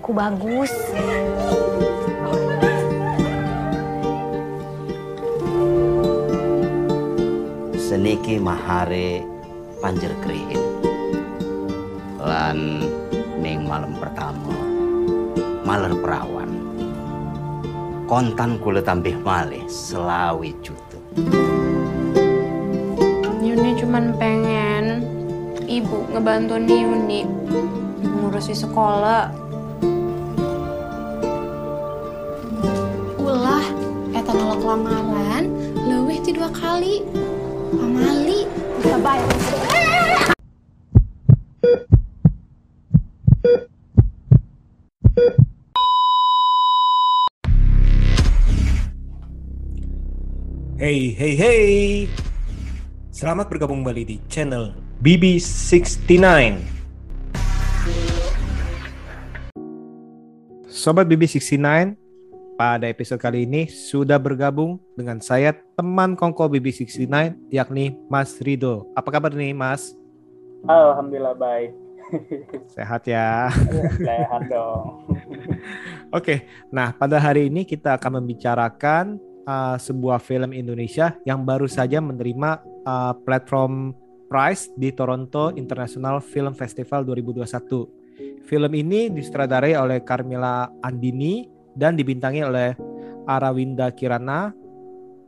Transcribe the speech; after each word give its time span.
siraku 0.00 0.16
bagus. 0.16 0.72
Seniki 7.76 8.40
mahare 8.40 9.20
panjer 9.84 10.16
krihin. 10.24 10.62
Lan 12.16 12.88
ning 13.44 13.68
malam 13.68 13.92
pertama 14.00 14.56
maler 15.68 15.92
perawan. 16.00 16.48
Kontan 18.08 18.56
kula 18.56 18.80
tambih 18.80 19.20
malih 19.20 19.62
selawi 19.68 20.56
juta. 20.64 20.96
Yuni 23.44 23.76
cuman 23.76 24.16
pengen 24.16 25.04
ibu 25.68 26.08
ngebantu 26.08 26.56
nih 26.56 26.88
Yuni 26.88 27.20
ngurusi 28.00 28.56
sekolah. 28.56 29.39
Hey, 51.20 51.36
hey. 51.36 52.08
Selamat 53.12 53.52
bergabung 53.52 53.84
kembali 53.84 54.08
di 54.08 54.16
channel 54.32 54.72
BB69. 55.04 56.16
Sobat 60.64 61.04
BB69, 61.04 61.92
pada 62.56 62.88
episode 62.88 63.20
kali 63.20 63.44
ini 63.44 63.68
sudah 63.68 64.16
bergabung 64.16 64.80
dengan 64.96 65.20
saya 65.20 65.52
teman 65.76 66.16
kongko 66.16 66.56
BB69 66.56 67.36
yakni 67.52 68.00
Mas 68.08 68.40
Rido. 68.40 68.88
Apa 68.96 69.12
kabar 69.12 69.36
nih, 69.36 69.52
Mas? 69.52 69.92
Alhamdulillah 70.64 71.36
baik. 71.36 71.76
Sehat 72.80 73.04
ya. 73.04 73.52
Sehat 74.00 74.48
dong. 74.48 75.04
Oke, 76.16 76.48
nah 76.72 76.96
pada 76.96 77.20
hari 77.20 77.52
ini 77.52 77.68
kita 77.68 78.00
akan 78.00 78.24
membicarakan 78.24 79.20
uh, 79.50 79.76
sebuah 79.76 80.22
film 80.22 80.54
Indonesia 80.54 81.18
yang 81.26 81.42
baru 81.42 81.66
saja 81.66 81.98
menerima 81.98 82.62
uh, 82.86 83.12
platform 83.26 83.90
prize 84.30 84.70
di 84.78 84.94
Toronto 84.94 85.50
International 85.58 86.22
Film 86.22 86.54
Festival 86.54 87.02
2021. 87.02 88.46
Film 88.46 88.72
ini 88.78 89.10
disutradarai 89.10 89.74
oleh 89.74 89.98
Carmela 90.06 90.70
Andini 90.86 91.50
dan 91.74 91.98
dibintangi 91.98 92.46
oleh 92.46 92.78
Arawinda 93.26 93.90
Kirana, 93.90 94.54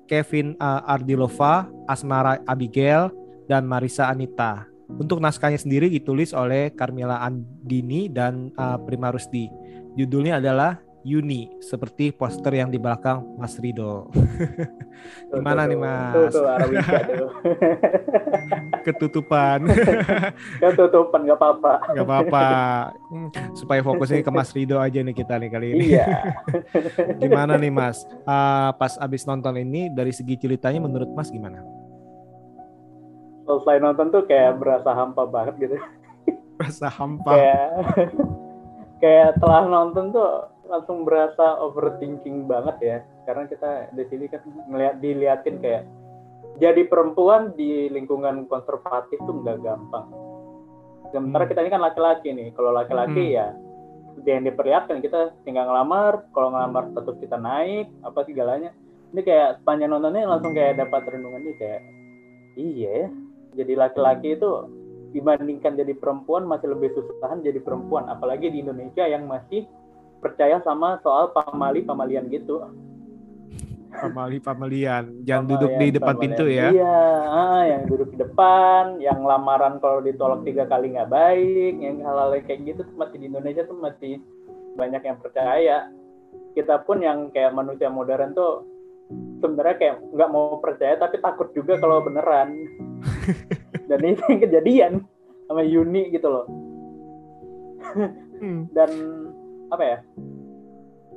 Kevin 0.07 0.55
uh, 0.63 0.87
Ardilova, 0.87 1.67
Asmara 1.91 2.39
Abigail, 2.47 3.11
dan 3.51 3.67
Marisa 3.67 4.07
Anita. 4.07 4.67
Untuk 4.93 5.25
naskahnya 5.25 5.57
sendiri 5.57 5.89
ditulis 5.89 6.37
oleh 6.37 6.71
Carmela 6.75 7.23
Andini 7.25 8.13
dan 8.13 8.53
uh, 8.61 8.77
Prima 8.83 9.09
Rusdi. 9.09 9.49
Judulnya 9.97 10.37
adalah 10.37 10.79
Yuni, 11.03 11.51
seperti 11.59 12.15
poster 12.15 12.55
yang 12.55 12.71
di 12.71 12.79
belakang 12.79 13.27
Mas 13.35 13.59
Rido. 13.59 14.07
Gimana 15.35 15.67
nih 15.67 15.75
Mas? 15.75 16.31
Tuh, 16.31 16.47
tuh. 17.19 17.31
Ketutupan. 18.87 19.67
Ketutupan 20.63 21.27
gak 21.27 21.39
apa-apa. 21.43 21.75
Gak 21.91 22.07
apa-apa. 22.07 22.47
Hmm, 23.11 23.31
Supaya 23.59 23.83
fokusnya 23.83 24.23
ke 24.23 24.31
Mas 24.31 24.55
Rido 24.55 24.79
aja 24.79 25.03
nih 25.03 25.11
kita 25.11 25.43
nih 25.43 25.51
kali 25.51 25.67
ini. 25.75 25.85
Iya. 25.99 26.07
gimana 27.19 27.59
nih 27.59 27.75
Mas? 27.75 28.07
Uh, 28.23 28.71
pas 28.79 28.95
abis 29.03 29.27
nonton 29.27 29.59
ini 29.59 29.91
dari 29.91 30.15
segi 30.15 30.39
ceritanya 30.39 30.79
menurut 30.87 31.11
Mas 31.19 31.35
gimana? 31.35 31.67
Selesai 33.43 33.83
nonton 33.83 34.07
tuh 34.15 34.23
kayak 34.31 34.55
berasa 34.63 34.95
hampa 34.95 35.27
banget 35.27 35.67
gitu. 35.67 35.77
Rasa 36.63 36.87
hampa. 36.87 37.35
Kayak 37.35 37.71
kayak 39.03 39.31
telah 39.43 39.67
nonton 39.67 40.15
tuh 40.15 40.52
langsung 40.73 41.05
berasa 41.05 41.61
overthinking 41.61 42.49
banget 42.49 42.77
ya. 42.81 42.97
Karena 43.29 43.45
kita 43.45 43.93
di 43.93 44.05
sini 44.09 44.25
kan 44.33 44.41
ngeliat 44.73 45.05
diliatin 45.05 45.61
kayak 45.61 45.85
jadi 46.57 46.89
perempuan 46.89 47.53
di 47.53 47.93
lingkungan 47.93 48.49
konservatif 48.49 49.21
tuh 49.21 49.45
nggak 49.45 49.61
gampang. 49.61 50.09
Sementara 51.13 51.45
Hmm. 51.45 51.51
kita 51.53 51.61
ini 51.61 51.71
kan 51.71 51.83
laki-laki 51.85 52.29
nih. 52.33 52.49
Kalau 52.57 52.73
laki-laki 52.73 53.25
Hmm. 53.29 53.37
ya 53.37 53.47
seperti 54.13 54.29
yang 54.29 54.45
diperlihatkan 54.45 54.99
kita 55.01 55.21
tinggal 55.43 55.67
ngelamar, 55.67 56.29
kalau 56.37 56.53
ngelamar 56.53 56.93
status 56.93 57.17
kita 57.17 57.41
naik, 57.41 57.89
apa 58.05 58.29
segalanya. 58.29 58.71
Ini 59.13 59.21
kayak 59.25 59.61
sepanjang 59.61 59.93
nontonnya 59.93 60.29
langsung 60.29 60.53
kayak 60.57 60.81
dapat 60.81 61.05
renungan 61.09 61.43
nih 61.45 61.57
kayak 61.57 61.81
iya 62.57 62.91
ya. 63.05 63.09
Jadi 63.53 63.73
laki-laki 63.77 64.37
itu 64.37 64.51
dibandingkan 65.13 65.77
jadi 65.77 65.93
perempuan 65.93 66.49
masih 66.49 66.73
lebih 66.73 66.93
susahan 66.97 67.45
jadi 67.45 67.61
perempuan, 67.61 68.09
apalagi 68.09 68.49
di 68.49 68.65
Indonesia 68.65 69.05
yang 69.05 69.29
masih 69.29 69.69
percaya 70.23 70.63
sama 70.63 71.03
soal 71.03 71.35
pamali 71.35 71.83
pamalian 71.83 72.31
gitu. 72.31 72.63
Pamali 73.93 74.41
pamalian. 74.41 75.27
Jangan 75.27 75.45
duduk 75.45 75.71
di 75.77 75.87
depan 75.93 76.17
pamalian. 76.17 76.23
pintu 76.25 76.45
ya. 76.49 76.67
Iya, 76.73 76.99
ah, 77.29 77.63
yang 77.69 77.83
duduk 77.91 78.09
di 78.15 78.19
depan, 78.25 79.03
yang 79.03 79.21
lamaran 79.21 79.83
kalau 79.85 80.01
ditolak 80.01 80.47
tiga 80.49 80.65
kali 80.65 80.97
nggak 80.97 81.13
baik, 81.13 81.75
yang 81.77 82.01
hal-hal 82.01 82.33
kayak 82.41 82.65
gitu 82.65 82.81
tuh 82.89 82.97
masih 82.97 83.21
di 83.21 83.27
Indonesia 83.29 83.69
tuh 83.69 83.77
masih 83.77 84.23
banyak 84.81 85.03
yang 85.05 85.19
percaya. 85.21 85.93
Kita 86.57 86.81
pun 86.89 87.05
yang 87.05 87.29
kayak 87.35 87.53
manusia 87.53 87.93
modern 87.93 88.33
tuh 88.33 88.65
sebenarnya 89.45 89.77
kayak 89.77 89.97
nggak 90.09 90.31
mau 90.33 90.57
percaya 90.63 90.97
tapi 90.97 91.21
takut 91.21 91.53
juga 91.53 91.77
kalau 91.77 92.01
beneran. 92.01 92.57
Dan 93.93 93.99
yang 94.01 94.41
kejadian 94.41 94.93
sama 95.51 95.61
Yuni 95.67 96.09
gitu 96.15 96.33
loh. 96.33 96.47
Hmm. 98.41 98.73
Dan 98.73 98.91
apa 99.73 99.85
ya? 99.85 99.99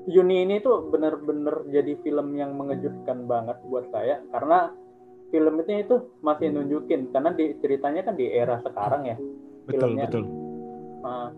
Yuni 0.06 0.46
ini 0.46 0.62
tuh 0.62 0.88
bener-bener 0.94 1.66
jadi 1.74 1.98
film 2.06 2.38
yang 2.38 2.54
mengejutkan 2.56 3.26
banget 3.26 3.58
buat 3.66 3.90
saya 3.90 4.22
karena 4.30 4.70
film 5.34 5.58
itu 5.66 5.82
itu 5.82 5.96
masih 6.22 6.54
nunjukin 6.54 7.10
karena 7.10 7.34
di 7.34 7.58
ceritanya 7.58 8.06
kan 8.06 8.14
di 8.14 8.30
era 8.30 8.62
sekarang 8.62 9.10
ya 9.10 9.18
Betul, 9.66 9.98
filmnya. 9.98 10.06
betul. 10.06 10.24
Nah, 11.02 11.30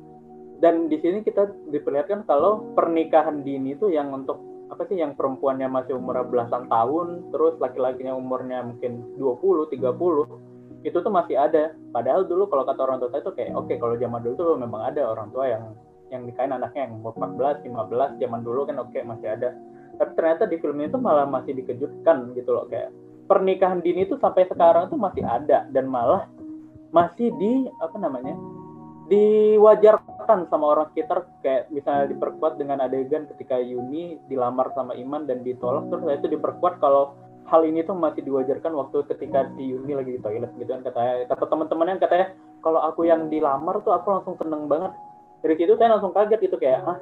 dan 0.60 0.92
di 0.92 1.00
sini 1.00 1.24
kita 1.24 1.48
diperlihatkan 1.72 2.28
kalau 2.28 2.76
pernikahan 2.76 3.40
dini 3.48 3.72
itu 3.72 3.88
yang 3.88 4.12
untuk 4.12 4.44
apa 4.68 4.84
sih 4.92 5.00
yang 5.00 5.16
perempuannya 5.16 5.72
masih 5.72 5.96
umur 5.96 6.28
belasan 6.28 6.68
tahun 6.68 7.32
terus 7.32 7.56
laki-lakinya 7.64 8.12
umurnya 8.12 8.68
mungkin 8.68 9.16
20 9.16 9.72
30 9.72 10.84
itu 10.84 10.98
tuh 11.00 11.14
masih 11.14 11.40
ada 11.40 11.72
padahal 11.96 12.28
dulu 12.28 12.52
kalau 12.52 12.68
kata 12.68 12.82
orang 12.84 13.00
tua 13.00 13.16
itu 13.16 13.32
kayak 13.32 13.56
oke 13.56 13.74
kalau 13.80 13.96
zaman 13.96 14.20
dulu 14.20 14.34
tuh 14.36 14.60
memang 14.60 14.82
ada 14.92 15.08
orang 15.08 15.32
tua 15.32 15.46
yang 15.48 15.64
yang 16.14 16.24
nikahin 16.24 16.56
anaknya 16.56 16.88
yang 16.88 17.00
umur 17.00 17.14
14 17.16 17.68
15 17.68 18.22
zaman 18.22 18.42
dulu 18.44 18.68
kan 18.68 18.80
oke 18.80 19.00
masih 19.04 19.28
ada. 19.34 19.50
Tapi 19.98 20.12
ternyata 20.14 20.44
di 20.46 20.58
film 20.62 20.78
itu 20.80 20.98
malah 21.02 21.26
masih 21.26 21.58
dikejutkan 21.58 22.38
gitu 22.38 22.54
loh 22.54 22.66
kayak 22.70 22.94
pernikahan 23.28 23.84
dini 23.84 24.08
itu 24.08 24.16
sampai 24.22 24.48
sekarang 24.48 24.88
tuh 24.88 25.00
masih 25.00 25.26
ada 25.26 25.68
dan 25.74 25.86
malah 25.90 26.30
masih 26.96 27.34
di 27.36 27.68
apa 27.84 27.98
namanya 28.00 28.34
diwajarkan 29.12 30.48
sama 30.52 30.76
orang 30.76 30.88
sekitar. 30.96 31.28
Kayak 31.44 31.72
misalnya 31.72 32.12
diperkuat 32.16 32.60
dengan 32.60 32.84
adegan 32.84 33.28
ketika 33.36 33.60
Yuni 33.60 34.20
dilamar 34.32 34.72
sama 34.76 34.96
Iman 34.96 35.28
dan 35.28 35.44
ditolak 35.44 35.88
terus 35.92 36.08
itu 36.24 36.28
diperkuat 36.40 36.80
kalau 36.80 37.16
hal 37.48 37.64
ini 37.64 37.80
tuh 37.88 37.96
masih 37.96 38.28
diwajarkan 38.28 38.76
waktu 38.76 39.08
ketika 39.08 39.48
si 39.56 39.72
Yuni 39.72 39.96
lagi 39.96 40.20
di 40.20 40.22
toilet 40.22 40.52
gitu 40.60 40.68
kan 40.68 40.84
katanya. 40.84 41.28
Kata 41.32 41.46
teman-temannya 41.48 41.96
katanya 42.04 42.28
kalau 42.60 42.84
aku 42.84 43.08
yang 43.08 43.32
dilamar 43.32 43.80
tuh 43.84 43.96
aku 43.96 44.08
langsung 44.12 44.36
seneng 44.36 44.68
banget 44.68 44.92
dari 45.44 45.56
situ 45.58 45.74
saya 45.78 45.98
langsung 45.98 46.14
kaget 46.16 46.40
gitu 46.50 46.58
kayak 46.58 46.82
ah 46.86 46.98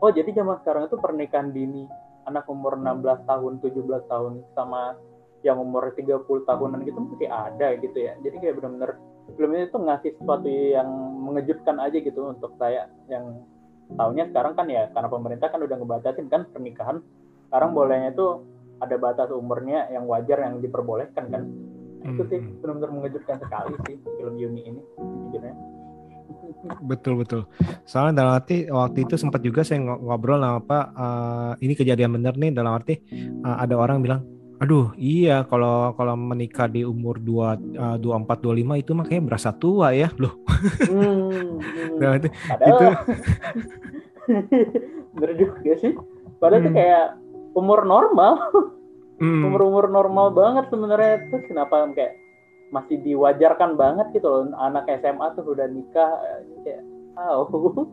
oh 0.00 0.10
jadi 0.12 0.30
zaman 0.32 0.60
sekarang 0.64 0.88
itu 0.88 0.96
pernikahan 1.00 1.48
dini 1.52 1.84
anak 2.28 2.44
umur 2.48 2.76
16 2.76 3.24
tahun 3.26 3.52
17 3.64 4.12
tahun 4.12 4.32
sama 4.52 4.96
yang 5.40 5.56
umur 5.56 5.88
30 5.96 6.20
tahunan 6.44 6.84
gitu 6.84 7.00
masih 7.00 7.28
ada 7.32 7.72
gitu 7.80 7.96
ya. 7.96 8.12
Jadi 8.20 8.36
kayak 8.44 8.60
benar-benar 8.60 9.00
film 9.40 9.50
ini 9.56 9.72
tuh 9.72 9.80
ngasih 9.88 10.10
sesuatu 10.20 10.48
yang 10.48 10.88
mengejutkan 11.24 11.80
aja 11.80 11.96
gitu 11.96 12.28
untuk 12.28 12.52
saya 12.60 12.92
yang 13.08 13.40
tahunya 13.96 14.28
sekarang 14.30 14.52
kan 14.52 14.66
ya 14.68 14.92
karena 14.92 15.08
pemerintah 15.08 15.48
kan 15.48 15.64
udah 15.64 15.76
ngebatasin 15.80 16.28
kan 16.28 16.44
pernikahan 16.52 17.00
sekarang 17.48 17.72
bolehnya 17.72 18.12
itu 18.12 18.44
ada 18.84 18.96
batas 19.00 19.32
umurnya 19.32 19.88
yang 19.88 20.04
wajar 20.04 20.44
yang 20.44 20.60
diperbolehkan 20.60 21.32
kan. 21.32 21.42
Itu 22.04 22.22
sih 22.28 22.40
Hmm. 22.40 22.60
benar-benar 22.60 22.90
mengejutkan 23.00 23.36
sekali 23.40 23.74
sih 23.88 23.96
film 24.20 24.36
Yuni 24.36 24.62
ini 24.68 24.82
jujurnya 25.32 25.56
Betul 26.84 27.20
betul. 27.20 27.46
Soalnya 27.86 28.22
dalam 28.24 28.32
arti 28.38 28.66
waktu 28.68 29.08
itu 29.08 29.14
sempat 29.16 29.40
juga 29.42 29.62
saya 29.62 29.80
ngo- 29.80 30.00
ngobrol 30.00 30.40
sama 30.40 30.60
Pak, 30.60 30.86
eh, 30.94 31.52
ini 31.64 31.72
kejadian 31.74 32.14
bener 32.16 32.34
nih 32.36 32.50
dalam 32.52 32.72
arti 32.76 33.00
eh, 33.20 33.56
ada 33.60 33.74
orang 33.74 34.00
bilang 34.02 34.22
Aduh, 34.60 34.92
iya 35.00 35.48
kalau 35.48 35.96
kalau 35.96 36.20
menikah 36.20 36.68
di 36.68 36.84
umur 36.84 37.16
2 37.16 37.80
uh, 37.80 37.96
24 37.96 38.44
25 38.44 38.84
itu 38.84 38.92
makanya 38.92 39.22
berasa 39.24 39.56
tua 39.56 39.96
ya. 39.96 40.12
Loh. 40.20 40.36
Hmm, 40.84 41.56
hmm. 41.56 41.96
Nah, 41.96 42.20
itu, 42.20 42.28
itu 42.44 42.86
bener 45.16 45.32
juga 45.40 45.72
sih. 45.80 45.96
Padahal 46.36 46.68
Hmm. 46.68 46.76
kayak 46.76 47.06
umur 47.56 47.88
normal, 47.88 48.52
hmm, 49.16 49.48
umur-umur 49.48 49.88
normal 49.88 50.28
banget 50.36 50.68
sebenarnya. 50.68 51.24
Terus 51.32 51.44
kenapa 51.48 51.88
kayak 51.96 52.12
masih 52.70 52.96
diwajarkan 52.98 53.74
banget 53.74 54.14
gitu 54.14 54.26
loh 54.26 54.42
anak 54.56 54.86
SMA 54.98 55.26
tuh 55.34 55.42
udah 55.44 55.66
nikah 55.66 56.10
kayak 56.62 56.82
oh 57.18 57.50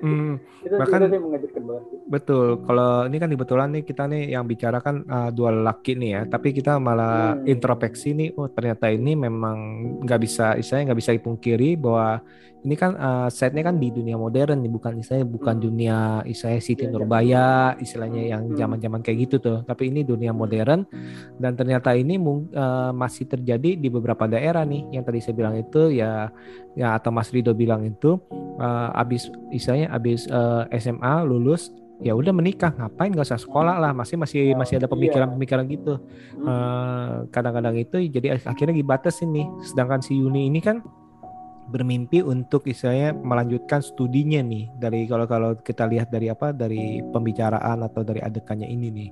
hmm, 0.00 0.38
itu 0.64 0.74
Bahkan- 0.74 1.02
itu 1.02 1.10
sih 1.10 1.20
mengejutkan 1.20 1.62
banget 1.66 1.84
sih. 1.90 1.98
betul. 2.06 2.46
Kalau 2.62 3.04
ini 3.04 3.16
kan 3.18 3.28
kebetulan 3.28 3.68
nih 3.74 3.82
kita 3.82 4.02
nih 4.06 4.22
yang 4.30 4.46
bicarakan 4.46 5.02
uh, 5.04 5.30
dua 5.30 5.50
laki 5.50 5.92
nih 5.92 6.10
ya, 6.14 6.22
tapi 6.24 6.54
kita 6.54 6.78
malah 6.78 7.34
Hmm. 7.34 7.44
introspeksi 7.44 8.14
nih. 8.14 8.28
Oh 8.34 8.46
ternyata 8.46 8.88
ini 8.88 9.12
memang 9.12 9.58
nggak 10.02 10.20
bisa, 10.22 10.54
istilahnya 10.54 10.94
nggak 10.94 11.00
bisa 11.02 11.12
dipungkiri 11.12 11.74
bahwa 11.74 12.22
ini 12.66 12.74
kan 12.74 12.98
uh, 12.98 13.28
setnya 13.30 13.62
kan 13.62 13.78
di 13.78 13.94
dunia 13.94 14.18
modern 14.18 14.58
nih, 14.62 14.72
bukan 14.72 14.98
istilahnya 14.98 15.28
bukan 15.30 15.54
Hmm. 15.58 15.64
dunia 15.64 15.96
istilahnya 16.26 16.62
Siti 16.62 16.84
Iya, 16.86 16.90
Nurbaya, 16.90 17.48
istilahnya 17.78 18.22
yang 18.26 18.42
Hmm. 18.50 18.56
zaman-zaman 18.58 19.00
kayak 19.02 19.18
gitu 19.30 19.36
tuh. 19.38 19.58
Tapi 19.62 19.94
ini 19.94 20.02
dunia 20.02 20.34
modern 20.34 20.82
dan 21.38 21.52
ternyata 21.54 21.94
ini 21.94 22.18
uh, 22.18 22.90
masih 22.90 23.30
terjadi 23.30 23.78
di 23.78 23.88
beberapa 23.88 24.26
daerah 24.26 24.66
nih. 24.66 24.90
Yang 24.90 25.04
tadi 25.06 25.18
saya 25.22 25.34
bilang 25.38 25.54
itu 25.54 25.82
ya, 25.94 26.34
ya 26.74 26.98
atau 26.98 27.14
Mas 27.14 27.30
Rido 27.30 27.54
bilang 27.54 27.86
itu 27.86 28.18
uh, 28.58 28.90
abis 28.94 29.30
istilahnya 29.54 29.94
abis 29.94 30.26
uh, 30.28 30.66
SMA 30.74 31.22
lulus 31.24 31.70
ya 31.98 32.14
udah 32.14 32.30
menikah 32.30 32.70
ngapain 32.78 33.10
gak 33.10 33.26
usah 33.26 33.42
sekolah 33.42 33.82
lah 33.82 33.90
masih 33.90 34.14
masih 34.14 34.54
Oh, 34.54 34.62
masih 34.62 34.78
ada 34.78 34.86
iya. 34.86 34.94
pemikiran-pemikiran 34.94 35.66
gitu 35.66 35.98
Hmm. 36.38 36.46
Eh, 36.46 37.14
kadang-kadang 37.34 37.74
itu 37.74 37.98
jadi 38.06 38.38
akhirnya 38.46 38.78
dibatasin 38.78 39.34
nih 39.34 39.46
sedangkan 39.66 39.98
si 39.98 40.14
Yuni 40.14 40.46
ini 40.46 40.62
kan 40.62 40.78
bermimpi 41.68 42.24
untuk 42.24 42.64
istilahnya 42.64 43.12
melanjutkan 43.12 43.84
studinya 43.84 44.40
nih. 44.40 44.72
Dari 44.76 45.04
kalau 45.04 45.28
kalau 45.28 45.50
kita 45.56 45.84
lihat 45.84 46.08
dari 46.08 46.32
apa 46.32 46.56
dari 46.56 47.04
pembicaraan 47.04 47.84
atau 47.84 48.00
dari 48.02 48.24
adegannya 48.24 48.66
ini 48.68 48.88
nih 48.88 49.10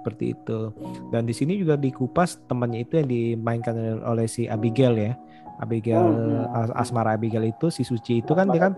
seperti 0.00 0.38
itu. 0.38 0.70
Dan 1.10 1.26
di 1.26 1.34
sini 1.34 1.58
juga 1.58 1.74
dikupas 1.74 2.38
temannya 2.46 2.86
itu 2.86 3.02
yang 3.02 3.08
dimainkan 3.10 3.74
oleh 4.06 4.30
si 4.30 4.46
Abigail 4.46 4.94
ya. 4.94 5.12
Abigail 5.58 5.98
hmm. 5.98 6.76
Asmara 6.76 7.16
Abigail 7.16 7.50
itu 7.50 7.72
si 7.72 7.82
Suci 7.82 8.22
itu 8.22 8.32
kan 8.36 8.46
dia 8.52 8.70
kan 8.70 8.76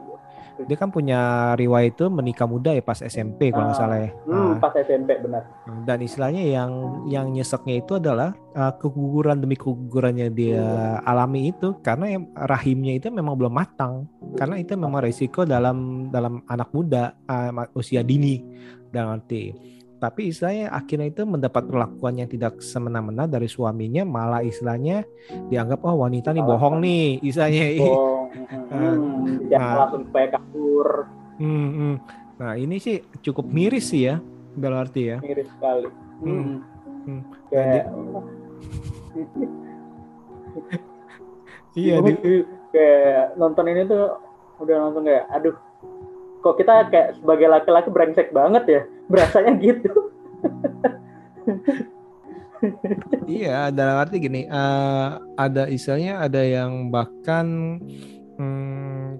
dia 0.64 0.74
kan 0.74 0.88
punya 0.88 1.20
riwayat 1.54 1.94
itu 1.94 2.08
menikah 2.08 2.44
muda 2.44 2.70
ya 2.70 2.80
pas 2.80 2.98
SMP 2.98 3.50
kalau 3.50 3.66
nggak 3.66 3.76
Ah, 3.76 3.80
salah 3.80 3.98
ya. 3.98 4.10
Hmm, 4.24 4.34
Nah, 4.48 4.56
pas 4.56 4.74
SMP 4.74 5.10
benar. 5.16 5.42
dan 5.84 5.98
istilahnya 6.00 6.42
yang 6.42 6.70
yang 7.04 7.26
nyeseknya 7.28 7.78
itu 7.78 7.94
adalah 7.94 8.32
uh, 8.52 8.74
keguguran 8.74 9.38
demi 9.38 9.54
kegugurannya 9.54 10.28
dia 10.28 10.64
alami 11.02 11.52
itu 11.52 11.78
karena 11.78 12.16
rahimnya 12.34 12.96
itu 12.96 13.06
memang 13.08 13.34
belum 13.34 13.52
matang. 13.52 14.08
Karena 14.34 14.56
itu 14.56 14.74
memang 14.74 14.98
resiko 14.98 15.42
dalam 15.42 16.08
dalam 16.08 16.42
anak 16.44 16.70
muda 16.70 17.14
uh, 17.24 17.50
usia 17.72 18.02
dini 18.02 18.42
dan 18.88 19.12
arti. 19.12 19.54
Tapi 19.98 20.30
istilahnya 20.30 20.70
akhirnya 20.70 21.10
itu 21.10 21.26
mendapat 21.26 21.66
perlakuan 21.66 22.14
yang 22.16 22.26
tidak 22.26 22.62
semena-mena 22.62 23.26
dari 23.26 23.46
suaminya 23.46 24.06
malah 24.06 24.40
istilahnya 24.40 25.02
dianggap 25.46 25.82
oh 25.82 25.98
wanita 25.98 26.30
nih 26.30 26.38
bohong 26.40 26.78
nih 26.78 27.18
istilahnya. 27.20 27.82
Oh, 27.82 28.17
hmm, 28.32 28.46
hmm. 28.68 29.48
jangan 29.48 29.68
Nah. 29.68 29.78
langsung 29.84 30.02
supaya 30.08 30.26
kabur 30.32 30.88
Hmm, 31.38 31.70
hmm. 31.70 31.94
Nah 32.38 32.52
ini 32.54 32.76
sih 32.78 32.98
cukup 33.22 33.46
miris 33.46 33.94
sih 33.94 34.10
ya 34.10 34.18
dalam 34.54 34.82
arti 34.82 35.06
ya. 35.06 35.22
miris 35.22 35.46
sekali. 35.54 35.86
Hmm. 36.18 36.62
Hmm. 37.06 37.22
Kayak 37.48 37.84
Iya. 41.78 42.02
Tuh 42.02 42.42
kayak 42.74 43.38
nonton 43.38 43.64
ini 43.70 43.86
tuh 43.86 44.18
udah 44.58 44.76
langsung 44.82 45.06
kayak 45.06 45.30
aduh 45.30 45.54
kok 46.42 46.58
kita 46.58 46.90
kayak 46.90 47.08
sebagai 47.18 47.46
laki-laki 47.46 47.88
brengsek 47.90 48.34
banget 48.34 48.64
ya 48.66 48.82
berasanya 49.06 49.54
gitu 49.62 49.92
Iya, 53.30 53.70
dalam 53.70 54.02
arti 54.02 54.18
gini, 54.18 54.42
eh, 54.42 55.08
ada 55.38 55.70
istilahnya 55.70 56.18
ada 56.18 56.42
yang 56.42 56.90
bahkan 56.90 57.78
hmm, 58.38 59.18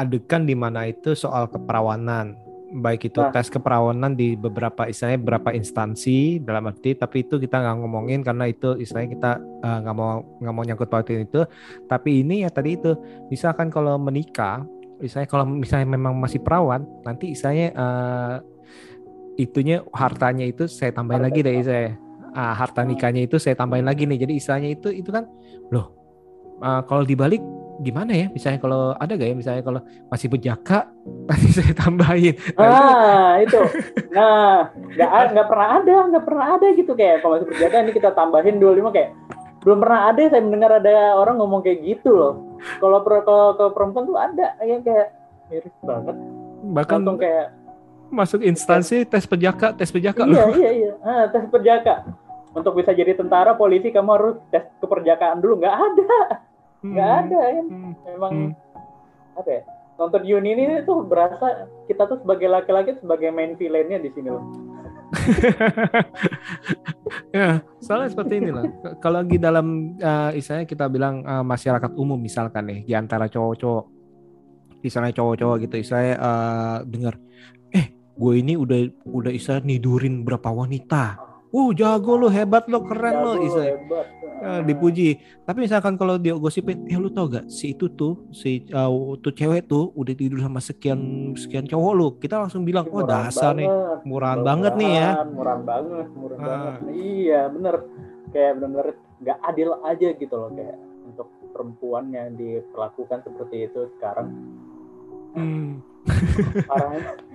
adegan 0.00 0.48
di 0.48 0.56
mana 0.56 0.88
itu 0.88 1.12
soal 1.12 1.46
keperawanan, 1.52 2.34
baik 2.70 3.10
itu 3.12 3.20
Nah. 3.20 3.34
tes 3.34 3.50
keperawanan 3.52 4.14
di 4.14 4.38
beberapa 4.38 4.86
istilahnya 4.86 5.20
beberapa 5.20 5.50
instansi 5.52 6.40
dalam 6.40 6.70
arti, 6.70 6.96
tapi 6.96 7.26
itu 7.26 7.36
kita 7.36 7.60
nggak 7.60 7.76
ngomongin 7.84 8.20
karena 8.24 8.48
itu 8.48 8.80
istilahnya 8.80 9.10
kita 9.12 9.30
eh, 9.42 9.78
nggak 9.84 9.94
mau 9.94 10.24
nggak 10.40 10.54
mau 10.54 10.64
nyangkut 10.64 10.88
pautin 10.88 11.28
itu, 11.28 11.44
tapi 11.90 12.24
ini 12.24 12.46
ya 12.46 12.50
tadi 12.50 12.80
itu, 12.80 12.96
misalkan 13.28 13.68
kalau 13.68 14.00
menikah, 14.00 14.64
misalnya 15.02 15.28
kalau 15.28 15.44
misalnya 15.44 15.86
memang 15.86 16.16
masih 16.16 16.40
perawan, 16.40 16.86
nanti 17.04 17.36
istilahnya 17.36 17.68
eh, 17.76 18.36
itunya 19.40 19.80
hartanya 19.96 20.44
itu 20.44 20.68
saya 20.68 20.92
tambahin 20.92 21.24
lagi 21.24 21.40
deh 21.40 21.54
saya 21.64 21.96
ah, 22.36 22.52
harta 22.52 22.84
nikahnya 22.84 23.24
itu 23.24 23.40
saya 23.40 23.56
tambahin 23.56 23.88
lagi 23.88 24.04
nih. 24.04 24.20
Jadi 24.28 24.32
istilahnya 24.36 24.70
itu 24.76 24.88
itu 24.92 25.08
kan 25.08 25.24
loh 25.72 25.92
ah, 26.60 26.84
kalau 26.84 27.08
dibalik 27.08 27.40
gimana 27.80 28.12
ya? 28.12 28.26
Misalnya 28.28 28.60
kalau 28.60 28.92
ada 28.94 29.12
gak 29.16 29.28
ya? 29.32 29.36
Misalnya 29.36 29.62
kalau 29.64 29.80
masih 30.12 30.28
berjaka 30.28 30.78
nanti 31.28 31.48
saya 31.50 31.72
tambahin. 31.72 32.34
Nah, 32.54 32.68
itu 32.68 32.84
nah 32.84 33.32
itu. 33.40 33.60
Nah 34.16 34.68
nggak 34.74 35.10
nggak 35.32 35.46
pernah 35.48 35.68
ada 35.80 35.96
nggak 36.12 36.24
pernah 36.28 36.46
ada 36.60 36.66
gitu. 36.76 36.92
Kayak 36.92 37.24
kalau 37.24 37.32
masih 37.40 37.48
berjaga 37.48 37.76
ini 37.82 37.92
kita 37.96 38.10
tambahin 38.12 38.56
25 38.60 38.96
kayak 38.96 39.10
belum 39.60 39.78
pernah 39.84 40.00
ada 40.08 40.20
saya 40.24 40.40
mendengar 40.40 40.70
ada 40.80 40.96
orang 41.16 41.36
ngomong 41.40 41.60
kayak 41.64 41.80
gitu 41.84 42.10
loh. 42.12 42.32
Kalau 42.80 43.00
kalau, 43.04 43.56
kalau 43.56 43.72
perempuan 43.72 44.04
tuh 44.08 44.16
ada 44.16 44.56
ya 44.60 44.76
kayak 44.80 45.08
miris 45.48 45.76
banget. 45.84 46.16
Bahkan 46.60 46.98
langsung 47.00 47.18
kayak 47.20 47.46
masuk 48.10 48.40
instansi 48.42 49.06
tes 49.06 49.24
perjaka, 49.24 49.72
tes 49.72 49.88
perjaka 49.88 50.26
iya 50.26 50.42
loh. 50.44 50.48
iya 50.56 50.70
iya. 50.74 50.92
Ah, 51.00 51.24
tes 51.30 51.46
perjaka 51.46 52.04
untuk 52.50 52.74
bisa 52.74 52.90
jadi 52.90 53.14
tentara 53.14 53.54
polisi 53.54 53.94
kamu 53.94 54.10
harus 54.10 54.36
tes 54.50 54.66
keperjakaan 54.82 55.38
dulu. 55.38 55.62
Nggak 55.62 55.76
ada 55.76 56.49
nggak 56.80 57.10
Hmm, 57.10 57.20
ada 57.28 57.40
ya 57.44 57.62
hmm, 57.62 57.92
memang 58.08 58.32
hmm. 58.32 58.52
apa 59.36 59.50
ya 59.50 59.62
nonton 60.00 60.22
Yuni 60.24 60.50
ini 60.56 60.80
tuh 60.88 61.04
berasa 61.04 61.68
kita 61.84 62.08
tuh 62.08 62.24
sebagai 62.24 62.48
laki-laki 62.48 62.96
sebagai 62.96 63.28
main 63.28 63.52
villainnya 63.60 64.00
di 64.00 64.08
sini 64.16 64.32
loh 64.32 64.44
ya, 67.36 67.58
soalnya 67.82 68.14
seperti 68.14 68.38
ini 68.38 68.54
loh. 68.54 68.62
Kalau 69.02 69.26
lagi 69.26 69.42
dalam 69.42 69.98
uh, 69.98 70.30
istilahnya 70.30 70.70
kita 70.70 70.86
bilang 70.86 71.26
uh, 71.26 71.42
masyarakat 71.42 71.98
umum 71.98 72.14
misalkan 72.14 72.70
nih 72.70 72.86
di 72.86 72.94
antara 72.94 73.26
cowok-cowok, 73.26 73.90
misalnya 74.86 75.10
cowok-cowok 75.10 75.56
gitu, 75.66 75.82
istilahnya 75.82 76.14
uh, 76.14 76.78
dengar, 76.86 77.18
eh 77.74 77.90
gue 77.90 78.34
ini 78.38 78.54
udah 78.54 79.02
udah 79.10 79.34
istilahnya 79.34 79.66
nidurin 79.66 80.22
berapa 80.22 80.46
wanita. 80.46 81.29
Uh 81.50 81.74
jago 81.74 82.14
lo, 82.14 82.30
hebat 82.30 82.64
lo, 82.66 82.78
keren 82.80 83.14
lo, 83.20 83.32
Jago, 83.34 83.42
istilahnya. 83.42 83.74
hebat. 83.76 84.06
Ya, 84.40 84.52
dipuji. 84.62 85.08
Tapi 85.42 85.58
misalkan 85.60 85.94
kalau 85.94 86.16
dia 86.16 86.32
gosipin, 86.32 86.86
eh 86.86 86.94
lu 86.94 87.10
tau 87.10 87.26
gak 87.26 87.44
si 87.46 87.74
itu 87.74 87.90
tuh 87.90 88.24
si 88.30 88.64
uh, 88.70 88.88
tuh 89.18 89.34
cewek 89.34 89.66
tuh 89.66 89.92
udah 89.92 90.14
tidur 90.14 90.40
sama 90.40 90.58
sekian 90.58 90.96
sekian 91.34 91.66
cowok 91.66 91.92
lu. 91.92 92.08
Kita 92.16 92.38
langsung 92.38 92.62
bilang, 92.62 92.88
oh 92.88 93.02
Murahan 93.02 93.28
dasar 93.28 93.52
nih, 93.52 93.68
murahan 94.02 94.40
banget 94.40 94.72
nih 94.78 94.90
ya. 94.90 95.10
Murahan, 95.12 95.28
Murahan 95.30 95.62
banget, 95.62 96.06
murahan 96.14 96.40
Ah. 96.40 96.48
banget. 96.48 96.72
Iya, 96.94 97.40
bener. 97.50 97.74
Kayak 98.30 98.52
bener-bener 98.56 98.88
nggak 99.20 99.38
adil 99.44 99.70
aja 99.82 100.08
gitu 100.14 100.34
loh 100.34 100.50
kayak 100.50 100.78
untuk 101.04 101.28
perempuan 101.50 102.04
yang 102.08 102.32
diperlakukan 102.32 103.18
seperti 103.20 103.56
itu 103.66 103.80
sekarang. 103.98 104.28
Hmm. 105.30 105.82
Parah, 106.64 106.90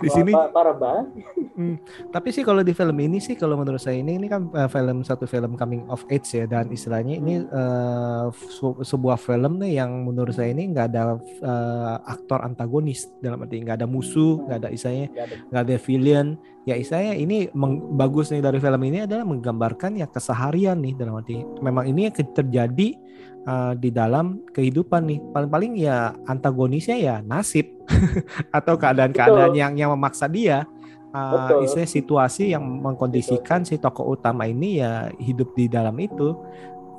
Di 0.00 0.08
sini 0.08 0.32
parah, 0.32 0.72
banget. 0.72 1.06
Tapi 2.08 2.28
sih 2.32 2.40
kalau 2.40 2.64
di 2.64 2.72
film 2.72 2.96
ini 2.96 3.20
sih 3.20 3.36
kalau 3.36 3.54
menurut 3.54 3.78
saya 3.78 4.00
ini 4.00 4.16
ini 4.16 4.26
kan 4.26 4.48
uh, 4.50 4.64
film 4.66 5.04
satu 5.04 5.28
film 5.28 5.54
coming 5.54 5.84
of 5.92 6.02
age 6.08 6.32
ya 6.32 6.48
dan 6.48 6.72
istilahnya 6.72 7.20
ini 7.20 7.44
uh, 7.44 8.32
su- 8.32 8.80
sebuah 8.80 9.20
film 9.20 9.60
nih 9.60 9.76
yang 9.76 10.08
menurut 10.08 10.32
saya 10.32 10.56
ini 10.56 10.72
nggak 10.72 10.86
ada 10.88 11.20
uh, 11.20 11.96
aktor 12.08 12.40
antagonis 12.40 13.12
dalam 13.20 13.44
arti 13.44 13.60
nggak 13.60 13.76
ada 13.76 13.86
musuh 13.86 14.40
nggak 14.48 14.58
ada 14.64 14.68
istilahnya 14.72 15.08
Nggak 15.52 15.62
ada. 15.68 15.76
villain 15.76 16.26
ya 16.64 16.74
istilahnya 16.76 17.14
ini 17.16 17.36
bagus 17.92 18.32
nih 18.32 18.40
dari 18.40 18.56
film 18.56 18.80
ini 18.80 19.04
adalah 19.04 19.24
menggambarkan 19.28 20.00
ya 20.00 20.08
keseharian 20.08 20.80
nih 20.80 20.96
dalam 20.96 21.20
arti 21.20 21.44
memang 21.60 21.84
ini 21.84 22.08
terjadi 22.08 22.96
uh, 23.46 23.72
di 23.76 23.88
dalam 23.92 24.42
kehidupan 24.50 25.06
nih. 25.06 25.20
Paling-paling 25.32 25.72
ya 25.80 26.16
antagonisnya 26.26 26.96
ya 26.98 27.16
nasib. 27.24 27.68
Atau 28.56 28.76
keadaan-keadaan 28.80 29.52
Betul. 29.54 29.60
yang 29.60 29.72
yang 29.76 29.90
memaksa 29.94 30.26
dia. 30.26 30.66
Uh, 31.10 31.50
Betul. 31.50 31.66
istilahnya 31.66 31.90
situasi 31.90 32.44
yang 32.54 32.62
mengkondisikan 32.62 33.66
si 33.66 33.74
tokoh 33.82 34.14
utama 34.14 34.46
ini 34.46 34.78
ya 34.78 35.10
hidup 35.18 35.54
di 35.58 35.66
dalam 35.66 35.96
itu. 35.98 36.38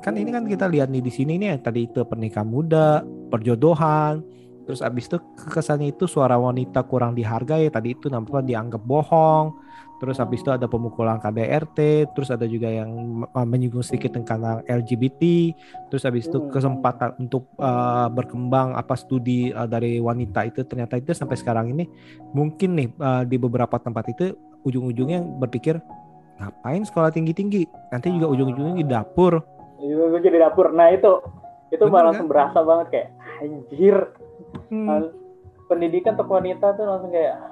Kan 0.02 0.18
ini 0.18 0.34
kan 0.34 0.44
kita 0.44 0.66
lihat 0.66 0.90
nih 0.90 1.00
di 1.00 1.12
sini 1.14 1.38
nih 1.38 1.62
tadi 1.62 1.86
itu 1.86 2.02
pernikahan 2.04 2.48
muda 2.48 3.00
perjodohan. 3.32 4.20
Terus 4.62 4.78
abis 4.78 5.10
itu 5.10 5.18
kesannya 5.48 5.90
itu 5.90 6.06
suara 6.06 6.38
wanita 6.38 6.86
kurang 6.86 7.16
dihargai. 7.16 7.72
Tadi 7.72 7.98
itu 7.98 8.06
nampak 8.12 8.46
dianggap 8.46 8.82
bohong 8.84 9.71
terus 10.02 10.18
habis 10.18 10.42
itu 10.42 10.50
ada 10.50 10.66
pemukulan 10.66 11.22
KDRT, 11.22 12.10
terus 12.10 12.34
ada 12.34 12.42
juga 12.42 12.66
yang 12.66 12.90
uh, 13.22 13.46
menyinggung 13.46 13.86
sedikit 13.86 14.18
tentang 14.18 14.66
LGBT, 14.66 15.54
terus 15.94 16.02
habis 16.02 16.26
itu 16.26 16.42
Hmm. 16.42 16.50
kesempatan 16.50 17.14
untuk 17.22 17.46
uh, 17.62 18.10
berkembang 18.10 18.74
apa 18.74 18.98
studi 18.98 19.54
uh, 19.54 19.70
dari 19.70 20.02
wanita 20.02 20.42
itu 20.42 20.66
ternyata 20.66 20.98
itu 20.98 21.14
sampai 21.14 21.38
sekarang 21.38 21.70
ini 21.70 21.86
mungkin 22.34 22.74
nih 22.74 22.88
uh, 22.98 23.22
di 23.22 23.38
beberapa 23.38 23.78
tempat 23.78 24.10
itu 24.10 24.34
ujung-ujungnya 24.66 25.22
berpikir 25.38 25.78
ngapain 26.42 26.82
sekolah 26.82 27.14
tinggi-tinggi 27.14 27.62
nanti 27.94 28.10
juga 28.10 28.26
ujung-ujungnya 28.34 28.74
di 28.82 28.86
dapur 28.90 29.38
gue 29.82 30.20
jadi 30.22 30.38
dapur. 30.46 30.70
Nah 30.70 30.94
itu 30.94 31.10
itu 31.72 31.82
Bener 31.82 31.90
malah 31.90 32.02
kan? 32.02 32.08
langsung 32.14 32.28
berasa 32.30 32.58
banget 32.62 32.86
kayak 32.90 33.08
anjir. 33.42 33.96
Hmm. 34.70 35.10
Pendidikan 35.66 36.14
untuk 36.14 36.28
wanita 36.28 36.76
tuh 36.76 36.84
langsung 36.84 37.10
kayak 37.10 37.34
"Ah. 37.34 37.51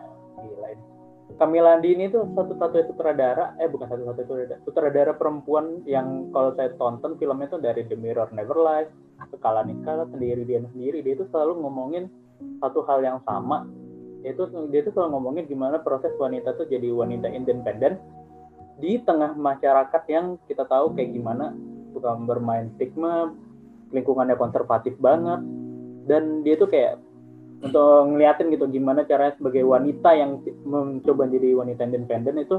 Camilla 1.41 1.81
Andini 1.81 2.05
itu 2.05 2.21
satu-satunya 2.37 2.85
sutradara, 2.93 3.57
eh 3.57 3.65
bukan 3.65 3.89
satu-satunya 3.89 4.29
sutradara, 4.29 4.61
sutradara 4.69 5.13
perempuan 5.17 5.81
yang 5.89 6.29
kalau 6.37 6.53
saya 6.53 6.77
tonton 6.77 7.17
filmnya 7.17 7.49
tuh 7.49 7.65
dari 7.65 7.81
The 7.89 7.97
Mirror 7.97 8.37
Never 8.37 8.61
Lies, 8.61 8.93
Kekala 9.33 9.65
Nikah, 9.65 10.05
sendiri 10.13 10.45
dia 10.45 10.61
sendiri, 10.61 11.01
dia 11.01 11.17
itu 11.17 11.25
selalu 11.33 11.65
ngomongin 11.65 12.13
satu 12.61 12.85
hal 12.85 13.01
yang 13.01 13.25
sama, 13.25 13.65
yaitu 14.21 14.45
dia 14.69 14.85
itu 14.85 14.93
selalu 14.93 15.17
ngomongin 15.17 15.45
gimana 15.49 15.81
proses 15.81 16.13
wanita 16.21 16.61
tuh 16.61 16.69
jadi 16.69 16.93
wanita 16.93 17.33
independen 17.33 17.97
di 18.77 19.01
tengah 19.01 19.33
masyarakat 19.33 20.03
yang 20.13 20.37
kita 20.45 20.69
tahu 20.69 20.93
kayak 20.93 21.17
gimana 21.17 21.57
suka 21.97 22.21
bermain 22.21 22.69
stigma, 22.77 23.33
lingkungannya 23.97 24.37
konservatif 24.37 24.93
banget, 25.01 25.41
dan 26.05 26.45
dia 26.45 26.61
tuh 26.61 26.69
kayak 26.69 27.01
untuk 27.61 28.09
ngeliatin 28.09 28.49
gitu 28.53 28.65
gimana 28.73 29.05
caranya 29.05 29.37
sebagai 29.37 29.65
wanita 29.69 30.17
yang 30.17 30.41
mencoba 30.65 31.29
jadi 31.29 31.53
wanita 31.61 31.85
independen 31.85 32.41
itu 32.41 32.57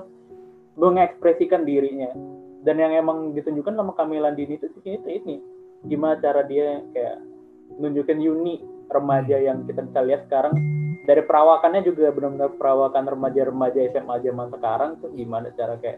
mengekspresikan 0.78 1.66
dirinya. 1.66 2.14
Dan 2.62 2.78
yang 2.78 2.94
emang 2.94 3.34
ditunjukkan 3.34 3.74
sama 3.74 3.98
Camilla 3.98 4.30
Dini 4.30 4.62
itu 4.62 4.70
tuh 4.70 4.82
ini. 4.86 5.42
Gimana 5.90 6.22
cara 6.22 6.46
dia 6.46 6.86
kayak 6.94 7.18
nunjukin 7.82 8.22
Yuni 8.22 8.62
remaja 8.94 9.42
yang 9.42 9.66
kita 9.66 9.82
bisa 9.82 10.00
lihat 10.06 10.30
sekarang. 10.30 10.54
Dari 11.10 11.26
perawakannya 11.26 11.82
juga 11.82 12.14
benar-benar 12.14 12.54
perawakan 12.62 13.10
remaja-remaja 13.10 13.90
SMA 13.90 14.22
zaman 14.22 14.54
sekarang 14.54 15.02
tuh 15.02 15.10
gimana 15.18 15.50
cara 15.58 15.82
kayak 15.82 15.98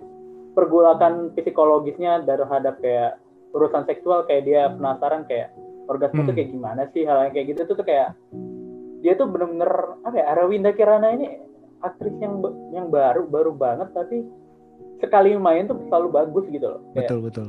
pergulakan 0.56 1.36
psikologisnya 1.36 2.24
terhadap 2.24 2.80
kayak 2.80 3.20
urusan 3.52 3.84
seksual 3.84 4.24
kayak 4.24 4.48
dia 4.48 4.72
penasaran 4.72 5.28
kayak 5.28 5.52
orgasme 5.92 6.24
Hmm. 6.24 6.30
tuh 6.32 6.36
kayak 6.40 6.50
gimana 6.56 6.82
sih 6.96 7.04
hal 7.04 7.28
yang 7.28 7.34
kayak 7.36 7.48
gitu 7.52 7.62
tuh, 7.68 7.76
tuh 7.84 7.86
kayak 7.86 8.16
dia 9.04 9.20
tuh 9.20 9.28
bener-bener 9.28 10.00
apa 10.08 10.16
ya 10.16 10.26
Arawinda 10.32 10.72
Kirana 10.72 11.12
ini 11.12 11.28
aktris 11.84 12.16
yang 12.24 12.40
yang 12.72 12.88
baru 12.88 13.28
baru 13.28 13.52
banget 13.52 13.92
tapi 13.92 14.24
sekali 15.04 15.36
main 15.36 15.68
tuh 15.68 15.76
selalu 15.92 16.08
bagus 16.16 16.46
gitu 16.48 16.64
loh. 16.64 16.82
Kayak 16.96 17.12
betul 17.12 17.20
betul. 17.28 17.48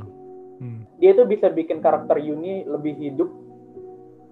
Hmm. 0.55 0.87
dia 1.03 1.11
tuh 1.19 1.27
bisa 1.27 1.51
bikin 1.51 1.83
karakter 1.83 2.19
Yuni 2.19 2.67
lebih 2.67 2.99
hidup. 2.99 3.31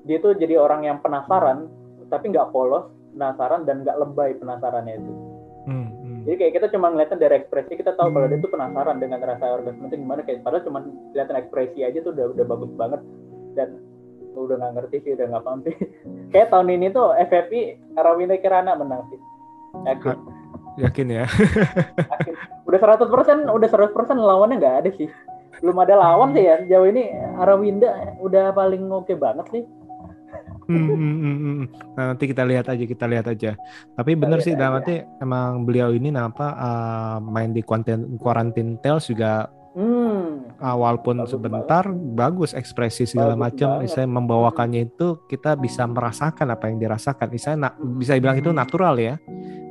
Dia 0.03 0.19
tuh 0.19 0.35
jadi 0.35 0.59
orang 0.59 0.83
yang 0.83 0.99
penasaran 0.99 1.71
tapi 2.11 2.35
nggak 2.35 2.51
polos 2.51 2.91
penasaran 3.15 3.63
dan 3.63 3.87
nggak 3.87 3.99
lebay 4.03 4.35
penasarannya 4.35 4.99
itu. 4.99 5.13
Hmm, 5.63 5.87
hmm. 5.95 6.21
jadi 6.27 6.35
kayak 6.43 6.53
kita 6.59 6.67
cuma 6.75 6.91
ngeliatin 6.91 7.23
dari 7.23 7.39
ekspresi 7.39 7.79
kita 7.79 7.95
tahu 7.95 8.11
kalau 8.11 8.27
dia 8.27 8.43
tuh 8.43 8.51
penasaran 8.51 8.99
dengan 8.99 9.23
rasa 9.23 9.47
orgasme 9.47 9.87
itu 9.87 10.03
gimana 10.03 10.27
kayak 10.27 10.43
padahal 10.43 10.67
cuma 10.67 10.83
kelihatan 11.15 11.39
ekspresi 11.39 11.87
aja 11.87 12.03
tuh 12.03 12.11
udah 12.11 12.35
udah 12.35 12.45
bagus 12.51 12.73
banget. 12.75 13.01
Dan 13.55 13.69
udah 14.37 14.57
nggak 14.59 14.73
ngerti 14.81 14.97
sih 15.05 15.11
udah 15.15 15.27
nggak 15.29 15.45
paham 15.45 15.61
sih 15.65 15.75
kayak 16.33 16.49
tahun 16.49 16.69
ini 16.73 16.87
tuh 16.93 17.13
FFP 17.17 17.53
Arawina 17.99 18.37
Kirana 18.41 18.73
menang 18.77 19.05
sih 19.13 19.21
yakin, 19.89 20.17
yakin 20.79 21.07
ya 21.09 21.25
yakin. 22.09 22.35
udah 22.69 22.79
100% 22.81 23.49
udah 23.49 23.69
100% 23.69 24.17
lawannya 24.17 24.57
nggak 24.61 24.77
ada 24.85 24.91
sih 24.97 25.09
belum 25.61 25.77
ada 25.85 25.95
lawan 25.95 26.33
sih 26.35 26.45
ya 26.45 26.59
sejauh 26.65 26.89
ini 26.89 27.13
Arawinda 27.39 28.17
udah 28.25 28.51
paling 28.57 28.89
oke 28.89 29.13
banget 29.17 29.49
sih 29.53 29.65
Hmm, 30.63 30.89
hmm, 30.89 30.97
hmm, 30.97 31.37
hmm. 31.43 31.65
Nah, 31.99 32.05
nanti 32.15 32.25
kita 32.31 32.47
lihat 32.47 32.71
aja, 32.71 32.85
kita 32.87 33.05
lihat 33.11 33.27
aja. 33.29 33.59
Tapi 33.99 34.15
bener 34.15 34.39
lihat 34.41 34.47
sih, 34.47 34.55
dalam 34.55 34.79
aja. 34.79 34.81
arti 34.81 34.95
emang 35.21 35.67
beliau 35.67 35.91
ini 35.91 36.15
apa 36.15 36.47
uh, 36.55 37.17
main 37.19 37.51
di 37.51 37.61
Quarantine, 37.67 38.17
Quarantine 38.17 38.79
Tales 38.79 39.05
juga 39.11 39.51
hmm 39.77 40.02
uh, 40.63 40.77
walaupun 40.79 41.21
Bagus 41.21 41.35
sebentar 41.35 41.85
bagus 41.91 42.51
ekspresi 42.55 43.05
segala 43.05 43.35
macam. 43.35 43.83
banget. 43.83 43.91
Saya 43.91 44.07
membawakannya 44.07 44.89
itu 44.89 45.19
kita 45.27 45.59
bisa 45.59 45.83
merasakan 45.85 46.47
apa 46.49 46.71
yang 46.71 46.79
dirasakan. 46.79 47.27
Saya 47.37 47.59
na- 47.59 47.75
bisa 47.99 48.15
bilang 48.17 48.39
itu 48.39 48.55
natural 48.55 48.95
ya. 48.97 49.19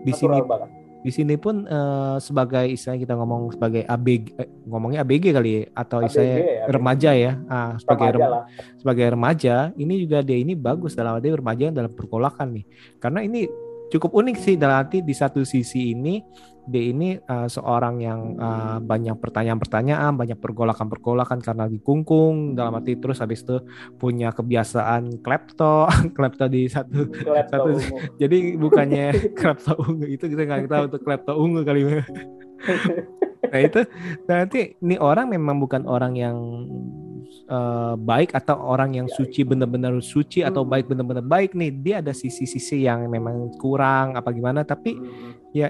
Di 0.04 0.12
sini 0.12 0.36
natural 0.36 0.46
banget 0.46 0.70
di 1.02 1.10
sini 1.10 1.34
pun 1.34 1.66
eh, 1.66 2.18
sebagai 2.22 2.62
istilahnya 2.70 3.10
kita 3.10 3.14
ngomong 3.18 3.58
sebagai 3.58 3.82
ABG 3.90 4.38
eh, 4.38 4.50
ngomongnya 4.70 5.02
ABG 5.02 5.34
kali 5.34 5.50
ya, 5.50 5.62
atau 5.74 6.06
istilahnya 6.06 6.70
remaja 6.70 7.12
ya. 7.18 7.32
Ah, 7.50 7.74
sebagai 7.82 8.06
Remaja 8.14 8.22
rem- 8.22 8.34
lah 8.38 8.44
sebagai 8.78 9.06
remaja 9.10 9.56
ini 9.82 9.94
juga 9.98 10.22
dia 10.22 10.38
ini 10.38 10.54
bagus 10.54 10.94
dalam 10.94 11.18
arti 11.18 11.34
remaja 11.34 11.64
yang 11.70 11.74
dalam 11.74 11.90
pergolakan 11.90 12.54
nih 12.54 12.66
karena 13.02 13.26
ini 13.26 13.50
cukup 13.90 14.14
unik 14.14 14.36
sih 14.38 14.56
dalam 14.62 14.78
arti 14.78 15.02
di 15.02 15.14
satu 15.18 15.42
sisi 15.42 15.98
ini 15.98 16.22
dia 16.64 16.84
ini 16.86 17.10
uh, 17.20 17.46
seorang 17.46 17.98
yang 17.98 18.20
uh, 18.36 18.78
banyak 18.78 19.18
pertanyaan-pertanyaan 19.18 20.14
banyak 20.14 20.38
pergolakan-pergolakan 20.38 21.40
karena 21.40 21.66
dikungkung 21.66 22.54
dalam 22.54 22.76
arti 22.76 22.96
terus 22.96 23.18
habis 23.18 23.42
itu 23.42 23.60
punya 23.96 24.30
kebiasaan 24.30 25.20
klepto 25.20 25.90
klepto 26.16 26.46
di 26.46 26.66
satu 26.66 27.10
Klepto 27.10 27.56
Satu- 27.56 27.66
ungu. 27.72 27.98
jadi 28.16 28.38
bukannya 28.56 29.06
klepto 29.40 29.74
ungu 29.76 30.06
itu 30.06 30.26
kita 30.26 30.42
nggak 30.44 30.68
tahu 30.68 30.84
untuk 30.88 31.02
klepto 31.02 31.34
ungu 31.34 31.62
kali 31.62 31.82
ya. 31.82 32.04
nah 33.44 33.60
itu 33.60 33.82
berarti 34.24 34.62
ini 34.78 34.96
orang 34.96 35.28
memang 35.28 35.58
bukan 35.58 35.84
orang 35.84 36.14
yang 36.14 36.38
eh, 37.48 37.94
baik 37.98 38.32
atau 38.34 38.56
orang 38.62 38.94
yang 38.94 39.08
suci 39.08 39.42
benar-benar 39.42 39.98
suci 40.00 40.40
atau 40.40 40.62
Hmm. 40.62 40.72
baik 40.72 40.86
benar-benar 40.88 41.26
baik 41.26 41.52
nih 41.52 41.72
dia 41.74 41.96
ada 42.00 42.14
sisi-sisi 42.14 42.86
yang 42.86 43.08
memang 43.08 43.50
kurang 43.58 44.14
apa 44.14 44.30
gimana 44.30 44.62
tapi 44.62 44.94
Hmm. 44.94 45.36
ya 45.52 45.68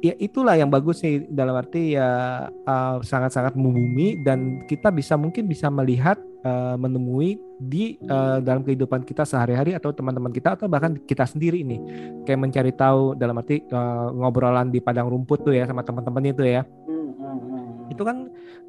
itulah 0.00 0.54
yang 0.54 0.68
bagus 0.68 1.00
nih 1.00 1.26
dalam 1.26 1.54
arti 1.54 1.94
ya 1.94 2.08
eh, 2.48 2.96
sangat-sangat 3.00 3.52
membumi 3.52 4.20
dan 4.22 4.62
kita 4.64 4.88
bisa 4.88 5.14
mungkin 5.14 5.44
bisa 5.44 5.66
melihat 5.68 6.14
eh, 6.40 6.76
menemui 6.76 7.34
di 7.58 7.98
eh, 7.98 8.38
dalam 8.38 8.62
kehidupan 8.62 9.02
kita 9.02 9.22
sehari-hari 9.22 9.74
atau 9.74 9.90
teman-teman 9.90 10.30
kita 10.30 10.54
atau 10.54 10.66
bahkan 10.66 10.94
kita 10.96 11.26
sendiri 11.26 11.62
nih 11.62 11.80
kayak 12.22 12.38
mencari 12.38 12.70
tahu 12.70 13.14
dalam 13.14 13.34
arti 13.36 13.58
eh, 13.60 14.06
ngobrolan 14.14 14.70
di 14.70 14.78
padang 14.78 15.10
rumput 15.10 15.42
tuh 15.42 15.52
ya 15.52 15.66
sama 15.66 15.82
teman-teman 15.82 16.22
itu 16.26 16.42
ya. 16.42 16.62
Hmm, 16.86 17.10
hmm, 17.12 17.38
hmm. 17.42 17.92
itu 17.92 18.02
kan 18.02 18.16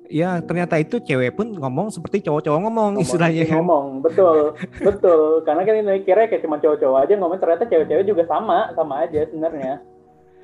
ya 0.10 0.42
ternyata 0.42 0.82
itu 0.82 0.98
cewek 0.98 1.38
pun 1.38 1.54
ngomong 1.54 1.94
seperti 1.94 2.26
cowok-cowok 2.26 2.60
ngomong 2.66 2.98
Ngomong- 2.98 3.06
istilahnya 3.06 3.46
kan. 3.46 3.62
ngomong 3.62 3.86
betul 4.02 4.58
betul. 4.82 5.46
Karena 5.46 5.62
kan 5.62 5.76
ini 5.78 6.02
kira 6.02 6.26
kayak 6.26 6.42
cuma 6.42 6.58
cowok-cowok 6.58 7.00
aja 7.06 7.14
ngomong 7.14 7.38
ternyata 7.38 7.70
cewek-cewek 7.70 8.10
juga 8.10 8.26
sama 8.26 8.74
sama 8.74 9.06
aja 9.06 9.30
sebenarnya 9.30 9.78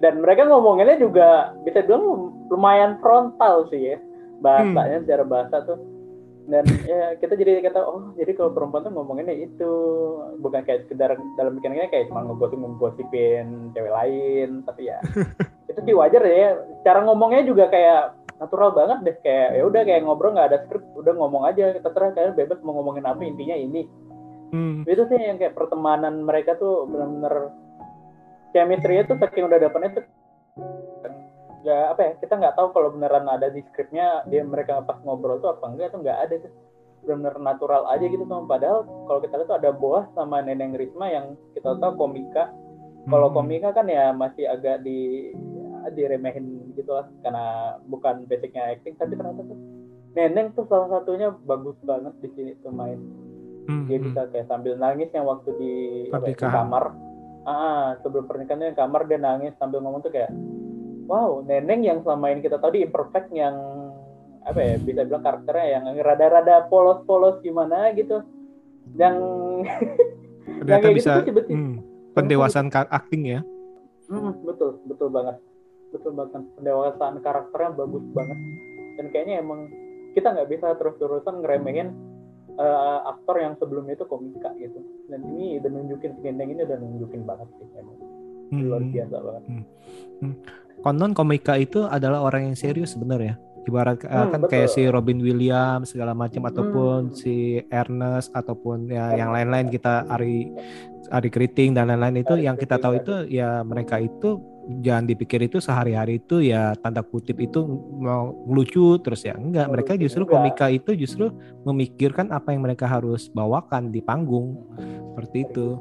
dan 0.03 0.19
mereka 0.19 0.43
ngomonginnya 0.43 0.99
juga 0.99 1.55
bisa 1.63 1.79
bilang 1.87 2.35
lumayan 2.51 2.99
frontal 2.99 3.67
sih 3.71 3.95
ya 3.95 3.97
bahasanya 4.43 5.03
secara 5.07 5.23
bahasa 5.23 5.55
tuh. 5.63 5.79
Dan 6.45 6.61
ya 6.85 7.17
kita 7.17 7.33
jadi 7.33 7.57
kata 7.65 7.81
oh 7.81 8.13
jadi 8.13 8.37
kalau 8.37 8.53
perempuan 8.53 8.85
tuh 8.85 8.93
ngomonginnya 8.93 9.33
itu 9.33 9.71
bukan 10.45 10.61
kayak 10.61 10.85
sekedar 10.85 11.17
dalam 11.41 11.57
pikirannya 11.57 11.89
kayak 11.89 12.05
cuma 12.13 12.21
ngegosip 12.21 12.61
ngegosipin 12.61 13.73
cewek 13.73 13.89
lain 13.89 14.61
tapi 14.61 14.93
ya 14.93 15.01
itu 15.71 15.79
sih 15.81 15.95
wajar 15.97 16.21
ya. 16.21 16.61
Cara 16.85 17.01
ngomongnya 17.01 17.41
juga 17.49 17.65
kayak 17.73 18.13
natural 18.37 18.77
banget 18.77 18.97
deh 19.09 19.17
kayak 19.25 19.49
ya 19.57 19.63
udah 19.65 19.81
kayak 19.87 20.01
ngobrol 20.05 20.37
nggak 20.37 20.49
ada 20.53 20.59
skrip 20.67 20.83
udah 20.93 21.13
ngomong 21.17 21.49
aja 21.49 21.81
terserah 21.81 22.13
kalian 22.13 22.37
bebas 22.37 22.61
mau 22.61 22.77
ngomongin 22.77 23.09
apa 23.09 23.25
intinya 23.25 23.57
ini. 23.57 23.89
Hmm, 24.53 24.85
itu 24.85 25.01
sih 25.09 25.17
yang 25.17 25.41
kayak 25.41 25.57
pertemanan 25.57 26.21
mereka 26.21 26.53
tuh 26.61 26.85
benar-benar 26.85 27.49
chemistry 28.55 29.03
tuh 29.03 29.19
saking 29.19 29.51
udah 29.51 29.59
dapetnya 29.59 29.99
tuh 29.99 30.05
ya 31.65 31.89
apa 31.91 32.01
ya 32.05 32.11
kita 32.21 32.33
nggak 32.37 32.55
tahu 32.55 32.69
kalau 32.77 32.93
beneran 32.93 33.25
ada 33.25 33.49
di 33.49 33.65
skripnya 33.73 34.21
dia 34.29 34.45
mereka 34.45 34.85
pas 34.85 35.01
ngobrol 35.01 35.41
tuh 35.41 35.57
apa 35.57 35.65
enggak 35.73 35.91
tuh 35.91 35.99
nggak 36.05 36.19
ada 36.29 36.35
tuh. 36.45 36.53
Benar-benar 37.05 37.37
natural 37.37 37.83
aja 37.85 38.05
gitu 38.05 38.25
tuh 38.25 38.49
padahal 38.49 38.85
kalau 39.05 39.19
kita 39.21 39.37
lihat 39.37 39.49
tuh 39.49 39.57
ada 39.61 39.69
Boas 39.73 40.09
sama 40.17 40.41
Neneng 40.41 40.73
Risma 40.73 41.09
yang 41.09 41.37
kita 41.57 41.77
tahu 41.77 41.97
komika. 41.97 42.53
Kalau 43.05 43.29
hmm, 43.29 43.37
komika 43.37 43.69
kan 43.73 43.85
ya 43.85 44.09
masih 44.09 44.49
agak 44.49 44.81
di 44.81 45.29
ya, 45.33 45.93
diremehin 45.93 46.73
gitu 46.73 46.89
lah 46.89 47.05
karena 47.21 47.77
bukan 47.85 48.25
basicnya 48.25 48.73
acting 48.73 48.97
tapi 48.97 49.13
ternyata 49.13 49.45
tuh 49.45 49.59
Neneng 50.17 50.57
tuh 50.57 50.65
salah 50.65 50.89
satunya 50.89 51.29
bagus 51.45 51.77
banget 51.85 52.13
di 52.25 52.29
sini 52.33 52.51
tuh 52.61 52.73
main. 52.73 52.97
Hmm, 53.65 53.89
dia 53.89 53.97
hmm. 53.97 54.05
bisa 54.09 54.21
kayak 54.29 54.49
sambil 54.49 54.77
nangis 54.77 55.09
yang 55.13 55.25
waktu 55.25 55.49
di, 55.57 55.73
apa 56.13 56.29
ya, 56.29 56.37
di 56.37 56.45
kamar 56.45 56.83
ah 57.45 57.95
sebelum 58.01 58.25
pernikahan 58.25 58.73
yang 58.73 58.77
kamar 58.77 59.05
dia 59.05 59.21
nangis 59.21 59.53
sambil 59.61 59.79
ngomong 59.79 60.01
tuh 60.01 60.09
kayak 60.09 60.33
wow 61.05 61.45
neneng 61.45 61.85
yang 61.85 62.01
selama 62.01 62.33
ini 62.33 62.41
kita 62.41 62.57
tahu 62.57 62.73
di 62.73 62.81
imperfect 62.81 63.29
yang 63.31 63.53
apa 64.45 64.59
ya 64.61 64.75
bisa 64.77 65.01
bilang 65.09 65.25
karakternya 65.25 65.65
yang 65.73 65.83
rada-rada 66.05 66.69
polos-polos 66.69 67.41
gimana 67.41 67.89
gitu. 67.97 68.21
Yang 68.93 69.17
ternyata 70.61 70.81
kayak 70.85 70.93
gitu 70.93 70.99
bisa 71.01 71.11
tuh 71.17 71.25
tiba-tiba- 71.25 71.57
hmm, 71.57 71.75
pendewasaan 72.13 72.69
acting 72.69 73.23
ya? 73.25 73.39
Hmm, 74.05 74.37
betul 74.45 74.77
betul 74.85 75.09
banget. 75.09 75.41
Betul 75.89 76.13
banget. 76.13 76.45
Pendewasaan 76.61 77.15
karakternya 77.25 77.73
bagus 77.73 78.05
banget. 78.13 78.37
Dan 79.01 79.05
kayaknya 79.09 79.41
emang 79.41 79.73
kita 80.13 80.29
nggak 80.29 80.49
bisa 80.53 80.77
terus-terusan 80.77 81.41
ngeremehin 81.41 81.89
uh, 82.59 82.99
aktor 83.15 83.39
yang 83.39 83.53
sebelumnya 83.59 83.95
itu 83.95 84.05
komika 84.07 84.51
gitu. 84.59 84.79
Dan 85.11 85.23
ini 85.35 85.59
udah 85.61 85.69
nunjukin 85.71 86.11
Gendeng 86.19 86.49
ini 86.51 86.61
udah 86.63 86.77
nunjukin 86.79 87.21
banget 87.23 87.47
sih 87.59 87.67
emang. 87.77 87.97
Luar 88.55 88.81
Hmm. 88.81 88.93
biasa 88.93 89.15
banget. 89.19 89.43
Konon 90.85 91.11
komika 91.17 91.57
itu 91.57 91.87
adalah 91.87 92.21
orang 92.21 92.51
yang 92.53 92.55
serius 92.57 92.93
sebenarnya. 92.93 93.41
Ibarat 93.65 93.97
uh, 94.01 94.07
Hmm, 94.07 94.29
kan 94.29 94.39
betul. 94.39 94.51
kayak 94.51 94.69
si 94.69 94.81
Robin 94.85 95.19
Williams 95.19 95.89
segala 95.89 96.13
macam 96.13 96.45
ataupun 96.45 96.99
Hmm. 97.05 97.15
si 97.15 97.35
Ernest 97.67 98.29
ataupun 98.31 98.87
ya 98.87 99.13
yang 99.13 99.29
lain-lain 99.29 99.67
kita 99.67 100.05
Ari 100.07 100.53
Ari 101.07 101.29
Kriting 101.29 101.73
dan 101.73 101.87
lain-lain 101.87 102.21
itu 102.21 102.33
Ari 102.33 102.43
yang 102.43 102.55
kita 102.55 102.77
tahu 102.77 102.95
Ari. 102.95 103.01
itu 103.01 103.13
ya 103.31 103.61
mereka 103.61 103.97
itu 103.97 104.41
jangan 104.75 105.05
dipikir 105.05 105.37
itu 105.39 105.61
sehari-hari 105.61 106.17
itu 106.17 106.41
ya 106.41 106.73
tanda 106.75 107.01
kutip 107.01 107.37
itu 107.37 107.61
mau 107.95 108.33
lucu 108.45 108.97
terus 108.97 109.21
ya 109.21 109.33
enggak 109.33 109.69
mereka 109.69 109.93
justru 109.93 110.25
komika 110.25 110.65
itu 110.67 110.93
justru 110.95 111.29
memikirkan 111.61 112.29
apa 112.29 112.49
yang 112.49 112.65
mereka 112.65 112.85
harus 112.85 113.29
bawakan 113.29 113.89
di 113.89 114.01
panggung 114.01 114.57
seperti 115.11 115.45
itu. 115.45 115.77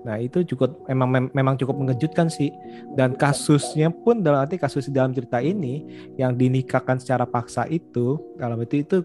Nah 0.00 0.16
itu 0.16 0.46
cukup 0.46 0.86
memang 0.86 1.08
mem- 1.10 1.32
memang 1.34 1.54
cukup 1.58 1.74
mengejutkan 1.74 2.30
sih. 2.30 2.54
Dan 2.94 3.14
kasusnya 3.14 3.90
pun 3.90 4.22
dalam 4.22 4.42
arti 4.42 4.54
kasus 4.56 4.86
di 4.86 4.94
dalam 4.94 5.10
cerita 5.10 5.38
ini 5.38 5.82
yang 6.14 6.34
dinikahkan 6.34 6.96
secara 6.96 7.26
paksa 7.26 7.66
itu 7.66 8.18
dalam 8.34 8.58
arti 8.58 8.82
itu 8.82 9.02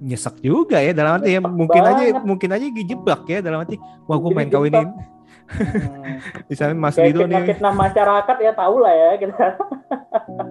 nyesek 0.00 0.40
juga 0.40 0.80
ya. 0.80 0.92
Dalam 0.92 1.20
arti 1.20 1.36
ya 1.36 1.40
mungkin 1.40 1.82
aja 1.82 2.02
mungkin 2.20 2.50
aja 2.50 2.64
dijebak 2.64 3.28
ya. 3.28 3.38
Dalam 3.40 3.60
arti 3.60 3.76
wah 4.04 4.16
gue 4.16 4.32
main 4.32 4.48
kawinin 4.48 4.88
Hmm. 5.50 6.22
misalnya 6.46 6.78
Mas 6.78 6.94
kayak 6.94 7.10
Dido 7.10 7.26
nih. 7.26 7.42
fitnah-fitnah 7.42 7.74
masyarakat 7.74 8.36
ya 8.38 8.52
tahu 8.54 8.76
lah 8.78 8.94
ya 8.94 9.08
kita. 9.18 9.46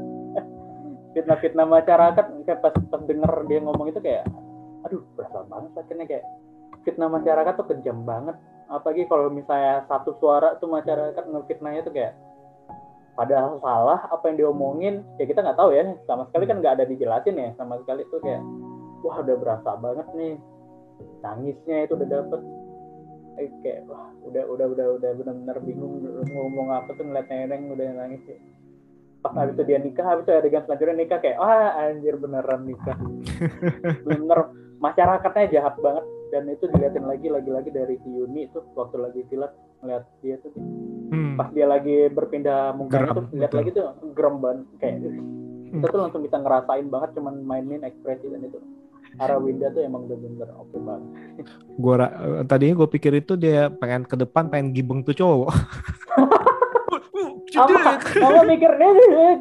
Fitnah-fitnah 1.16 1.66
masyarakat 1.66 2.25
kayak 2.44 2.60
pas 2.60 2.74
pas 2.75 3.01
denger 3.08 3.32
dia 3.48 3.60
ngomong 3.63 3.88
itu 3.89 4.00
kayak 4.00 4.28
aduh 4.84 5.00
berasa 5.16 5.39
banget 5.48 5.72
akhirnya 5.74 6.06
kayak 6.06 6.25
fitnah 6.83 7.09
masyarakat 7.12 7.53
tuh 7.55 7.67
kejam 7.75 8.03
banget. 8.07 8.36
Apalagi 8.69 9.09
kalau 9.09 9.33
misalnya 9.33 9.83
satu 9.89 10.13
suara 10.21 10.55
tuh 10.62 10.69
masyarakat 10.69 11.24
ngefitnahnya 11.25 11.81
tuh 11.81 11.93
kayak 11.93 12.13
padahal 13.17 13.57
salah 13.59 14.00
apa 14.07 14.24
yang 14.29 14.38
diomongin. 14.45 15.01
Ya 15.17 15.25
kita 15.25 15.41
nggak 15.41 15.57
tahu 15.57 15.74
ya 15.74 15.83
sama 16.05 16.29
sekali 16.29 16.45
kan 16.45 16.62
nggak 16.62 16.75
ada 16.79 16.86
dijelasin 16.86 17.36
ya 17.36 17.50
sama 17.57 17.81
sekali 17.81 18.05
tuh 18.13 18.21
kayak 18.21 18.41
wah 19.01 19.17
udah 19.19 19.36
berasa 19.39 19.69
banget 19.79 20.07
nih 20.13 20.36
nangisnya 21.25 21.77
itu 21.89 21.93
udah 21.98 22.09
dapet. 22.09 22.41
Eh, 23.39 23.50
kayak 23.63 23.88
wah 23.88 24.12
udah 24.27 24.43
udah 24.51 24.65
udah 24.67 24.88
udah 25.00 25.12
benar-benar 25.15 25.57
bingung 25.63 26.03
ngomong 26.27 26.75
apa 26.75 26.91
tuh 26.93 27.07
ngeliat 27.07 27.27
neneng 27.31 27.71
udah 27.71 27.88
nangis 27.95 28.24
ya. 28.27 28.39
pas 29.19 29.36
habis 29.36 29.51
itu 29.59 29.67
dia 29.67 29.83
nikah 29.83 30.07
habis 30.07 30.24
itu 30.24 30.31
adegan 30.31 30.63
selanjutnya 30.63 30.95
nikah 31.03 31.19
kayak 31.19 31.43
wah 31.43 31.75
anjir 31.75 32.15
beneran 32.15 32.63
nikah. 32.63 32.95
Bener 34.07 34.39
masyarakatnya 34.79 35.59
jahat 35.59 35.75
banget 35.83 36.07
dan 36.29 36.45
itu 36.50 36.65
diliatin 36.69 37.05
lagi 37.05 37.27
lagi-lagi 37.29 37.69
dari 37.74 37.95
si 38.01 38.09
Yuni 38.09 38.50
tuh 38.53 38.65
waktu 38.77 38.98
lagi 39.01 39.21
silat 39.29 39.53
ngeliat 39.81 40.05
dia 40.21 40.38
tuh. 40.41 40.53
Hmm. 41.09 41.41
pas 41.41 41.50
dia 41.50 41.65
lagi 41.65 42.05
berpindah 42.13 42.77
Geram, 42.86 43.15
tuh 43.17 43.25
lihat 43.33 43.53
lagi 43.57 43.69
tuh 43.74 43.98
gerem 44.13 44.36
banget. 44.38 44.65
Kayak 44.77 44.95
kita 45.69 45.86
tuh 45.89 46.00
langsung 46.05 46.21
bisa 46.21 46.38
ngerasain 46.38 46.86
banget 46.86 47.09
cuman 47.17 47.36
mainin 47.41 47.81
ekspresi 47.81 48.29
dan 48.29 48.45
itu. 48.45 48.62
Arawinda 49.17 49.74
tuh 49.74 49.81
emang 49.81 50.05
bener-bener 50.05 50.53
oke 50.53 50.77
banget. 50.77 51.09
Gua 51.81 51.95
tadinya 52.45 52.86
gue 52.86 52.89
pikir 52.93 53.13
itu 53.17 53.34
dia 53.34 53.73
pengen 53.73 54.06
ke 54.06 54.13
depan 54.13 54.54
pengen 54.54 54.69
gibeng 54.69 55.01
tuh 55.01 55.17
cowok. 55.17 55.49
Kamu 57.49 58.45
mikirnya 58.45 58.89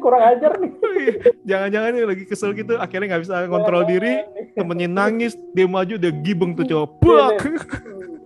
kurang 0.01 0.23
ajar 0.25 0.57
nih. 0.57 0.73
Jangan-jangan 1.45 1.91
lagi 2.01 2.25
kesel 2.25 2.57
gitu 2.57 2.75
akhirnya 2.81 3.15
nggak 3.15 3.23
bisa 3.23 3.45
kontrol 3.53 3.85
diri 3.85 4.25
temennya 4.59 4.89
nangis 4.99 5.33
dia 5.55 5.65
maju 5.65 5.95
dia 5.95 6.11
gibeng 6.11 6.51
tuh 6.53 6.67
cowok. 6.67 6.89
Buak! 6.99 7.39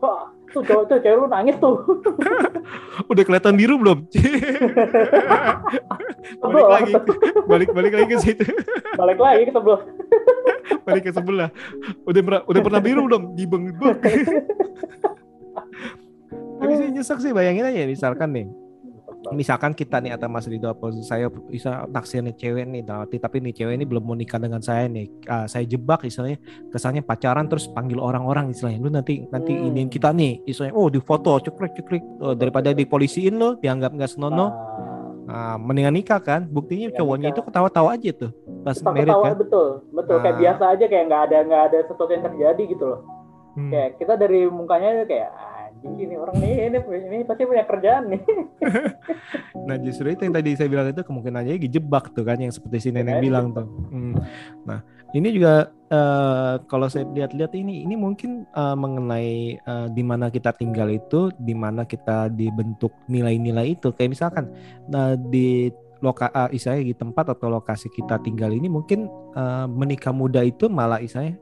Wah, 0.01 0.33
tuh 0.49 0.61
cowok 0.65 0.83
tuh 0.89 0.97
cewek 0.99 1.17
lu 1.21 1.25
nangis 1.29 1.55
tuh. 1.61 1.77
Udah 3.13 3.23
kelihatan 3.23 3.53
biru 3.53 3.77
belum? 3.77 4.03
Balik 6.41 6.67
lagi. 6.67 6.93
Balik 7.45 7.69
balik 7.75 7.93
lagi 7.93 8.07
ke 8.09 8.17
situ. 8.19 8.43
Balik 8.97 9.19
lagi 9.21 9.43
ke 9.47 9.53
sebelah 9.53 9.81
balik 10.83 11.03
ke 11.07 11.11
sebelah. 11.15 11.49
Udah 12.03 12.21
pernah 12.23 12.41
udah 12.43 12.61
pernah 12.63 12.81
biru 12.83 13.01
belum? 13.07 13.23
Gibeng 13.39 13.71
Buak! 13.79 14.03
tapi 16.63 16.79
sih 16.79 16.87
nyesek 16.95 17.19
sih 17.19 17.35
bayangin 17.35 17.67
aja 17.67 17.83
misalkan 17.83 18.31
nih 18.31 18.47
misalkan 19.31 19.71
kita 19.71 19.97
nih 19.97 20.11
atau 20.11 20.27
Mas 20.27 20.43
Rido 20.43 20.67
apa 20.67 20.91
saya 20.99 21.25
bisa 21.47 21.87
naksir 21.87 22.19
nih 22.19 22.33
cewek 22.33 22.65
nih 22.65 22.81
dalam 22.81 23.03
arti 23.03 23.15
tapi 23.15 23.39
nih 23.39 23.53
cewek 23.53 23.73
ini 23.73 23.85
belum 23.85 24.03
mau 24.03 24.13
nikah 24.13 24.35
dengan 24.35 24.59
saya 24.59 24.85
nih. 24.85 25.07
Ah, 25.25 25.45
saya 25.45 25.63
jebak 25.63 26.03
istilahnya 26.03 26.37
kesannya 26.67 26.99
pacaran 26.99 27.47
terus 27.47 27.65
panggil 27.65 27.97
orang-orang 27.97 28.49
istilahnya. 28.49 28.79
Lu 28.79 28.89
nanti 28.89 29.23
nanti 29.25 29.53
Hmm. 29.53 29.67
iniin 29.69 29.87
kita 29.87 30.11
nih 30.11 30.43
istilahnya 30.43 30.73
oh 30.73 30.87
di 30.87 30.99
foto 30.99 31.39
cekrek 31.39 31.71
cekrek. 31.73 32.03
Oh, 32.19 32.33
daripada 32.33 32.71
dipolisiin 32.71 33.33
lo 33.33 33.55
dianggap 33.55 33.93
nggak 33.93 34.11
senono 34.11 34.51
Nah, 35.23 35.55
ah, 35.55 35.55
mendingan 35.55 35.95
nikah 35.95 36.19
kan. 36.19 36.43
Buktinya 36.43 36.91
Mendingan 36.91 36.99
cowoknya 36.99 37.29
nikah. 37.29 37.33
itu 37.33 37.47
ketawa-tawa 37.47 37.89
aja 37.95 38.11
tuh 38.11 38.31
pas 38.59 38.75
kita 38.75 38.91
merit 38.91 39.07
ketawa 39.07 39.23
kan. 39.23 39.35
betul 39.39 39.67
betul. 39.89 40.17
Kayak 40.19 40.27
Nah. 40.29 40.41
biasa 40.41 40.63
aja 40.67 40.85
kayak 40.85 41.05
nggak 41.07 41.21
ada 41.23 41.37
nggak 41.43 41.63
ada 41.63 41.77
sesuatu 41.85 42.11
yang 42.11 42.23
terjadi 42.23 42.63
gitu 42.67 42.85
loh. 42.85 43.01
Hmm. 43.53 43.69
kayak 43.69 43.89
kita 43.97 44.13
dari 44.17 44.41
mukanya 44.45 45.05
kayak 45.05 45.29
anjing 45.83 46.09
ini 46.09 46.15
orang 46.15 46.35
nih 46.39 46.51
ini, 46.71 46.77
ini 47.11 47.17
pasti 47.27 47.43
punya 47.43 47.63
kerjaan 47.67 48.03
nih 48.11 48.21
Nah 49.67 49.75
justru 49.79 50.11
itu 50.11 50.21
yang 50.27 50.35
tadi 50.35 50.49
saya 50.59 50.67
bilang 50.67 50.91
itu 50.91 51.01
kemungkinan 51.01 51.43
aja 51.43 51.55
dijebak 51.55 52.11
tuh 52.11 52.23
kan 52.27 52.37
yang 52.39 52.51
seperti 52.51 52.77
si 52.83 52.89
nenek 52.91 53.19
Kan, 53.19 53.23
bilang 53.23 53.45
tuh. 53.55 53.67
Hmm. 53.91 54.13
Nah 54.67 54.79
ini 55.15 55.29
juga 55.31 55.71
eh, 55.87 56.55
kalau 56.67 56.87
saya 56.91 57.07
lihat-lihat 57.07 57.53
ini 57.55 57.87
ini 57.87 57.95
mungkin 57.95 58.43
eh, 58.43 58.75
mengenai 58.75 59.31
eh, 59.57 59.87
di 59.95 60.03
mana 60.03 60.27
kita 60.27 60.51
tinggal 60.55 60.91
itu, 60.91 61.31
di 61.39 61.55
mana 61.55 61.87
kita 61.87 62.27
dibentuk 62.27 62.91
nilai-nilai 63.07 63.79
itu. 63.79 63.95
Kayak 63.95 64.11
misalkan 64.19 64.51
nah, 64.91 65.15
di 65.15 65.71
loka 66.03 66.27
eh, 66.27 66.59
istilahnya 66.59 66.83
di 66.91 66.95
tempat 66.95 67.31
atau 67.31 67.47
lokasi 67.47 67.87
kita 67.87 68.19
tinggal 68.19 68.51
ini 68.51 68.67
mungkin 68.67 69.07
eh, 69.33 69.67
menikah 69.71 70.11
muda 70.11 70.43
itu 70.43 70.67
malah 70.67 70.99
istilahnya 70.99 71.39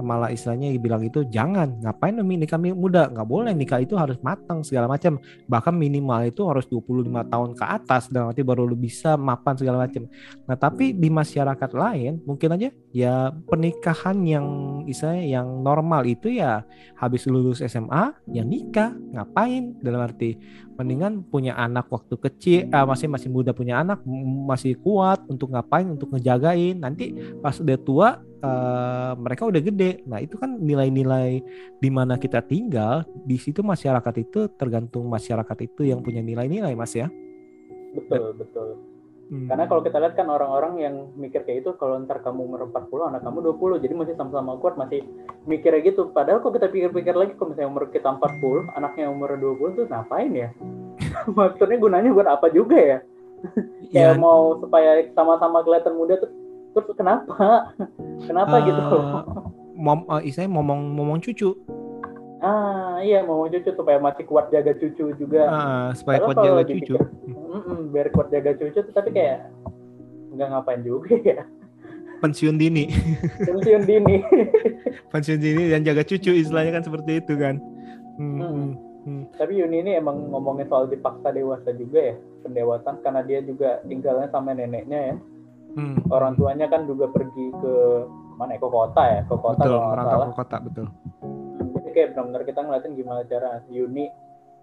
malah 0.00 0.28
istilahnya 0.32 0.72
dibilang 0.72 1.02
itu 1.04 1.24
jangan 1.28 1.80
ngapain 1.80 2.16
nikah 2.16 2.60
muda 2.60 3.08
nggak 3.08 3.28
boleh 3.28 3.52
nikah 3.56 3.80
itu 3.80 3.96
harus 3.96 4.20
matang 4.20 4.60
segala 4.60 4.90
macam 4.90 5.16
bahkan 5.48 5.72
minimal 5.72 6.20
itu 6.26 6.42
harus 6.44 6.68
25 6.68 7.06
tahun 7.32 7.50
ke 7.56 7.64
atas 7.64 8.08
dan 8.12 8.28
nanti 8.30 8.42
baru 8.42 8.66
lu 8.66 8.76
bisa 8.76 9.14
mapan 9.16 9.54
segala 9.56 9.86
macam. 9.86 10.06
Nah, 10.46 10.56
tapi 10.56 10.92
di 10.92 11.08
masyarakat 11.08 11.70
lain 11.72 12.22
mungkin 12.24 12.56
aja 12.56 12.68
ya 12.92 13.30
pernikahan 13.46 14.20
yang 14.24 14.46
istilahnya 14.88 15.40
yang 15.40 15.46
normal 15.60 16.02
itu 16.06 16.32
ya 16.32 16.62
habis 16.96 17.26
lulus 17.26 17.60
SMA 17.64 18.14
ya 18.30 18.42
nikah, 18.42 18.94
ngapain? 19.12 19.76
Dalam 19.82 20.06
arti 20.06 20.38
mendingan 20.76 21.24
punya 21.26 21.56
anak 21.56 21.88
waktu 21.88 22.14
kecil 22.20 22.68
ah, 22.70 22.84
masih 22.84 23.08
masih 23.08 23.28
muda 23.32 23.56
punya 23.56 23.80
anak 23.80 24.04
masih 24.46 24.76
kuat 24.80 25.24
untuk 25.28 25.52
ngapain 25.52 25.88
untuk 25.88 26.12
ngejagain. 26.12 26.78
Nanti 26.80 27.16
pas 27.40 27.56
udah 27.56 27.78
tua 27.80 28.08
eh, 28.46 29.12
mereka 29.18 29.42
udah 29.50 29.62
gede. 29.62 29.90
Nah 30.06 30.22
itu 30.22 30.38
kan 30.38 30.54
nilai-nilai 30.58 31.42
di 31.82 31.90
mana 31.90 32.14
kita 32.16 32.42
tinggal 32.46 33.02
di 33.26 33.36
situ 33.36 33.66
masyarakat 33.66 34.14
itu 34.22 34.46
tergantung 34.54 35.10
masyarakat 35.10 35.58
itu 35.66 35.90
yang 35.90 36.00
punya 36.00 36.22
nilai-nilai 36.22 36.72
mas 36.78 36.94
ya. 36.94 37.10
Betul 37.96 38.36
betul. 38.38 38.78
Hmm. 39.26 39.50
karena 39.50 39.66
kalau 39.66 39.82
kita 39.82 39.98
lihat 39.98 40.14
kan 40.14 40.30
orang-orang 40.30 40.78
yang 40.78 40.94
mikir 41.18 41.42
kayak 41.42 41.66
itu 41.66 41.74
kalau 41.82 41.98
ntar 41.98 42.22
kamu 42.22 42.46
umur 42.46 42.70
40 42.70 43.10
anak 43.10 43.26
kamu 43.26 43.58
20 43.58 43.82
jadi 43.82 43.94
masih 43.98 44.14
sama-sama 44.14 44.54
kuat 44.62 44.78
masih 44.78 45.02
mikirnya 45.50 45.82
gitu. 45.82 46.14
Padahal 46.14 46.38
kalau 46.38 46.54
kita 46.54 46.70
pikir-pikir 46.70 47.10
lagi 47.10 47.34
kalau 47.34 47.50
misalnya 47.50 47.70
umur 47.74 47.90
kita 47.90 48.06
40 48.06 48.70
anaknya 48.78 49.10
umur 49.10 49.34
20 49.34 49.82
tuh 49.82 49.84
ngapain 49.90 50.30
ya? 50.30 50.54
Maksudnya 51.38 51.74
gunanya 51.82 52.14
buat 52.14 52.30
apa 52.30 52.46
juga 52.54 52.78
ya? 52.78 52.98
Ya, 53.90 54.14
kayak 54.14 54.22
mau 54.22 54.62
supaya 54.62 55.02
sama-sama 55.18 55.66
kelihatan 55.66 55.98
muda 55.98 56.22
tuh 56.22 56.30
terus 56.80 56.96
kenapa? 56.96 57.32
Kenapa 58.28 58.54
gitu? 58.64 58.80
Eh, 58.80 59.22
mom, 59.76 60.04
eh, 60.08 60.20
istilahnya 60.24 60.52
ngomong 60.56 60.80
ngomong 60.96 61.18
cucu. 61.20 61.52
Ah 62.36 63.00
iya 63.00 63.24
mau 63.24 63.48
cucu 63.48 63.72
supaya 63.72 63.96
masih 63.96 64.24
kuat 64.28 64.52
jaga 64.52 64.76
cucu 64.76 65.12
juga. 65.16 65.42
Ah, 65.48 65.88
supaya 65.96 66.20
kuat 66.20 66.36
jaga 66.36 66.62
dipikir, 66.64 66.96
cucu. 66.96 66.96
mm-mm, 67.26 67.80
biar 67.92 68.08
kuat 68.12 68.28
jaga 68.28 68.52
cucu 68.52 68.80
tapi 68.92 69.08
kayak 69.10 69.48
nggak 70.32 70.48
ngapain 70.52 70.80
juga 70.84 71.16
ya. 71.24 71.44
Pensiun 72.20 72.56
dini. 72.56 72.92
Pensiun 73.40 73.82
dini. 73.84 74.20
Pensiun 75.12 75.40
dini 75.40 75.68
dan 75.68 75.84
jaga 75.84 76.04
cucu 76.04 76.32
istilahnya 76.32 76.80
kan 76.80 76.84
seperti 76.84 77.20
itu 77.20 77.34
kan. 77.36 77.56
Hmm, 78.16 78.40
Hmm. 78.40 78.68
hmm. 79.04 79.22
tapi 79.36 79.60
Yuni 79.60 79.84
ini 79.84 79.92
emang 80.00 80.32
ngomongin 80.32 80.64
soal 80.66 80.88
dipaksa 80.88 81.28
dewasa 81.28 81.68
juga 81.76 82.00
ya 82.00 82.14
pendewasaan 82.40 82.96
karena 83.04 83.20
dia 83.22 83.44
juga 83.44 83.84
tinggalnya 83.84 84.32
sama 84.32 84.56
neneknya 84.56 85.12
ya 85.12 85.16
Hmm. 85.76 86.00
orang 86.08 86.32
tuanya 86.40 86.72
kan 86.72 86.88
juga 86.88 87.04
pergi 87.12 87.52
ke 87.52 87.74
mana 88.40 88.56
ya? 88.56 88.60
Ke 88.64 88.68
kota 88.72 89.02
ya? 89.04 89.20
Ke 89.28 89.36
kota 89.36 89.60
betul 89.60 89.76
kalau 89.76 89.92
merantau 89.92 90.18
ke 90.24 90.36
kota 90.40 90.56
betul. 90.64 90.86
Jadi 91.76 91.88
kayak 91.92 92.08
benar-benar 92.16 92.42
kita 92.48 92.60
ngeliatin 92.64 92.92
gimana 92.96 93.20
cara 93.28 93.50
Yuni 93.68 94.06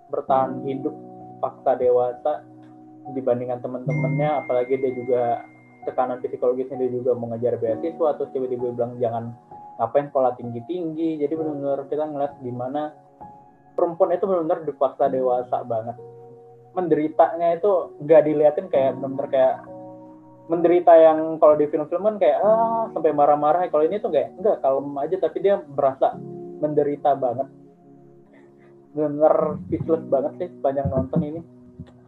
bertahan 0.10 0.66
hidup 0.66 0.96
paksa 1.38 1.78
dewasa 1.78 2.34
dibandingkan 3.14 3.62
teman-temannya 3.62 4.30
apalagi 4.42 4.80
dia 4.80 4.92
juga 4.96 5.22
tekanan 5.84 6.18
psikologisnya 6.24 6.80
dia 6.80 6.90
juga 6.90 7.12
mau 7.14 7.30
ngejar 7.36 7.60
beasiswa 7.60 8.10
terus 8.16 8.32
tiba-tiba 8.32 8.72
bilang 8.72 8.96
jangan 8.98 9.36
ngapain 9.78 10.10
sekolah 10.10 10.34
tinggi-tinggi. 10.40 11.22
Jadi 11.22 11.34
benar-benar 11.38 11.86
kita 11.94 12.04
ngeliat 12.10 12.34
gimana 12.42 12.82
perempuan 13.78 14.18
itu 14.18 14.26
benar-benar 14.26 14.66
dipaksa 14.66 15.14
dewasa 15.14 15.62
banget. 15.62 15.98
Menderitanya 16.74 17.54
itu 17.54 17.94
nggak 18.02 18.22
diliatin 18.26 18.68
kayak 18.74 18.98
benar-benar 18.98 19.28
kayak 19.30 19.56
menderita 20.52 20.92
yang 20.92 21.40
kalau 21.40 21.56
di 21.56 21.66
film-film 21.72 22.04
kan 22.04 22.18
kayak 22.20 22.38
ah 22.44 22.92
sampai 22.92 23.12
marah-marah. 23.16 23.68
Kalau 23.72 23.84
ini 23.88 24.00
tuh 24.00 24.12
kayak 24.12 24.36
enggak 24.40 24.60
kalem 24.60 24.88
aja. 25.00 25.16
Tapi 25.20 25.38
dia 25.40 25.56
berasa 25.60 26.16
menderita 26.60 27.16
banget. 27.16 27.48
Benar 28.94 29.58
speechless 29.68 30.04
banget 30.12 30.34
sih 30.40 30.50
sepanjang 30.60 30.88
nonton 30.92 31.22
ini. 31.24 31.42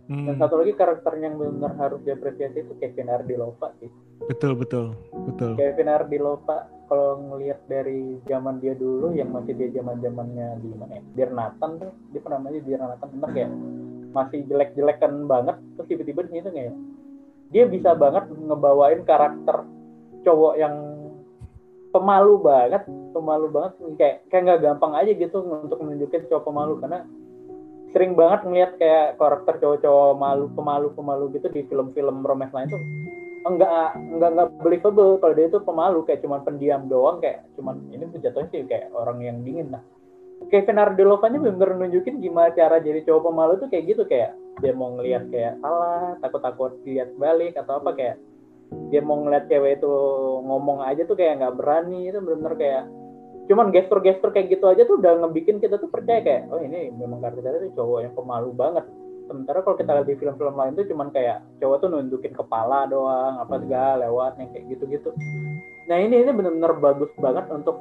Dan 0.05 0.37
Hmm, 0.37 0.37
satu 0.37 0.61
lagi 0.61 0.77
karakter 0.77 1.17
yang 1.17 1.41
benar 1.41 1.73
harus 1.81 1.97
diapresiasi 2.05 2.61
itu 2.61 2.77
Kevin 2.77 3.09
Ardilova 3.09 3.73
sih. 3.81 3.89
Betul 4.29 4.53
betul 4.53 4.93
betul. 5.25 5.57
Kevin 5.57 5.89
Ardilova 5.89 6.69
kalau 6.85 7.17
ngelihat 7.25 7.65
dari 7.65 8.21
zaman 8.29 8.61
dia 8.61 8.77
dulu 8.77 9.17
yang 9.17 9.33
masih 9.33 9.57
dia 9.57 9.73
zaman 9.73 9.97
zamannya 10.05 10.61
di 10.61 10.69
mana 10.77 11.01
ya? 11.01 11.03
Dear 11.17 11.31
Nathan 11.33 11.71
tuh 11.81 11.91
dia 12.13 12.21
pernah 12.21 12.37
namanya 12.37 12.61
Dear 12.61 12.81
Nathan 12.85 13.09
bener 13.17 13.29
kayak 13.33 13.51
masih 14.13 14.39
jelek-jelekan 14.47 15.13
banget 15.25 15.57
terus 15.75 15.87
tiba-tiba 15.89 16.19
di 16.23 16.29
sini 16.29 16.41
tuh 16.45 16.53
kayak 16.53 16.73
dia 17.53 17.65
bisa 17.69 17.93
banget 17.93 18.29
ngebawain 18.31 19.05
karakter 19.05 19.65
cowok 20.25 20.53
yang 20.57 20.75
pemalu 21.93 22.41
banget 22.41 22.83
pemalu 23.15 23.47
banget 23.53 23.73
kayak 23.95 24.15
kayak 24.27 24.41
nggak 24.43 24.61
gampang 24.65 24.93
aja 24.97 25.11
gitu 25.15 25.37
untuk 25.41 25.79
menunjukin 25.79 26.27
cowok 26.27 26.43
pemalu. 26.43 26.73
Karena 26.83 26.99
sering 27.95 28.11
banget 28.11 28.43
ngelihat 28.43 28.71
kayak 28.75 29.07
karakter 29.15 29.55
cowok-cowok 29.63 30.11
malu 30.19 30.45
pemalu 30.51 30.87
pemalu 30.91 31.25
gitu 31.39 31.47
di 31.47 31.63
film-film 31.63 32.27
romance 32.27 32.51
lain 32.51 32.67
tuh 32.67 32.83
enggak 33.45 33.95
enggak 33.95 34.29
enggak 34.35 34.49
believable 34.59 35.15
kalau 35.21 35.33
dia 35.37 35.47
itu 35.47 35.59
pemalu 35.63 36.03
kayak 36.03 36.19
cuman 36.19 36.43
pendiam 36.43 36.81
doang 36.91 37.23
kayak 37.23 37.47
cuman 37.55 37.79
ini 37.93 38.09
tuh 38.09 38.19
jatuhnya 38.19 38.49
sih 38.51 38.67
kayak 38.67 38.91
orang 38.91 39.23
yang 39.23 39.37
dingin 39.47 39.69
lah 39.71 39.83
Kevin 40.51 40.77
Ardilova-nya 40.77 41.39
bener 41.41 41.69
nunjukin 41.79 42.21
gimana 42.21 42.53
cara 42.53 42.77
jadi 42.77 43.01
cowok 43.07 43.21
pemalu 43.31 43.53
tuh 43.59 43.69
kayak 43.71 43.85
gitu 43.95 44.03
kayak 44.05 44.37
dia 44.63 44.71
mau 44.71 44.93
ngelihat 44.95 45.27
kayak 45.31 45.59
salah 45.59 46.15
takut-takut 46.23 46.79
lihat 46.87 47.11
balik 47.19 47.57
atau 47.59 47.81
apa 47.81 47.91
kayak 47.97 48.15
dia 48.89 49.01
mau 49.01 49.19
ngeliat 49.21 49.45
cewek 49.51 49.81
itu 49.81 49.93
ngomong 50.45 50.85
aja 50.85 51.03
tuh 51.05 51.17
kayak 51.17 51.41
nggak 51.41 51.55
berani 51.59 52.09
itu 52.09 52.19
bener-bener 52.21 52.55
kayak 52.55 52.83
cuman 53.45 53.69
gestur-gestur 53.69 54.33
kayak 54.33 54.57
gitu 54.57 54.65
aja 54.65 54.81
tuh 54.89 54.97
udah 54.97 55.21
ngebikin 55.21 55.61
kita 55.61 55.77
tuh 55.77 55.89
percaya 55.89 56.21
kayak 56.21 56.49
oh 56.49 56.57
ini 56.57 56.89
memang 56.93 57.21
karakternya 57.21 57.61
tuh 57.69 57.73
cowok 57.77 57.99
yang 58.05 58.13
pemalu 58.17 58.51
banget. 58.53 58.85
Sementara 59.25 59.65
kalau 59.65 59.77
kita 59.77 59.89
lihat 59.89 60.05
di 60.05 60.17
film-film 60.21 60.53
lain 60.53 60.73
tuh 60.77 60.85
cuman 60.85 61.09
kayak 61.09 61.41
cowok 61.57 61.77
tuh 61.81 61.89
nunjukin 61.89 62.33
kepala 62.33 62.85
doang 62.89 63.41
apa 63.41 63.57
segala 63.61 64.05
lewat 64.05 64.37
yang 64.37 64.49
kayak 64.53 64.65
gitu-gitu. 64.77 65.09
Nah 65.85 65.97
ini 66.01 66.25
ini 66.25 66.31
bener-bener 66.33 66.73
bagus 66.77 67.09
banget 67.21 67.45
untuk 67.53 67.77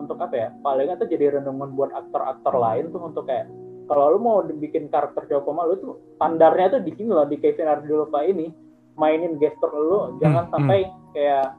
untuk 0.00 0.16
apa 0.18 0.34
ya 0.34 0.48
paling 0.64 0.90
tuh 0.96 1.08
jadi 1.08 1.40
renungan 1.40 1.76
buat 1.76 1.92
aktor-aktor 1.92 2.54
lain 2.56 2.88
tuh 2.88 3.00
untuk 3.04 3.28
kayak 3.28 3.46
kalau 3.90 4.14
lu 4.14 4.18
mau 4.22 4.38
bikin 4.46 4.86
karakter 4.86 5.26
cowok 5.26 5.44
pemalu 5.50 5.72
tuh 5.82 5.92
standarnya 6.14 6.78
tuh 6.78 6.80
di 6.86 6.94
sini 6.94 7.10
loh 7.10 7.26
di 7.26 7.36
Kevin 7.42 7.66
Ardilova 7.66 8.22
ini. 8.22 8.46
Mainin 8.94 9.40
gestur 9.40 9.72
lu 9.72 10.20
jangan 10.20 10.46
Hmm, 10.46 10.52
sampai 10.52 10.86
kayak 11.16 11.56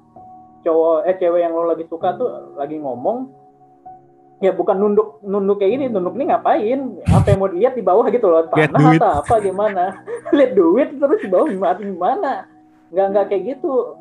cowok 0.61 1.09
eh 1.09 1.15
cewek 1.17 1.41
yang 1.41 1.57
lo 1.57 1.73
lagi 1.73 1.89
suka 1.89 2.15
tuh 2.15 2.53
lagi 2.53 2.77
ngomong 2.77 3.33
ya 4.45 4.53
bukan 4.53 4.77
nunduk 4.77 5.17
nunduk 5.25 5.57
kayak 5.57 5.75
gini 5.75 5.85
nunduk 5.89 6.15
nih 6.15 6.31
ngapain? 6.31 6.79
Apa 7.09 7.33
yang 7.33 7.39
mau 7.41 7.49
dilihat 7.49 7.73
di 7.75 7.83
bawah 7.83 8.05
gitu 8.13 8.29
loh 8.29 8.45
tanah 8.47 8.95
atau 8.95 9.11
apa 9.25 9.35
gimana? 9.41 9.83
Lihat 10.37 10.51
duit 10.53 10.89
terus 11.01 11.19
di 11.19 11.29
bawah 11.33 11.49
gimana 11.49 11.79
gimana 11.81 12.31
nggak 12.91 13.05
nggak 13.11 13.25
kayak 13.31 13.43
gitu 13.55 13.95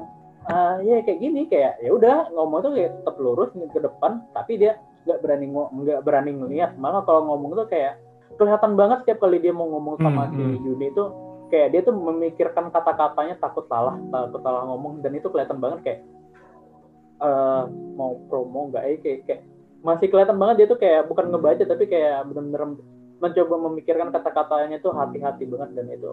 ah 0.50 0.76
ya 0.82 0.98
kayak 1.06 1.18
gini 1.22 1.46
kayak 1.46 1.78
ya 1.78 1.90
udah 1.94 2.28
ngomong 2.34 2.58
tuh 2.66 2.72
kayak 2.74 2.90
tetap 2.98 3.16
lurus 3.22 3.50
ke 3.54 3.78
depan 3.78 4.26
tapi 4.34 4.58
dia 4.58 4.82
nggak 5.06 5.18
berani 5.22 5.46
nggak 5.54 6.00
berani 6.04 6.30
ngeliat. 6.36 6.76
Malah 6.76 7.06
kalau 7.06 7.30
ngomong 7.30 7.56
tuh 7.56 7.66
kayak 7.70 8.02
kelihatan 8.36 8.74
banget 8.74 9.04
setiap 9.04 9.26
kali 9.26 9.38
dia 9.38 9.52
mau 9.54 9.68
ngomong 9.68 10.00
sama 10.00 10.28
Hmm, 10.28 10.34
si 10.36 10.42
hmm. 10.42 10.64
Yuni 10.64 10.86
itu 10.92 11.04
kayak 11.50 11.68
dia 11.74 11.80
tuh 11.82 11.94
memikirkan 11.94 12.70
kata-katanya 12.70 13.34
takut 13.42 13.66
salah 13.66 13.98
takut 14.08 14.40
salah 14.40 14.62
ngomong 14.70 15.02
dan 15.02 15.12
itu 15.18 15.26
kelihatan 15.28 15.58
banget 15.58 15.78
kayak 15.82 16.00
eh 17.20 17.62
mau 17.98 18.16
promo 18.32 18.70
nggak 18.72 18.84
eh 18.86 18.96
kayak, 19.02 19.18
kayak 19.28 19.40
masih 19.84 20.06
kelihatan 20.08 20.38
banget 20.40 20.54
dia 20.62 20.66
tuh 20.70 20.78
kayak 20.78 21.04
bukan 21.10 21.26
ngebaca 21.32 21.64
tapi 21.66 21.84
kayak 21.90 22.24
bener-bener 22.30 22.80
mencoba 23.20 23.54
memikirkan 23.68 24.08
kata-katanya 24.08 24.80
tuh 24.80 24.96
hati-hati 24.96 25.44
banget 25.44 25.70
dan 25.76 25.86
itu 25.92 26.12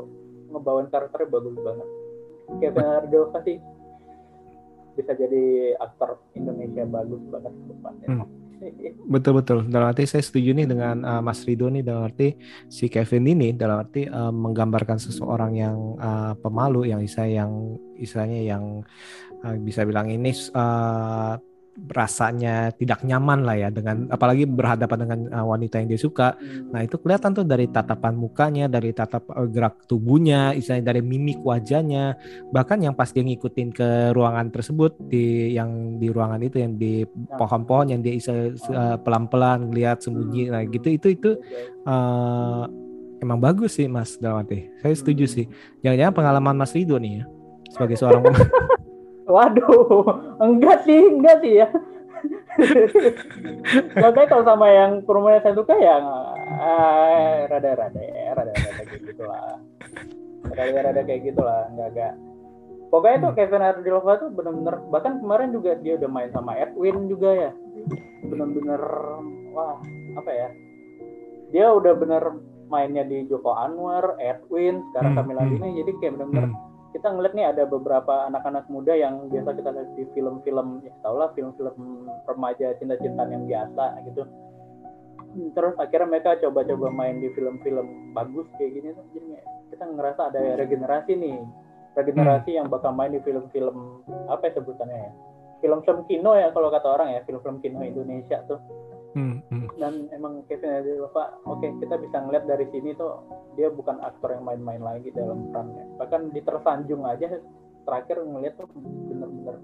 ngebawain 0.52 0.92
karakternya 0.92 1.32
bagus 1.32 1.56
banget. 1.60 1.88
Kayak 2.60 2.74
Bernardo 2.80 3.22
sih 3.44 3.58
bisa 4.98 5.14
jadi 5.14 5.78
aktor 5.78 6.18
Indonesia 6.34 6.84
bagus 6.90 7.22
banget 7.30 7.54
ke 7.54 7.64
depannya. 7.70 8.10
Hmm. 8.10 8.48
Betul 9.08 9.38
betul. 9.38 9.60
Dalam 9.70 9.94
arti 9.94 10.10
saya 10.10 10.26
setuju 10.26 10.58
nih 10.58 10.66
dengan 10.66 11.06
uh, 11.06 11.22
Mas 11.22 11.46
Rido 11.46 11.70
nih 11.70 11.86
dalam 11.86 12.10
arti 12.10 12.34
si 12.68 12.90
Kevin 12.90 13.30
ini 13.30 13.54
dalam 13.54 13.86
arti 13.86 14.10
uh, 14.10 14.34
menggambarkan 14.34 14.98
seseorang 14.98 15.54
yang 15.54 15.78
uh, 16.02 16.34
pemalu 16.42 16.90
yang 16.90 17.00
bisa 17.06 17.30
yang 17.30 17.78
istilahnya 18.02 18.42
yang 18.58 18.82
uh, 19.46 19.56
bisa 19.62 19.86
bilang 19.86 20.10
ini 20.10 20.34
uh, 20.58 21.38
rasanya 21.78 22.74
tidak 22.74 23.06
nyaman 23.06 23.46
lah 23.46 23.54
ya 23.54 23.70
dengan 23.70 24.10
apalagi 24.10 24.50
berhadapan 24.50 24.98
dengan 25.06 25.20
uh, 25.30 25.46
wanita 25.46 25.78
yang 25.78 25.94
dia 25.94 26.02
suka. 26.02 26.34
Hmm. 26.34 26.74
Nah 26.74 26.82
itu 26.82 26.98
kelihatan 26.98 27.38
tuh 27.38 27.46
dari 27.46 27.70
tatapan 27.70 28.18
mukanya, 28.18 28.66
dari 28.66 28.92
tatap 28.92 29.30
uh, 29.30 29.46
gerak 29.46 29.86
tubuhnya, 29.86 30.58
istilahnya 30.58 30.90
dari 30.90 31.02
mimik 31.06 31.40
wajahnya, 31.46 32.18
bahkan 32.50 32.82
yang 32.82 32.98
pas 32.98 33.14
dia 33.14 33.22
ngikutin 33.22 33.70
ke 33.72 33.90
ruangan 34.18 34.50
tersebut 34.50 34.98
di 35.06 35.54
yang 35.54 36.02
di 36.02 36.10
ruangan 36.10 36.42
itu 36.42 36.58
yang 36.58 36.74
di 36.76 37.06
pohon-pohon 37.38 37.94
yang 37.94 38.02
dia 38.02 38.18
bisa 38.18 38.34
uh, 38.74 38.98
pelan-pelan 38.98 39.70
ngelihat 39.70 40.02
sembunyi, 40.02 40.50
nah 40.50 40.66
gitu 40.66 40.88
itu 40.90 41.08
itu 41.14 41.32
uh, 41.86 42.66
emang 43.22 43.38
bagus 43.38 43.78
sih 43.78 43.86
Mas 43.86 44.18
dalam 44.18 44.42
arti. 44.42 44.66
Saya 44.82 44.94
setuju 44.98 45.26
sih. 45.30 45.46
Jangan-jangan 45.86 46.14
pengalaman 46.14 46.56
Mas 46.58 46.74
Rido 46.74 46.98
nih 46.98 47.22
ya 47.22 47.26
sebagai 47.72 48.00
seorang 48.00 48.24
Waduh, 49.28 50.08
enggak 50.40 50.88
sih, 50.88 51.02
enggak 51.20 51.44
sih 51.44 51.60
ya. 51.60 51.68
Makanya 53.94 54.28
kalau 54.32 54.44
sama 54.48 54.68
yang 54.72 55.04
perempuan 55.06 55.38
yang 55.38 55.44
saya 55.46 55.56
suka 55.56 55.76
yang 55.78 56.04
ah, 56.58 57.46
rada-rada 57.52 58.02
ya, 58.02 58.34
rada-rada 58.34 58.82
kayak 58.88 59.04
gitulah. 59.04 59.60
Rada-rada 60.48 61.02
kayak 61.04 61.22
gitulah, 61.28 61.68
enggak 61.70 61.88
enggak. 61.94 62.14
Pokoknya 62.88 63.18
tuh 63.20 63.34
Kevin 63.36 63.68
Ardilova 63.68 64.14
tuh 64.16 64.30
bener-bener 64.32 64.76
bahkan 64.88 65.20
kemarin 65.20 65.52
juga 65.52 65.76
dia 65.84 66.00
udah 66.00 66.08
main 66.08 66.32
sama 66.32 66.56
Edwin 66.56 67.12
juga 67.12 67.30
ya. 67.36 67.52
Bener-bener 68.24 68.82
wah, 69.52 69.76
apa 70.16 70.32
ya? 70.32 70.50
Dia 71.52 71.68
udah 71.76 71.94
bener 72.00 72.24
mainnya 72.72 73.04
di 73.04 73.28
Joko 73.28 73.56
Anwar, 73.56 74.16
Edwin, 74.20 74.84
sekarang 74.92 75.16
Hmm, 75.16 75.20
Kamila 75.24 75.44
hmm. 75.44 75.52
Dini 75.52 75.70
jadi 75.84 75.92
kayak 76.00 76.14
bener-bener 76.16 76.48
Hmm. 76.48 76.77
Kita 76.98 77.14
ngeliat 77.14 77.34
nih 77.38 77.46
ada 77.54 77.64
beberapa 77.70 78.26
anak-anak 78.26 78.66
muda 78.74 78.98
yang 78.98 79.30
biasa 79.30 79.54
kita 79.54 79.70
lihat 79.70 79.90
di 79.94 80.04
film-film 80.18 80.82
ya 80.82 80.90
tau 81.06 81.22
lah 81.22 81.30
film-film 81.38 82.10
remaja 82.26 82.74
cinta-cintaan 82.82 83.30
yang 83.38 83.46
biasa 83.46 84.02
gitu. 84.10 84.26
Hmm, 85.38 85.54
terus 85.54 85.78
akhirnya 85.78 86.10
mereka 86.10 86.42
coba-coba 86.42 86.90
main 86.90 87.22
di 87.22 87.30
film-film 87.38 88.18
bagus 88.18 88.50
kayak 88.58 88.82
gini 88.82 88.88
tuh 88.98 89.06
jadi 89.14 89.26
kayak 89.38 89.46
kita 89.70 89.84
ngerasa 89.94 90.22
ada 90.34 90.42
regenerasi 90.58 91.12
nih. 91.14 91.38
Regenerasi 91.98 92.50
yang 92.58 92.70
bakal 92.70 92.94
main 92.98 93.14
di 93.14 93.22
film-film 93.22 94.02
apa 94.26 94.50
ya 94.50 94.52
sebutannya 94.58 94.98
ya? 94.98 95.12
Film-film 95.62 96.02
kino 96.10 96.34
ya 96.34 96.50
kalau 96.50 96.74
kata 96.74 96.90
orang 96.90 97.14
ya 97.14 97.22
film-film 97.30 97.62
kino 97.62 97.86
Indonesia 97.86 98.42
tuh 98.50 98.58
Hmm, 99.18 99.42
hmm. 99.50 99.82
dan 99.82 100.06
emang 100.14 100.46
Kevin 100.46 100.78
Ardilova 100.78 101.42
oke 101.50 101.66
kita 101.82 101.98
bisa 101.98 102.22
ngeliat 102.22 102.46
dari 102.46 102.70
sini 102.70 102.94
tuh 102.94 103.18
dia 103.58 103.74
bukan 103.74 103.98
aktor 104.06 104.30
yang 104.30 104.46
main-main 104.46 104.78
lagi 104.78 105.10
dalam 105.10 105.50
perannya. 105.50 105.90
Bahkan 105.98 106.38
di 106.38 106.42
tersanjung 106.46 107.02
aja 107.02 107.42
terakhir 107.90 108.22
ngeliat 108.22 108.62
tuh 108.62 108.70
bener-bener 109.10 109.58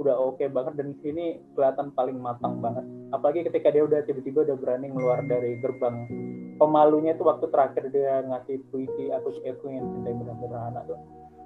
udah 0.00 0.16
oke 0.16 0.40
banget 0.48 0.74
dan 0.80 0.96
sini 1.04 1.36
kelihatan 1.52 1.92
paling 1.92 2.16
matang 2.16 2.64
banget. 2.64 2.88
Apalagi 3.12 3.44
ketika 3.44 3.68
dia 3.68 3.84
udah 3.84 4.00
tiba-tiba 4.08 4.48
udah 4.48 4.56
berani 4.56 4.88
keluar 4.88 5.20
dari 5.20 5.60
gerbang 5.60 6.08
pemalunya 6.56 7.12
tuh 7.20 7.28
waktu 7.28 7.46
terakhir 7.52 7.92
dia 7.92 8.24
ngasih 8.24 8.56
puisi 8.72 9.12
aku 9.12 9.36
aku 9.44 9.68
yang 9.68 9.84
cinta 10.00 10.16
benar-benar 10.16 10.72
anak 10.72 10.82
tuh. 10.88 11.00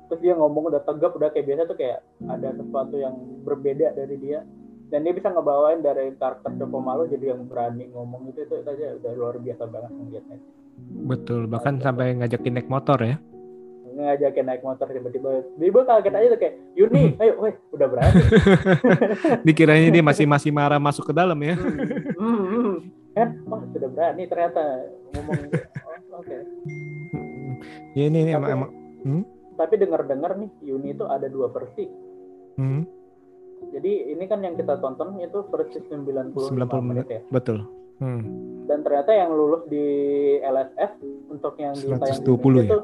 Terus 0.09 0.21
dia 0.23 0.35
ngomong 0.39 0.71
udah 0.71 0.83
tegap 0.87 1.11
udah 1.19 1.29
kayak 1.35 1.47
biasa 1.51 1.63
tuh 1.67 1.77
kayak 1.77 2.07
ada 2.31 2.55
sesuatu 2.55 2.97
yang 2.97 3.19
berbeda 3.43 3.99
dari 3.99 4.17
dia 4.23 4.47
dan 4.89 5.01
dia 5.01 5.13
bisa 5.13 5.29
ngebawain 5.29 5.79
dari 5.79 6.11
karakter 6.13 6.53
Joko 6.55 6.79
Malu 6.79 7.05
jadi 7.05 7.33
yang 7.33 7.45
berani 7.45 7.89
ngomong 7.89 8.29
itu 8.29 8.41
itu 8.41 8.55
aja 8.59 8.97
udah 8.97 9.13
luar 9.13 9.37
biasa 9.37 9.65
banget 9.65 9.91
ngeliatnya 9.91 10.39
Betul, 10.79 11.45
bahkan 11.45 11.77
sampai 11.77 12.15
ngajakin 12.15 12.55
naik 12.55 12.67
motor 12.67 12.97
ya. 12.99 13.19
ngajakin 13.91 14.47
naik 14.47 14.63
motor 14.63 14.87
tiba-tiba 14.87 15.31
tiba 15.53 15.81
kaget 15.83 16.15
aja 16.15 16.27
tuh 16.29 16.39
kayak 16.39 16.55
Yuni 16.73 17.03
ayo 17.21 17.33
weh 17.39 17.55
udah 17.71 17.87
berani 17.87 18.15
Dikiranya 19.47 19.89
dia 19.91 20.01
masih 20.01 20.25
masih 20.25 20.51
marah 20.51 20.79
masuk 20.79 21.03
ke 21.05 21.13
dalam 21.13 21.35
ya. 21.39 21.59
hmm, 21.59 22.39
hmm. 22.39 22.75
kan 23.13 23.29
wah 23.45 23.61
sudah 23.69 23.89
berani 23.91 24.23
ternyata 24.25 24.63
ngomong 25.13 25.41
oh, 25.83 26.17
oke 26.17 26.37
Ya 27.91 28.07
ini, 28.07 28.23
ini 28.23 28.33
Tapi- 28.33 28.39
emang, 28.39 28.51
emang 28.55 28.71
Hmm? 28.99 29.23
Tapi 29.55 29.75
dengar-dengar 29.77 30.35
nih 30.37 30.51
Yuni 30.65 30.91
itu 30.91 31.03
ada 31.03 31.27
dua 31.27 31.51
versi. 31.51 31.87
Hmm, 32.55 32.83
Jadi 33.69 34.13
ini 34.17 34.25
kan 34.25 34.41
yang 34.41 34.57
kita 34.57 34.81
tonton 34.81 35.21
itu 35.21 35.45
versi 35.53 35.79
95 35.87 36.35
90 36.35 36.89
menit. 36.89 37.07
ya. 37.09 37.21
betul. 37.29 37.69
Hmm. 37.99 38.23
Dan 38.71 38.87
ternyata 38.87 39.11
yang 39.11 39.35
lulus 39.35 39.67
di 39.67 39.87
LSF 40.41 40.93
untuk 41.29 41.59
yang 41.59 41.75
di 41.75 41.89
tayang 41.99 42.23
di 42.23 42.31
120 42.31 42.37
Indonesia 42.37 42.63
ya? 42.63 42.69
itu 42.69 42.79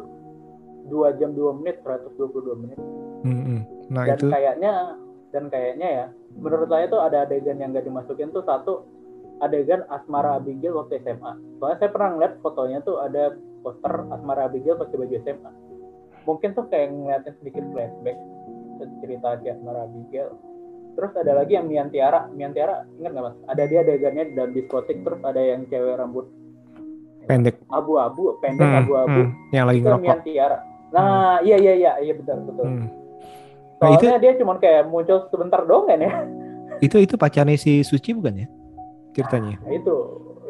2 0.90 1.18
jam 1.20 1.30
2 1.32 1.58
menit, 1.62 1.76
122 1.86 2.60
menit. 2.60 2.78
Hmm, 3.24 3.42
hmm. 3.42 3.60
Nah 3.88 4.04
dan 4.04 4.16
itu 4.18 4.26
kayaknya 4.28 4.72
dan 5.34 5.50
kayaknya 5.50 5.88
ya 5.90 6.06
menurut 6.38 6.70
saya 6.70 6.86
tuh 6.86 7.02
ada 7.02 7.26
adegan 7.26 7.58
yang 7.58 7.74
gak 7.74 7.82
dimasukin 7.82 8.30
tuh 8.30 8.46
satu 8.46 8.86
adegan 9.42 9.82
Asmara 9.90 10.38
Abigail 10.38 10.78
waktu 10.78 11.02
SMA 11.02 11.58
soalnya 11.58 11.78
saya 11.82 11.90
pernah 11.90 12.10
ngeliat 12.14 12.34
fotonya 12.38 12.78
tuh 12.86 13.02
ada 13.02 13.34
poster 13.66 13.92
Asmara 14.14 14.46
Abigail 14.46 14.78
pakai 14.78 14.94
baju 14.94 15.14
SMA 15.26 15.52
mungkin 16.22 16.54
tuh 16.54 16.70
kayak 16.70 16.94
ngeliatin 16.94 17.34
sedikit 17.42 17.66
flashback 17.74 18.18
cerita 19.02 19.28
si 19.42 19.46
Asmara 19.50 19.90
Abigail 19.90 20.30
terus 20.94 21.12
ada 21.14 21.32
lagi 21.34 21.58
yang 21.58 21.66
Mian 21.66 21.88
Tiara 21.90 22.30
Mian 22.30 22.54
Tiara 22.54 22.86
ingat 22.96 23.10
nggak 23.12 23.24
mas 23.26 23.36
ada 23.46 23.62
dia 23.66 23.78
adegannya 23.82 24.24
di 24.30 24.34
dalam 24.38 24.52
diskotik 24.54 24.98
terus 25.02 25.20
ada 25.22 25.40
yang 25.42 25.66
cewek 25.66 25.94
rambut 25.98 26.26
pendek. 27.26 27.56
abu-abu 27.68 28.38
pendek 28.38 28.66
Hmm, 28.66 28.80
abu-abu 28.84 29.20
hmm. 29.26 29.52
Yang 29.52 29.64
lagi 29.66 29.78
itu 29.78 29.86
Mian 29.86 29.98
ngerokok. 30.00 30.24
Tiara 30.24 30.58
nah 30.94 31.38
iya 31.42 31.56
iya 31.58 31.72
iya 31.74 31.92
iya 31.98 32.14
betul 32.14 32.38
betul 32.46 32.66
Hmm. 32.66 32.88
Nah, 33.82 34.00
itu 34.00 34.06
soalnya 34.06 34.20
dia 34.22 34.32
cuma 34.40 34.56
kayak 34.56 34.88
muncul 34.88 35.28
sebentar 35.28 35.60
doang 35.66 35.84
kan 35.84 36.00
ya 36.00 36.12
itu 36.80 36.96
itu 36.98 37.14
pacarnya 37.14 37.54
si 37.54 37.84
Suci 37.84 38.16
bukan 38.16 38.44
ya? 38.44 38.46
Ceritanya. 39.14 39.56
Nah, 39.62 39.72
itu 39.72 39.94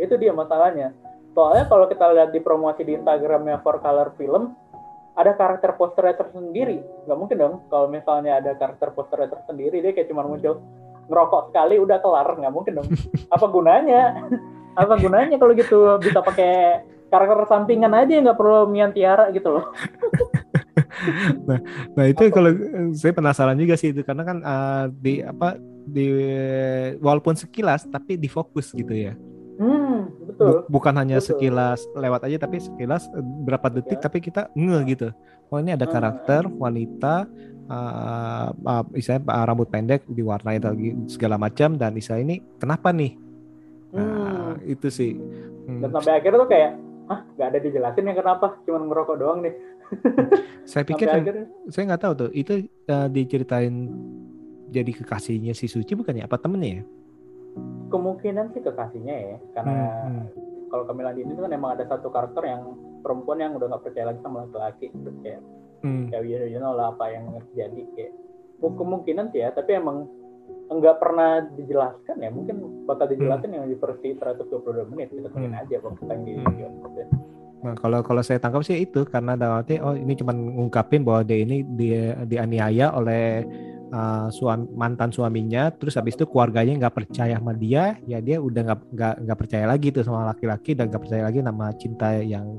itu 0.00 0.14
dia 0.16 0.32
masalahnya. 0.32 0.96
Soalnya 1.36 1.68
kalau 1.68 1.84
kita 1.84 2.14
lihat 2.14 2.30
di 2.32 2.40
promosi 2.40 2.80
di 2.80 2.96
Instagramnya 2.96 3.60
For 3.60 3.82
Color 3.82 4.14
Film, 4.16 4.56
ada 5.14 5.32
karakter 5.38 5.78
posternya 5.78 6.18
tersendiri. 6.18 6.82
Nggak 7.06 7.18
mungkin 7.18 7.36
dong 7.38 7.54
kalau 7.70 7.86
misalnya 7.86 8.42
ada 8.42 8.58
karakter 8.58 8.90
posternya 8.94 9.30
tersendiri, 9.30 9.78
dia 9.78 9.94
kayak 9.94 10.10
cuma 10.10 10.26
muncul 10.26 10.58
ngerokok 11.06 11.50
sekali 11.50 11.78
udah 11.78 11.98
kelar. 12.02 12.28
Nggak 12.34 12.54
mungkin 12.54 12.72
dong. 12.82 12.88
Apa 13.34 13.46
gunanya? 13.48 14.02
Apa 14.80 14.98
gunanya 14.98 15.38
kalau 15.38 15.54
gitu 15.54 16.02
bisa 16.02 16.18
pakai 16.18 16.82
karakter 17.06 17.46
sampingan 17.46 17.94
aja 17.94 18.18
nggak 18.18 18.38
perlu 18.38 18.66
Mian 18.66 18.90
Tiara 18.90 19.30
gitu 19.30 19.54
loh. 19.54 19.66
Nah 21.94 22.06
itu 22.06 22.30
kalau 22.34 22.50
eh, 22.50 22.90
saya 22.96 23.14
penasaran 23.14 23.58
juga 23.58 23.78
sih 23.78 23.94
itu 23.94 24.02
karena 24.02 24.24
kan 24.26 24.38
eh, 24.42 24.84
di 24.94 25.14
apa 25.22 25.58
di 25.84 26.06
walaupun 26.98 27.36
sekilas 27.38 27.86
tapi 27.86 28.18
difokus 28.18 28.72
gitu 28.74 28.90
ya. 28.90 29.14
Hmm, 29.54 30.10
betul. 30.26 30.66
bukan 30.66 30.94
hanya 30.94 31.18
betul. 31.18 31.38
sekilas 31.38 31.86
lewat 31.94 32.26
aja 32.26 32.42
tapi 32.42 32.58
sekilas 32.58 33.06
eh, 33.08 33.22
berapa 33.22 33.70
detik 33.70 33.98
Ya. 33.98 34.04
tapi 34.04 34.18
kita 34.18 34.50
nge 34.52 34.78
gitu. 34.88 35.08
Oh 35.48 35.58
ini 35.58 35.70
ada 35.70 35.84
Hmm. 35.84 35.94
karakter 35.94 36.42
wanita 36.48 37.30
uh, 37.64 38.48
uh, 38.50 38.82
misalnya 38.90 39.22
uh, 39.26 39.44
rambut 39.44 39.68
pendek 39.68 40.02
diwarnai 40.04 40.58
lagi 40.58 40.98
segala 41.06 41.36
macam 41.36 41.74
dan 41.74 41.92
misalnya 41.92 42.22
ini 42.24 42.36
kenapa 42.56 42.90
nih? 42.90 43.14
Nah, 43.92 44.02
Hmm. 44.58 44.66
itu 44.66 44.90
sih. 44.90 45.14
Hmm, 45.64 45.80
Dan 45.80 45.90
sampai 45.92 46.18
akhirnya 46.18 46.38
tuh 46.40 46.50
kayak, 46.50 46.70
ah 47.06 47.20
nggak 47.30 47.48
ada 47.48 47.58
dijelasin 47.60 48.04
ya 48.04 48.14
kenapa, 48.14 48.46
cuma 48.62 48.82
ngerokok 48.82 49.16
doang 49.16 49.38
nih. 49.40 49.54
saya 50.64 50.82
pikir 50.82 51.06
akhirnya 51.06 51.46
saya 51.68 51.84
nggak 51.86 52.02
tahu 52.02 52.12
tuh 52.16 52.30
itu 52.32 52.52
uh, 52.88 53.06
diceritain 53.06 53.74
jadi 54.66 54.90
kekasihnya 54.90 55.52
si 55.52 55.68
Suci 55.68 55.94
bukannya 55.94 56.24
apa 56.24 56.34
temennya 56.34 56.80
ya? 56.80 56.84
Kemungkinan 57.88 58.50
sih 58.50 58.60
kekasihnya 58.60 59.14
ya, 59.14 59.36
karena 59.52 59.76
Hmm, 60.02 60.26
hmm. 60.26 60.26
kalau 60.68 60.84
Camilla 60.84 61.14
Dini 61.14 61.30
itu 61.30 61.38
kan 61.38 61.52
emang 61.52 61.78
ada 61.78 61.86
satu 61.86 62.10
karakter 62.10 62.42
yang 62.42 62.62
perempuan 63.00 63.38
yang 63.38 63.54
udah 63.54 63.70
nggak 63.70 63.84
percaya 63.84 64.10
lagi 64.10 64.20
sama 64.20 64.42
laki-laki 64.44 64.90
terus 64.90 65.16
kayak 65.22 65.42
Hmm. 65.84 66.08
kayak 66.08 66.24
you 66.24 66.36
know, 66.36 66.48
you 66.48 66.58
know 66.58 66.72
lah 66.72 66.90
apa 66.90 67.12
yang 67.12 67.28
terjadi 67.52 67.82
kayak 67.94 68.12
Mu- 68.58 68.72
kemungkinan 68.72 69.28
sih 69.30 69.44
ya 69.44 69.52
tapi 69.52 69.76
emang 69.76 70.08
nggak 70.64 70.96
pernah 70.96 71.44
dijelaskan 71.54 72.16
ya 72.18 72.32
mungkin 72.32 72.86
bakal 72.88 73.04
dijelasin 73.04 73.52
yang 73.52 73.68
di 73.68 73.76
versi 73.76 74.16
122 74.16 74.88
menit 74.88 75.12
kita 75.12 75.28
tungguin 75.28 75.52
Hmm. 75.52 75.62
aja 75.62 75.76
kalau 75.78 75.94
kita 75.94 76.14
di 76.24 76.34
Hmm. 76.34 76.56
ya. 76.96 77.06
Nah, 77.64 77.72
kalau 77.76 78.00
kalau 78.00 78.20
saya 78.20 78.36
tangkap 78.36 78.60
sih 78.60 78.76
itu 78.78 79.04
karena 79.04 79.36
dalam 79.36 79.60
arti 79.60 79.80
oh 79.80 79.92
ini 79.92 80.12
cuma 80.14 80.32
ngungkapin 80.32 81.00
bahwa 81.00 81.24
dia 81.24 81.40
ini 81.40 81.64
dia 81.64 82.12
dianiaya 82.20 82.92
oleh 82.92 83.40
uh, 83.94 84.28
suami, 84.34 84.66
mantan 84.74 85.14
suaminya, 85.14 85.70
terus 85.70 85.94
habis 85.94 86.18
itu 86.18 86.26
keluarganya 86.26 86.74
nggak 86.82 86.96
percaya 86.98 87.38
sama 87.38 87.54
dia, 87.54 87.94
ya 88.10 88.18
dia 88.18 88.42
udah 88.42 88.74
nggak 88.90 89.14
nggak 89.22 89.38
percaya 89.38 89.64
lagi 89.70 89.94
tuh 89.94 90.02
sama 90.02 90.26
laki-laki 90.26 90.74
dan 90.74 90.90
nggak 90.90 91.02
percaya 91.06 91.22
lagi 91.22 91.38
nama 91.38 91.70
cinta 91.78 92.18
yang 92.18 92.58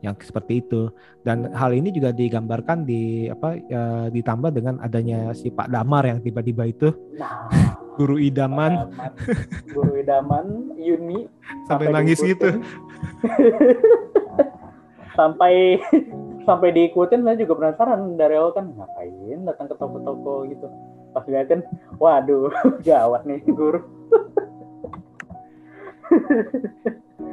yang 0.00 0.16
seperti 0.16 0.64
itu. 0.64 0.88
Dan 1.20 1.52
hal 1.52 1.76
ini 1.76 1.92
juga 1.92 2.16
digambarkan 2.16 2.88
di 2.88 3.28
apa 3.28 3.60
uh, 3.60 4.06
ditambah 4.08 4.50
dengan 4.56 4.80
adanya 4.80 5.36
si 5.36 5.52
Pak 5.52 5.68
Damar 5.68 6.08
yang 6.08 6.24
tiba-tiba 6.24 6.64
itu. 6.64 6.88
Nah. 7.20 7.76
Guru 8.00 8.16
idaman. 8.16 8.88
Guru 9.76 10.00
idaman 10.00 10.72
Yuni. 10.80 11.28
Sampai 11.68 11.92
nangis 11.92 12.16
gitu. 12.24 12.48
sampai 15.18 15.76
sampai 16.50 16.68
diikutin 16.70 17.22
saya 17.22 17.36
juga 17.36 17.54
penasaran 17.56 18.18
dari 18.18 18.34
awal 18.34 18.50
kan 18.50 18.66
ngapain 18.68 19.14
datang 19.46 19.66
ke 19.66 19.74
toko-toko 19.76 20.34
gitu 20.44 20.66
pas 21.10 21.22
liatin 21.24 21.62
waduh 21.96 22.50
gawat 22.86 23.22
nih 23.22 23.38
guru 23.46 23.80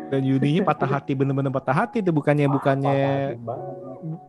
Dan 0.08 0.24
Yuninya 0.24 0.64
patah 0.64 0.88
hati 0.88 1.12
bener-bener 1.12 1.52
patah 1.52 1.76
hati 1.76 2.00
itu 2.00 2.16
bukannya 2.16 2.48
bukannya 2.48 2.96
hati 2.96 3.44
banget. 3.44 3.76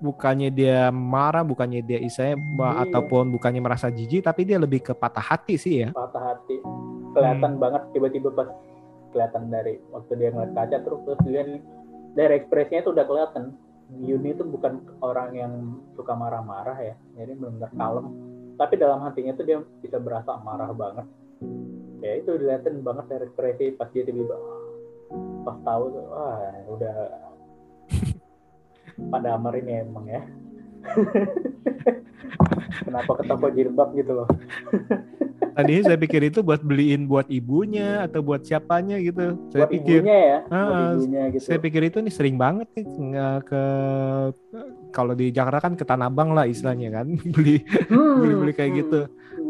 bukannya 0.00 0.48
dia 0.50 0.78
marah, 0.90 1.46
bukannya 1.46 1.86
dia 1.86 2.02
ba- 2.50 2.82
Iya. 2.82 2.90
ataupun 2.90 3.30
bukannya 3.30 3.62
merasa 3.62 3.86
jijik, 3.86 4.26
tapi 4.26 4.42
dia 4.42 4.58
lebih 4.58 4.82
ke 4.82 4.92
patah 4.92 5.22
hati 5.22 5.54
sih 5.54 5.86
ya. 5.86 5.94
patah 5.94 6.34
hati 6.34 6.58
kelihatan 7.14 7.52
Hmm. 7.54 7.62
banget 7.62 7.82
tiba-tiba 7.94 8.28
pas 8.32 8.50
kelihatan 9.08 9.42
dari 9.48 9.78
waktu 9.88 10.12
dia 10.16 10.28
ngeliat 10.34 10.52
kaca 10.52 10.76
terus 10.82 11.00
terus 11.06 11.20
dia 11.22 11.42
dari 12.12 12.32
ekspresinya 12.36 12.80
itu 12.82 12.90
udah 12.90 13.04
kelihatan 13.06 13.44
Yuni 13.88 14.36
itu 14.36 14.44
bukan 14.44 14.84
orang 15.00 15.30
yang 15.32 15.52
suka 15.96 16.12
marah-marah 16.12 16.76
ya. 16.76 16.94
Jadi 17.16 17.32
benar-benar 17.40 17.72
kalem. 17.72 18.06
Tapi 18.58 18.74
dalam 18.76 19.00
hatinya 19.06 19.32
tuh 19.32 19.46
dia 19.48 19.58
bisa 19.80 19.96
berasa 19.96 20.36
marah 20.44 20.70
banget. 20.76 21.06
Ya 22.04 22.12
itu 22.20 22.36
dilihatin 22.36 22.84
banget 22.84 23.10
dari 23.10 23.24
ekspresi 23.26 23.74
pas 23.74 23.90
dia 23.90 24.06
tiba-tiba 24.06 24.36
pas 25.42 25.56
tahu 25.64 25.84
tuh 25.88 26.04
wah 26.12 26.52
udah 26.68 26.96
pada 29.12 29.28
amar 29.34 29.56
ini 29.56 29.82
emang 29.82 30.04
ya 30.04 30.22
kenapa 32.84 33.10
ke 33.18 33.22
toko 33.26 33.46
jilbab 33.50 33.88
gitu 33.94 34.12
loh 34.14 34.28
Tadi 35.58 35.74
saya 35.82 35.98
pikir 35.98 36.30
itu 36.30 36.38
buat 36.38 36.62
beliin 36.62 37.10
buat 37.10 37.26
ibunya 37.26 38.06
atau 38.06 38.22
buat 38.22 38.46
siapanya 38.46 38.94
gitu. 39.02 39.34
Saya 39.50 39.66
buat 39.66 39.74
pikir, 39.74 40.06
ibunya 40.06 40.18
ya 40.22 40.38
buat 40.46 40.54
Ah, 40.54 40.90
ibunya 40.94 41.22
gitu 41.34 41.42
saya 41.42 41.58
pikir 41.58 41.82
itu 41.82 41.98
nih 41.98 42.14
sering 42.14 42.38
banget 42.38 42.70
nih 42.78 42.86
nggak 42.86 43.38
ke 43.42 43.62
kalau 44.94 45.18
di 45.18 45.34
Jakarta 45.34 45.66
kan 45.66 45.74
ke 45.74 45.82
Tanah 45.82 46.06
Abang 46.06 46.30
lah 46.30 46.46
istilahnya 46.46 47.02
kan 47.02 47.10
beli 47.34 47.66
Hmm, 47.90 48.22
beli-beli 48.22 48.52
kayak 48.54 48.70
hmm. 48.70 48.78
gitu. 48.86 49.00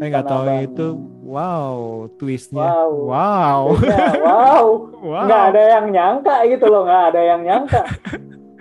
Saya 0.01 0.07
nggak 0.09 0.25
tahu 0.25 0.43
itu 0.65 0.87
wow 1.29 1.77
twistnya. 2.17 2.69
Wow. 2.73 2.89
Wow. 3.05 3.61
Wow, 4.25 4.65
Wow. 5.05 5.23
nggak 5.29 5.43
ada 5.53 5.61
yang 5.77 5.85
nyangka 5.93 6.35
gitu 6.49 6.65
loh, 6.73 6.89
nggak 6.89 7.03
ada 7.13 7.21
yang 7.21 7.41
nyangka. 7.45 7.81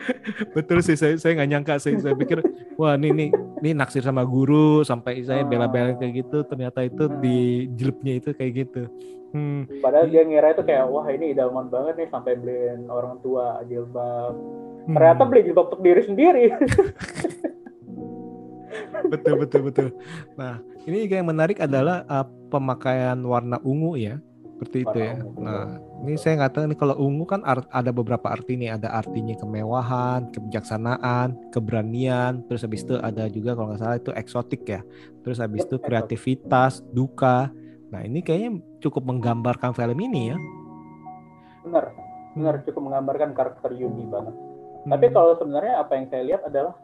Betul 0.57 0.79
sih 0.81 0.95
saya 0.95 1.15
saya 1.17 1.35
nggak 1.35 1.51
nyangka 1.51 1.75
saya, 1.77 1.99
saya 1.99 2.15
pikir 2.15 2.39
wah 2.75 2.95
ini 2.95 3.11
nih 3.11 3.29
ini 3.59 3.71
naksir 3.73 4.01
sama 4.01 4.23
guru 4.23 4.83
sampai 4.83 5.23
saya 5.23 5.43
Ah. 5.43 5.49
bela-bela 5.49 5.95
kayak 5.95 6.25
gitu 6.25 6.45
ternyata 6.45 6.83
itu 6.83 7.11
di 7.19 7.39
jilbnya 7.75 8.15
itu 8.17 8.31
kayak 8.33 8.53
gitu. 8.57 8.83
Hmm, 9.29 9.69
Padahal 9.79 10.09
dia 10.09 10.25
ngira 10.25 10.57
itu 10.57 10.63
kayak 10.63 10.89
wah 10.89 11.05
ini 11.07 11.37
idaman 11.37 11.69
banget 11.69 12.01
nih 12.01 12.09
sampai 12.09 12.33
beliin 12.35 12.89
orang 12.89 13.21
tua 13.21 13.61
jilbab. 13.65 14.33
hmm. 14.87 14.95
Ternyata 14.95 15.23
beli 15.25 15.41
jilbab 15.45 15.69
untuk 15.69 15.83
diri 15.83 16.03
sendiri. 16.03 16.45
betul 19.13 19.35
betul 19.39 19.61
betul. 19.65 19.89
Nah 20.35 20.59
ini 20.85 21.05
juga 21.05 21.15
yang 21.21 21.29
menarik 21.29 21.59
adalah 21.59 22.05
uh, 22.07 22.25
pemakaian 22.49 23.19
warna 23.21 23.61
ungu 23.61 23.97
ya 23.97 24.17
seperti 24.57 24.83
itu 24.83 24.97
Warna 24.97 25.05
ya. 25.05 25.15
ungu, 25.23 25.41
Nah 25.41 25.65
ini 25.99 26.15
saya 26.15 26.39
nggak 26.39 26.53
tahu 26.55 26.65
nih 26.71 26.79
kalau 26.79 26.95
ungu 27.03 27.27
kan 27.27 27.43
art- 27.43 27.67
ada 27.75 27.91
beberapa 27.91 28.31
arti 28.31 28.55
nih 28.55 28.79
ada 28.79 28.95
artinya 28.95 29.35
kemewahan, 29.35 30.31
kebijaksanaan, 30.31 31.35
keberanian, 31.51 32.47
terus 32.47 32.63
habis 32.63 32.87
itu 32.87 32.95
ada 33.03 33.27
juga 33.27 33.59
kalau 33.59 33.75
nggak 33.75 33.83
salah 33.83 33.99
itu 33.99 34.11
eksotik 34.15 34.63
ya. 34.63 34.81
Terus 35.27 35.43
habis 35.43 35.67
itu 35.67 35.77
Eksotik. 35.77 35.87
kreativitas, 35.91 36.73
duka. 36.95 37.51
Nah 37.91 38.01
ini 38.07 38.23
kayaknya 38.23 38.63
cukup 38.79 39.11
menggambarkan 39.11 39.75
film 39.75 39.99
ini 39.99 40.33
ya. 40.33 40.37
Bener, 41.67 41.85
bener 42.39 42.55
cukup 42.63 42.83
menggambarkan 42.87 43.35
karakter 43.35 43.75
Yuni 43.75 44.07
banget. 44.07 44.35
Hmm. 44.39 44.91
Tapi 44.95 45.07
kalau 45.11 45.35
sebenarnya 45.35 45.83
apa 45.83 45.93
yang 45.99 46.07
saya 46.09 46.23
lihat 46.23 46.47
adalah 46.47 46.79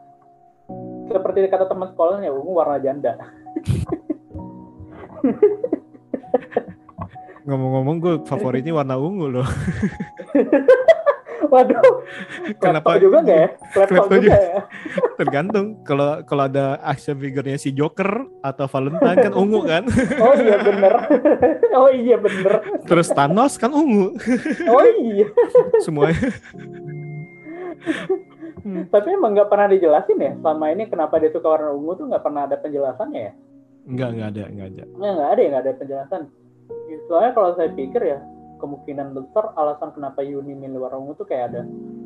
seperti 1.07 1.47
kata 1.47 1.71
teman 1.71 1.87
sekolahnya 1.95 2.35
ungu 2.35 2.51
warna 2.51 2.77
janda. 2.83 3.15
Ngomong-ngomong 7.45 7.95
gue 8.01 8.13
favoritnya 8.25 8.73
warna 8.73 8.97
ungu 8.97 9.29
loh. 9.29 9.47
Waduh, 11.45 11.77
Kenapa- 12.57 12.97
Klepto 12.97 13.05
juga 13.05 13.17
nggak 13.21 13.37
ya? 13.37 13.49
Klepto 13.69 13.91
Klepto 13.93 14.15
juga 14.17 14.33
ya? 14.35 14.59
Tergantung 15.21 15.65
kalau 15.85 16.25
kalau 16.25 16.43
ada 16.49 16.81
action 16.81 17.15
figurnya 17.15 17.55
si 17.55 17.69
Joker 17.69 18.09
atau 18.41 18.65
Valentine 18.65 19.17
kan 19.21 19.33
ungu 19.33 19.61
kan. 19.61 19.85
Oh 20.25 20.33
iya 20.33 20.57
bener. 20.57 20.93
oh 21.77 21.89
iya 21.93 22.17
bener. 22.17 22.53
Terus 22.83 23.13
Thanos 23.13 23.61
kan 23.61 23.69
ungu. 23.71 24.17
Oh 24.65 24.83
iya. 24.97 25.29
Semuanya. 25.85 26.33
Tapi 28.89 29.07
emang 29.13 29.37
nggak 29.37 29.45
pernah 29.47 29.69
dijelasin 29.69 30.17
ya 30.17 30.33
selama 30.41 30.73
ini 30.73 30.89
kenapa 30.89 31.21
dia 31.21 31.29
suka 31.29 31.45
warna 31.45 31.69
ungu 31.71 31.93
tuh 31.93 32.09
nggak 32.09 32.23
pernah 32.25 32.49
ada 32.49 32.57
penjelasannya 32.57 33.21
ya? 33.21 33.33
Enggak, 33.85 34.09
enggak 34.17 34.29
ada, 34.33 34.43
enggak 34.49 34.67
ada. 34.73 34.83
Nggak, 34.89 35.11
nggak 35.13 35.29
ada 35.29 35.39
ya, 35.39 35.49
nggak 35.53 35.63
ada 35.63 35.73
penjelasan. 35.77 36.21
Soalnya 37.05 37.31
kalau 37.37 37.53
saya 37.53 37.69
pikir 37.73 38.01
ya, 38.01 38.19
kemungkinan 38.57 39.13
besar 39.13 39.53
alasan 39.59 39.93
kenapa 39.93 40.25
Yuni 40.25 40.57
milih 40.57 40.81
ungu 40.81 41.13
tuh 41.13 41.27
kayak 41.27 41.53
ada 41.53 41.61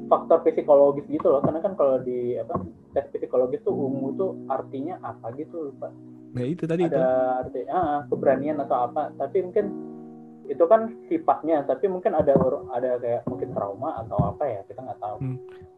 faktor 0.10 0.41
psikologis 0.43 1.06
gitu 1.08 1.30
loh. 1.30 1.41
Karena 1.45 1.62
kan 1.63 1.78
kalau 1.78 2.02
di 2.02 2.36
apa 2.36 2.60
tes 2.98 3.06
psikologis 3.13 3.62
tuh 3.63 3.74
ungu 3.74 4.17
tuh 4.17 4.32
artinya 4.50 4.98
apa 5.06 5.32
gitu 5.38 5.72
lupa. 5.72 5.93
Nah 6.34 6.43
itu 6.45 6.65
tadi 6.65 6.89
itu. 6.89 6.98
Ada 6.98 7.45
arti 7.45 7.62
ah, 7.69 8.04
keberanian 8.10 8.58
atau 8.60 8.78
apa. 8.89 9.13
Tapi 9.15 9.38
mungkin 9.45 9.65
itu 10.50 10.63
kan 10.65 10.91
sifatnya. 11.08 11.63
Tapi 11.63 11.86
mungkin 11.88 12.17
ada 12.17 12.34
ada 12.74 12.91
kayak 12.98 13.22
mungkin 13.30 13.50
trauma 13.54 14.02
atau 14.02 14.17
apa 14.34 14.43
ya 14.50 14.62
kita 14.65 14.80
nggak 14.82 15.00
tahu. 15.00 15.17
Hmm. 15.22 15.38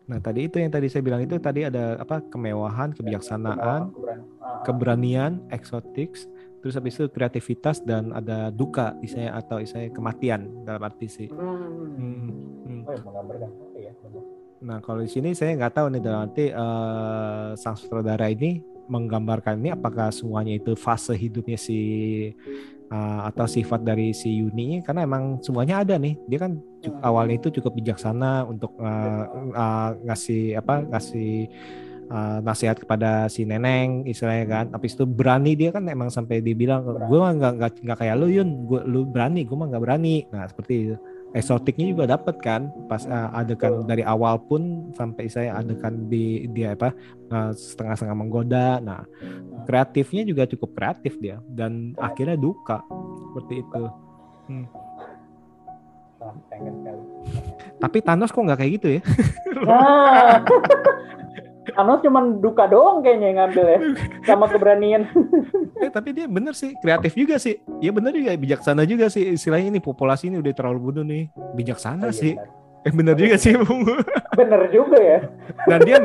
Nah 0.10 0.20
tadi 0.20 0.48
itu 0.48 0.58
yang 0.60 0.72
tadi 0.72 0.88
saya 0.89 1.04
bilang 1.06 1.22
itu 1.22 1.38
tadi 1.38 1.67
ada 1.67 2.00
apa 2.00 2.24
kemewahan, 2.32 2.96
kebijaksanaan, 2.96 3.91
Keberanian. 3.94 4.20
Ah, 4.41 4.48
ah. 4.48 4.62
keberanian, 4.65 5.34
eksotiks, 5.54 6.28
terus 6.62 6.78
habis 6.78 6.93
itu 6.95 7.10
kreativitas 7.10 7.82
dan 7.82 8.13
ada 8.13 8.54
duka 8.54 8.93
istilahnya 9.02 9.34
atau 9.36 9.58
istilahnya 9.58 9.91
kematian 9.91 10.41
dalam 10.63 10.82
arti 10.86 11.08
sih. 11.10 11.28
Hmm. 11.28 11.89
Hmm, 11.97 12.30
hmm. 12.63 12.82
Oh, 12.86 12.93
ya, 12.93 13.02
menggambarkan. 13.02 13.50
Oh, 13.50 13.67
benar. 13.74 14.24
Nah 14.62 14.78
kalau 14.78 15.02
di 15.02 15.10
sini 15.10 15.34
saya 15.34 15.58
nggak 15.58 15.74
tahu 15.74 15.88
nih 15.89 16.02
dalam 16.06 16.19
arti 16.30 16.45
eh, 16.54 17.50
sang 17.58 17.74
sutradara 17.74 18.30
ini 18.30 18.62
menggambarkan 18.86 19.58
ini 19.58 19.74
apakah 19.74 20.13
semuanya 20.13 20.54
itu 20.54 20.78
fase 20.78 21.17
hidupnya 21.17 21.58
si 21.58 21.80
eh, 22.93 23.19
atau 23.26 23.45
sifat 23.50 23.82
dari 23.82 24.13
si 24.13 24.30
Yuni 24.38 24.62
ini 24.62 24.78
karena 24.86 25.02
emang 25.02 25.41
semuanya 25.41 25.82
ada 25.82 25.97
nih 25.97 26.13
dia 26.30 26.39
kan 26.39 26.62
Hmm. 26.82 26.97
awalnya 27.06 27.38
itu 27.38 27.62
cukup 27.62 27.78
bijaksana 27.78 28.41
untuk 28.50 28.74
eh, 28.82 29.24
eh, 29.54 29.89
ngasih 30.02 30.58
apa 30.58 30.82
ngasih 30.89 31.45
eh, 32.12 32.38
nasihat 32.43 32.78
kepada 32.78 33.32
si 33.32 33.47
neneng 33.47 34.04
istilahnya 34.04 34.45
kan. 34.45 34.65
Habis 34.76 35.00
itu 35.00 35.08
berani 35.08 35.56
dia 35.56 35.71
kan 35.71 35.88
emang 35.88 36.12
sampai 36.12 36.43
dibilang 36.43 36.84
gue 36.84 37.19
mah 37.19 37.32
nggak 37.32 37.82
nggak 37.82 37.97
kayak 37.97 38.15
lu 38.19 38.28
Yun. 38.28 38.50
Gue 38.67 38.82
lu 38.84 39.08
berani 39.08 39.47
gue 39.47 39.56
mah 39.56 39.67
nggak 39.71 39.84
berani. 39.84 40.28
Nah 40.30 40.45
seperti 40.45 40.74
itu. 40.91 40.97
Eksotiknya 41.32 41.95
juga 41.95 42.04
dapat 42.12 42.36
kan 42.43 42.67
pas 42.91 43.08
uh, 43.08 43.32
adegan 43.39 43.88
dari 43.88 44.04
awal 44.04 44.36
pun 44.43 44.91
sampai 44.91 45.32
saya 45.32 45.56
adegan 45.56 46.12
di 46.12 46.43
dia 46.52 46.76
apa 46.76 46.91
uh, 47.32 47.56
setengah-setengah 47.56 48.17
menggoda. 48.19 48.84
Nah 48.84 49.08
kreatifnya 49.63 50.28
juga 50.28 50.43
cukup 50.43 50.76
kreatif 50.76 51.15
dia 51.24 51.39
dan 51.47 51.95
akhirnya 51.95 52.36
duka. 52.36 52.84
Seperti 53.32 53.63
itu. 53.63 53.84
Sekali. 56.21 57.02
tapi 57.82 57.97
Thanos 58.06 58.30
kok 58.30 58.45
nggak 58.45 58.60
kayak 58.62 58.71
gitu 58.78 58.88
ya? 58.93 59.02
Nah, 59.65 60.38
Thanos 61.63 62.02
cuman 62.02 62.24
duka 62.38 62.65
doang 62.65 63.00
kayaknya 63.00 63.28
yang 63.28 63.38
ngambil 63.39 63.65
ya, 63.67 63.80
sama 64.24 64.45
keberanian. 64.45 65.06
eh, 65.78 65.89
tapi 65.89 66.10
dia 66.10 66.26
bener 66.26 66.52
sih 66.52 66.74
kreatif 66.76 67.13
juga 67.13 67.38
sih 67.38 67.54
ya 67.78 67.89
bener 67.89 68.10
juga 68.12 68.34
bijaksana 68.34 68.82
juga 68.84 69.08
sih 69.08 69.30
istilahnya 69.32 69.69
ini 69.69 69.80
populasi 69.80 70.28
ini 70.28 70.38
udah 70.38 70.50
terlalu 70.52 70.80
bodoh 70.82 71.04
nih 71.04 71.30
bijaksana 71.54 72.04
Oh, 72.04 72.10
iya, 72.10 72.17
sih 72.17 72.34
benar. 72.34 72.50
eh 72.82 72.93
bener 72.93 73.15
juga 73.15 73.36
sih 73.38 73.54
Bener 74.34 74.62
juga 74.69 74.97
ya. 74.97 75.19
dan 75.63 75.80
dia 75.82 75.97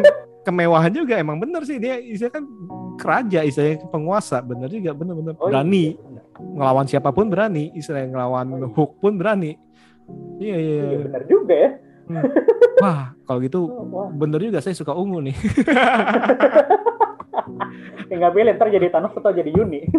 kemewahan 0.42 0.92
juga 0.92 1.16
emang 1.16 1.37
bener 1.37 1.62
sih 1.62 1.77
dia 1.77 1.97
istilahnya 1.97 2.37
kan 2.37 2.45
keraja 2.97 3.40
istilahnya 3.42 3.81
penguasa 3.87 4.38
bener 4.40 4.69
juga 4.69 4.92
bener-bener 4.92 5.35
Oh, 5.35 5.49
iya, 5.49 5.57
berani 5.57 5.85
benar. 5.97 6.23
ngelawan 6.37 6.87
siapa 6.87 7.11
pun 7.11 7.27
berani 7.27 7.73
istilahnya 7.73 8.09
ngelawan 8.11 8.47
Oh, 8.47 8.59
iya. 8.59 8.66
Hulk 8.71 8.92
pun 8.99 9.12
berani 9.14 9.57
iya 10.37 10.55
iya 10.55 10.75
Iya 10.75 10.85
iya. 10.87 10.99
bener 11.03 11.23
juga 11.27 11.55
ya. 11.57 11.71
Wah 12.83 13.14
kalau 13.27 13.40
gitu 13.42 13.61
Oh, 13.97 14.12
bener 14.12 14.40
juga 14.45 14.61
saya 14.61 14.77
suka 14.77 14.92
ungu 14.92 15.25
nih 15.25 15.37
tinggal 18.11 18.31
pilih 18.33 18.53
ntar 18.55 18.69
jadi 18.71 18.88
Thanos 18.90 19.14
atau 19.14 19.33
jadi 19.35 19.51
Yuni. 19.51 19.87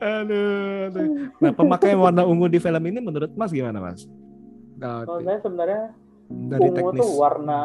aduh, 0.00 0.88
aduh. 0.88 1.06
nah 1.42 1.52
pemakaian 1.52 1.98
warna 1.98 2.22
ungu 2.24 2.48
di 2.48 2.58
film 2.58 2.82
ini 2.86 2.98
menurut 3.02 3.30
Mas 3.36 3.52
gimana 3.52 3.78
Mas 3.78 4.06
Nah, 4.76 5.08
Kalau 5.08 5.24
saya 5.24 5.40
sebenarnya 5.40 5.82
dari 6.28 6.68
ungu 6.68 6.76
teknis 6.76 7.00
tuh 7.00 7.10
warna 7.16 7.60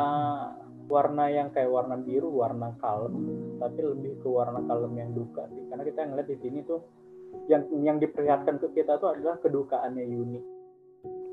warna 0.88 1.28
yang 1.32 1.52
kayak 1.56 1.72
warna 1.72 1.96
biru, 2.00 2.32
warna 2.32 2.76
kalem, 2.80 3.16
tapi 3.60 3.80
lebih 3.80 4.20
ke 4.20 4.28
warna 4.28 4.60
kalem 4.68 4.92
yang 4.96 5.12
duka 5.16 5.48
sih. 5.52 5.64
Karena 5.72 5.84
kita 5.88 6.00
ngeliat 6.08 6.28
di 6.28 6.38
sini 6.40 6.60
tuh 6.64 6.80
yang 7.48 7.64
yang 7.84 7.98
diperlihatkan 8.00 8.60
ke 8.60 8.68
kita 8.76 9.00
tuh 9.00 9.16
adalah 9.16 9.40
kedukaannya 9.40 10.04
Yuni. 10.08 10.40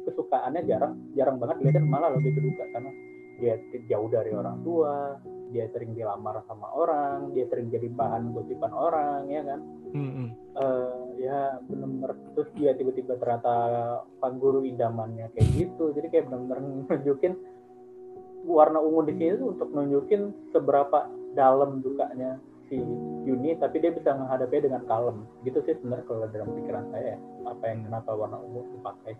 Kesukaannya 0.09 0.65
jarang 0.65 0.97
jarang 1.13 1.37
banget 1.37 1.61
kelihatan 1.61 1.85
malah 1.85 2.11
lebih 2.17 2.33
keduka 2.41 2.65
karena 2.73 2.91
dia 3.39 3.55
jauh 3.87 4.11
dari 4.11 4.35
orang 4.35 4.67
tua, 4.67 5.15
dia 5.55 5.71
sering 5.71 5.95
dilamar 5.95 6.43
sama 6.51 6.67
orang, 6.75 7.31
dia 7.39 7.47
sering 7.47 7.71
jadi 7.71 7.87
bahan 7.87 8.35
gosipan 8.35 8.75
orang, 8.75 9.31
ya 9.31 9.47
kan? 9.47 9.61
Hmm, 9.95 10.11
hmm. 10.11 10.29
eh 10.59 11.09
ya 11.19 11.59
benar-benar 11.67 12.15
terus 12.37 12.49
dia 12.55 12.71
tiba-tiba 12.77 13.19
ternyata 13.19 13.55
pak 14.23 14.33
guru 14.39 14.63
idamannya 14.63 15.33
kayak 15.35 15.49
gitu 15.57 15.91
jadi 15.97 16.07
kayak 16.13 16.25
benar-benar 16.31 16.59
nunjukin 16.63 17.35
warna 18.47 18.79
ungu 18.79 19.09
di 19.11 19.15
sini 19.19 19.35
tuh 19.41 19.49
untuk 19.59 19.69
nunjukin 19.75 20.31
seberapa 20.55 21.11
dalam 21.35 21.83
dukanya 21.83 22.39
si 22.71 22.79
Yuni 23.25 23.57
tapi 23.59 23.81
dia 23.81 23.91
bisa 23.91 24.15
menghadapinya 24.15 24.71
dengan 24.71 24.83
kalem 24.87 25.19
gitu 25.43 25.59
sih 25.65 25.75
sebenarnya 25.81 26.05
kalau 26.07 26.29
dalam 26.29 26.49
pikiran 26.53 26.85
saya 26.93 27.17
ya. 27.17 27.19
apa 27.49 27.65
yang 27.67 27.81
kenapa 27.89 28.11
warna 28.15 28.39
ungu 28.39 28.63
dipakai 28.77 29.15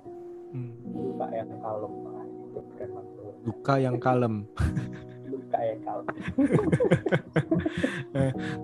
Hmm. 0.49 0.73
duka 0.89 1.27
yang 1.31 1.51
kalem 1.61 1.93
itu 2.49 2.61
duka 3.45 3.75
yang 3.77 3.97
kalem 4.01 4.35
duka 5.33 5.59
yang 5.61 5.81
kalem 5.85 6.07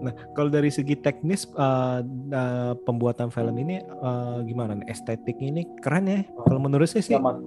Nah, 0.04 0.12
kalau 0.36 0.50
dari 0.52 0.68
segi 0.68 0.96
teknis 0.98 1.48
uh, 1.56 2.00
uh, 2.32 2.72
pembuatan 2.84 3.28
film 3.32 3.54
ini 3.56 3.80
uh, 4.02 4.42
gimana 4.44 4.76
nih? 4.76 4.90
Estetiknya 4.90 5.48
ini 5.54 5.62
keren 5.80 6.10
ya. 6.10 6.20
Kalau 6.44 6.60
menurut 6.60 6.88
saya 6.88 7.04
sih 7.04 7.14
nggak 7.14 7.24
mas 7.24 7.38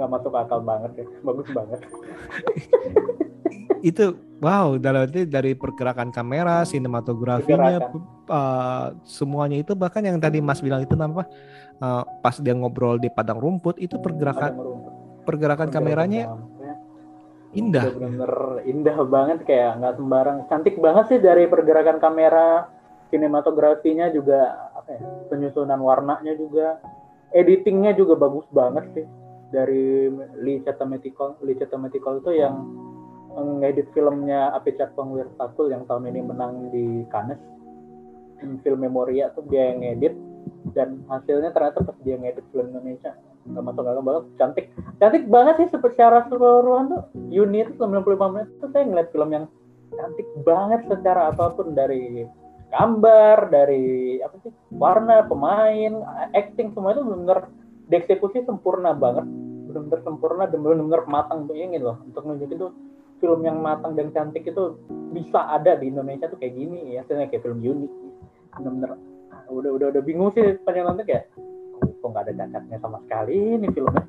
nggak 0.00 0.10
masuk 0.16 0.32
akal 0.32 0.60
banget 0.64 1.04
ya 1.04 1.06
bagus 1.28 1.48
banget 1.52 1.80
itu 3.80 4.16
wow 4.44 4.76
dalam 4.76 5.08
arti 5.08 5.24
dari 5.24 5.56
pergerakan 5.56 6.12
kamera, 6.12 6.68
sinematografinya, 6.68 7.88
uh, 8.28 8.92
semuanya 9.08 9.56
itu 9.56 9.72
bahkan 9.72 10.04
yang 10.04 10.20
tadi 10.20 10.44
Mas 10.44 10.60
bilang 10.60 10.84
itu 10.84 10.92
apa? 10.92 11.24
Uh, 11.80 12.04
pas 12.20 12.36
dia 12.36 12.52
ngobrol 12.52 13.00
di 13.00 13.08
padang 13.08 13.40
rumput 13.40 13.80
itu 13.80 13.96
Ada 13.96 14.04
pergerakan 14.04 14.52
merumput. 14.52 14.92
pergerakan 15.24 15.68
kameranya 15.72 16.28
Dalamnya. 16.28 16.74
indah. 17.56 17.84
Bener 17.96 18.32
indah 18.68 18.96
banget 19.08 19.38
kayak 19.48 19.80
nggak 19.80 19.94
sembarang 19.96 20.38
cantik 20.52 20.76
banget 20.76 21.04
sih 21.08 21.18
dari 21.24 21.48
pergerakan 21.48 21.96
kamera 21.96 22.68
sinematografinya 23.08 24.12
juga 24.12 24.70
apa 24.76 24.92
ya 24.92 25.02
penyusunan 25.32 25.80
warnanya 25.80 26.36
juga 26.36 26.78
editingnya 27.34 27.96
juga 27.96 28.14
bagus 28.14 28.46
banget 28.52 28.84
sih 28.94 29.06
dari 29.50 30.12
Lee 30.38 30.62
Chatamatikol 30.62 31.42
Lee 31.42 31.58
Chatamatikol 31.58 32.22
itu 32.22 32.38
yang 32.38 32.54
ngedit 33.34 33.90
filmnya 33.94 34.54
Apichat 34.54 34.94
Pangwirtakul 34.94 35.70
yang 35.70 35.86
tahun 35.86 36.10
ini 36.10 36.20
menang 36.22 36.70
di 36.70 37.06
Cannes 37.10 37.38
film 38.62 38.80
Memoria 38.82 39.30
tuh 39.34 39.46
dia 39.50 39.74
yang 39.74 39.82
ngedit 39.82 40.14
dan 40.72 41.02
hasilnya 41.10 41.50
ternyata 41.52 41.82
pas 41.84 41.98
dia 42.02 42.16
ngedit 42.16 42.46
film 42.54 42.70
Indonesia 42.72 43.14
nggak 43.48 43.64
masuk 43.64 43.84
akal 43.88 44.04
banget. 44.04 44.24
Cantik. 44.36 44.66
Cantik 45.00 45.24
banget 45.26 45.54
sih 45.64 45.68
secara 45.72 46.28
keseluruhan 46.28 46.92
tuh. 46.92 47.02
Unit 47.32 47.68
95 47.80 48.34
menit 48.34 48.48
tuh 48.60 48.68
saya 48.72 48.84
ngeliat 48.84 49.08
film 49.10 49.30
yang 49.32 49.44
cantik 49.90 50.28
banget 50.44 50.80
secara 50.86 51.32
apa 51.32 51.56
pun. 51.56 51.72
Dari 51.72 52.24
gambar 52.70 53.50
dari 53.50 54.18
apa 54.22 54.36
sih 54.46 54.52
warna 54.70 55.26
pemain 55.26 56.06
acting 56.36 56.70
semua 56.76 56.94
itu 56.94 57.02
benar 57.02 57.50
dieksekusi 57.88 58.44
sempurna 58.44 58.92
banget. 58.92 59.24
Benar-benar 59.70 60.00
sempurna 60.04 60.44
dan 60.46 60.60
benar-benar 60.60 61.08
matang. 61.08 61.48
Tuh 61.48 61.56
ingin 61.56 61.80
loh 61.80 61.96
untuk 62.04 62.26
nunjukin 62.28 62.60
tuh 62.60 62.72
film 63.20 63.44
yang 63.44 63.60
matang 63.60 63.96
dan 63.96 64.12
cantik 64.12 64.48
itu 64.48 64.76
bisa 65.12 65.44
ada 65.50 65.76
di 65.76 65.90
Indonesia 65.90 66.28
tuh 66.28 66.38
kayak 66.38 66.54
gini. 66.54 66.94
Ya 66.94 67.02
hasilnya 67.02 67.32
kayak 67.32 67.42
film 67.42 67.64
unik. 67.64 67.92
Benar-benar 68.60 69.09
udah 69.50 69.70
udah 69.76 69.86
udah 69.92 70.02
bingung 70.02 70.30
sih 70.32 70.56
panjang 70.62 70.86
nonton 70.86 71.06
kayak 71.06 71.28
kok 71.80 72.08
nggak 72.08 72.24
ada 72.28 72.34
cacatnya 72.44 72.76
sama 72.80 72.98
sekali 73.04 73.58
ini 73.58 73.68
filmnya? 73.74 74.04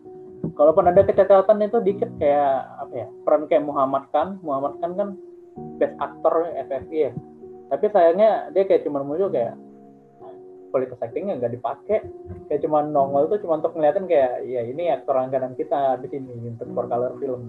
Kalaupun 0.56 0.86
ada 0.90 1.02
kecacatan 1.06 1.64
itu 1.64 1.78
dikit 1.82 2.10
kayak 2.18 2.56
apa 2.82 2.94
ya 2.94 3.08
peran 3.26 3.46
kayak 3.50 3.66
Muhammad 3.66 4.04
Khan. 4.14 4.38
Muhammad 4.42 4.78
Khan 4.80 4.92
kan 4.98 5.10
best 5.78 5.96
actor 6.00 6.50
FFI 6.54 6.98
ya. 6.98 7.12
Tapi 7.72 7.86
sayangnya 7.92 8.52
dia 8.52 8.64
kayak 8.68 8.84
cuma 8.84 9.02
muncul 9.02 9.32
kayak 9.32 9.56
kualitas 10.72 11.00
actingnya 11.04 11.40
nggak 11.40 11.54
dipakai. 11.56 12.00
Kayak 12.52 12.62
cuma 12.68 12.84
nongol 12.84 13.32
tuh 13.32 13.40
cuma 13.44 13.60
untuk 13.60 13.76
ngeliatin 13.76 14.08
kayak 14.08 14.44
ya 14.48 14.62
ini 14.66 14.92
aktor 14.92 15.16
langganan 15.16 15.56
kita 15.56 16.00
di 16.04 16.08
sini 16.12 16.36
untuk 16.52 16.68
for 16.76 16.88
color 16.88 17.16
film 17.20 17.42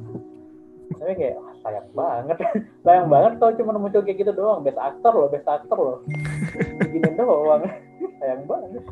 tapi 0.98 1.12
kayak 1.16 1.36
wah, 1.40 1.54
sayang 1.62 1.88
banget 1.92 2.36
sayang 2.84 3.08
banget 3.08 3.32
kalau 3.40 3.52
cuma 3.56 3.78
muncul 3.78 4.02
kayak 4.04 4.18
gitu 4.20 4.32
doang 4.32 4.60
best 4.64 4.80
actor 4.80 5.12
loh 5.12 5.28
best 5.30 5.48
actor 5.48 5.78
loh 5.78 5.96
gini 6.88 7.10
doang 7.20 7.62
sayang 8.20 8.42
banget 8.48 8.84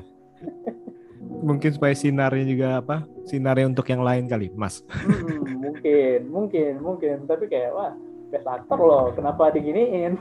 Mungkin 1.20 1.70
supaya 1.72 1.94
sinarnya 1.96 2.44
juga 2.44 2.68
apa? 2.80 2.96
Sinarnya 3.24 3.70
untuk 3.70 3.86
yang 3.88 4.04
lain 4.04 4.24
kali, 4.28 4.52
Mas. 4.56 4.84
Hmm, 4.88 5.62
mungkin 5.62 6.20
mungkin 6.28 6.72
mungkin 6.80 7.16
tapi 7.24 7.48
kayak 7.48 7.70
wah 7.72 7.92
best 8.28 8.44
actor 8.44 8.76
loh 8.76 9.12
kenapa 9.12 9.52
diginiin 9.52 10.16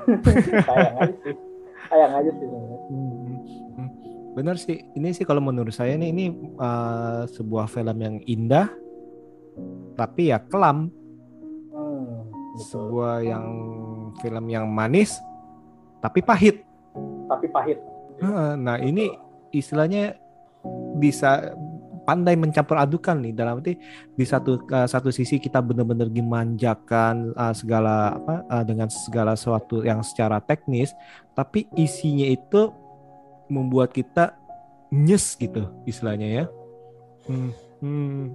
sayang 0.67 0.95
aja 0.99 1.15
sih 1.23 1.35
sayang 1.89 2.13
aja 2.13 2.31
sih. 2.31 2.47
Hmm, 2.47 3.37
hmm. 3.75 3.89
Benar 4.37 4.55
sih. 4.61 4.77
Ini 4.95 5.09
sih 5.11 5.25
kalau 5.25 5.41
menurut 5.41 5.73
saya 5.73 5.97
nih 5.97 6.09
ini 6.13 6.25
uh, 6.61 7.25
sebuah 7.27 7.67
film 7.67 7.97
yang 7.99 8.15
indah 8.29 8.69
tapi 9.97 10.31
ya 10.31 10.39
kelam. 10.39 10.93
Hmm, 12.49 12.57
betul. 12.57 12.67
Sebuah 12.73 13.15
yang 13.21 13.45
film 14.19 14.45
yang 14.49 14.65
manis 14.65 15.17
tapi 16.01 16.23
pahit. 16.23 16.65
tapi 17.29 17.45
pahit 17.51 17.77
Nah, 18.59 18.75
ini 18.83 19.15
istilahnya 19.55 20.19
bisa 20.99 21.55
pandai 22.03 22.33
mencampur 22.33 22.73
adukan 22.73 23.21
nih 23.21 23.37
dalam 23.37 23.61
arti 23.61 23.77
di 24.17 24.25
satu 24.25 24.65
uh, 24.73 24.89
satu 24.89 25.13
sisi 25.13 25.37
kita 25.37 25.61
benar-benar 25.61 26.09
dimanjakan 26.09 27.37
uh, 27.37 27.53
segala 27.53 28.17
apa 28.17 28.35
uh, 28.49 28.63
dengan 28.65 28.89
segala 28.89 29.37
sesuatu 29.37 29.85
yang 29.85 30.01
secara 30.01 30.41
teknis 30.41 30.89
tapi 31.37 31.69
isinya 31.77 32.25
itu 32.25 32.73
membuat 33.45 33.93
kita 33.93 34.33
nyes 34.89 35.37
gitu 35.37 35.69
istilahnya 35.85 36.27
ya. 36.27 36.45
Hmm, 37.29 37.53
hmm, 37.85 38.25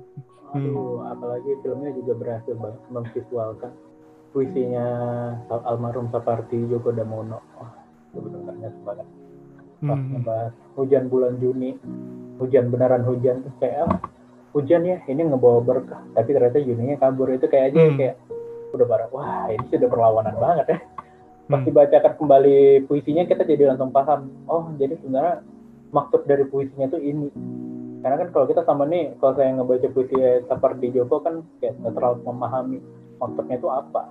Aduh, 0.54 1.02
apalagi 1.10 1.50
filmnya 1.66 1.90
juga 1.98 2.14
berhasil 2.14 2.54
banget 2.54 2.82
memvisualkan 2.94 3.74
puisinya 4.34 4.86
Al- 5.46 5.64
almarhum 5.70 6.10
Sapardi 6.10 6.66
Djoko 6.66 6.90
Damono. 6.90 7.38
Wah, 7.54 7.70
itu 8.10 8.18
benar-benar 8.18 8.74
banget. 8.82 9.06
Pas 9.84 10.00
hmm, 10.00 10.74
hujan 10.74 11.06
bulan 11.06 11.38
Juni, 11.38 11.78
hujan 12.42 12.74
beneran 12.74 13.06
hujan 13.06 13.46
tuh 13.46 13.54
kayak 13.62 13.86
ah, 13.86 14.00
hujan 14.50 14.82
ya 14.82 14.98
ini 15.06 15.22
ngebawa 15.30 15.62
berkah, 15.62 16.02
tapi 16.18 16.34
ternyata 16.34 16.58
Juninya 16.58 16.98
kabur 16.98 17.30
itu 17.30 17.46
kayak 17.46 17.70
aja 17.70 17.78
Hmm. 17.78 17.94
kayak 17.94 18.16
udah 18.74 18.86
barang 18.90 19.10
wah 19.14 19.46
ini 19.54 19.64
sudah 19.70 19.86
perlawanan 19.86 20.34
banget 20.34 20.66
ya. 20.66 20.78
Pas 21.44 21.60
Hmm. 21.62 21.66
dibacakan 21.68 22.12
kembali 22.18 22.56
puisinya 22.90 23.22
kita 23.28 23.46
jadi 23.46 23.70
langsung 23.70 23.94
paham. 23.94 24.32
Oh 24.50 24.66
jadi 24.80 24.98
sebenarnya 24.98 25.44
maksud 25.94 26.26
dari 26.26 26.42
puisinya 26.48 26.90
tuh 26.90 26.98
ini. 26.98 27.30
Karena 28.00 28.20
kan 28.20 28.28
kalau 28.36 28.46
kita 28.48 28.64
sama 28.68 28.84
nih, 28.84 29.16
kalau 29.16 29.32
saya 29.32 29.52
ngebaca 29.56 29.88
puisi 29.92 30.16
Sapardi 30.44 30.92
Djoko 30.92 31.24
kan 31.24 31.40
kayak 31.60 31.76
nggak 31.80 31.92
terlalu 31.96 32.18
memahami 32.24 32.78
maksudnya 33.20 33.56
itu 33.60 33.68
apa. 33.68 34.02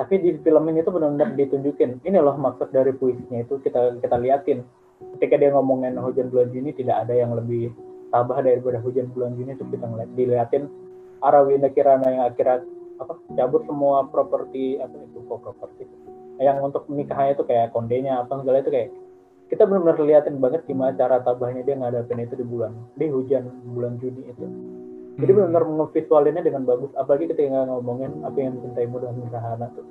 Tapi 0.00 0.16
di 0.16 0.32
film 0.40 0.64
ini 0.72 0.80
tuh 0.80 0.96
benar-benar 0.96 1.36
ditunjukin. 1.36 2.00
Ini 2.00 2.24
loh 2.24 2.32
maksud 2.40 2.72
dari 2.72 2.96
puisinya 2.96 3.44
itu 3.44 3.60
kita 3.60 4.00
kita 4.00 4.16
liatin. 4.16 4.64
Ketika 5.16 5.36
dia 5.36 5.52
ngomongin 5.52 6.00
hujan 6.00 6.32
bulan 6.32 6.48
Juni 6.48 6.72
tidak 6.72 7.04
ada 7.04 7.12
yang 7.12 7.36
lebih 7.36 7.68
tabah 8.10 8.42
daripada 8.42 8.80
hujan 8.82 9.12
bulan 9.14 9.38
Juni 9.38 9.54
itu 9.54 9.64
kita 9.70 9.86
ngeliat 9.86 10.10
diliatin 10.18 10.68
Arawinda 11.22 11.70
Kirana 11.70 12.06
yang 12.10 12.24
akhirnya 12.26 12.64
apa 13.00 13.16
cabut 13.32 13.64
semua 13.64 14.04
properti 14.12 14.76
apa 14.76 14.92
itu 14.92 15.24
kok 15.24 15.40
properti 15.40 15.88
yang 16.36 16.60
untuk 16.60 16.84
menikahnya 16.88 17.32
itu 17.36 17.44
kayak 17.48 17.72
kondenya 17.72 18.20
apa 18.20 18.44
segala 18.44 18.60
itu 18.60 18.72
kayak 18.72 18.88
kita 19.48 19.64
benar-benar 19.64 20.04
liatin 20.04 20.36
banget 20.36 20.62
gimana 20.68 20.92
cara 20.92 21.20
tabahnya 21.24 21.64
dia 21.64 21.80
ngadapin 21.80 22.20
itu 22.20 22.36
di 22.36 22.44
bulan 22.44 22.76
di 23.00 23.08
hujan 23.08 23.48
bulan 23.72 23.96
Juni 23.96 24.28
itu 24.28 24.44
jadi 25.20 25.30
hmm. 25.30 25.38
benar-benar 25.38 25.64
ngevisualinnya 25.68 26.42
dengan 26.42 26.62
bagus. 26.64 26.90
Apalagi 26.96 27.28
ketika 27.28 27.68
ngomongin 27.68 28.24
apa 28.24 28.36
yang 28.40 28.56
mencintaimu 28.56 28.96
dengan 28.98 29.14
sederhana 29.28 29.66
tuh. 29.76 29.86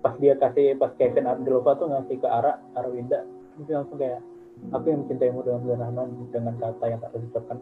Pas 0.00 0.14
dia 0.16 0.34
kasih 0.38 0.78
pas 0.80 0.92
Kevin 0.96 1.28
Abdulova 1.28 1.76
tuh 1.76 1.90
ngasih 1.92 2.16
ke 2.22 2.28
Ara 2.28 2.62
Arawinda 2.78 3.26
itu 3.58 3.74
langsung 3.74 3.98
kayak 3.98 4.22
apa 4.70 4.86
yang 4.86 5.02
mencintaimu 5.04 5.42
dengan 5.42 5.60
sederhana 5.66 6.02
dengan 6.30 6.54
kata 6.56 6.84
yang 6.86 7.00
tak 7.02 7.10
terucapkan 7.12 7.58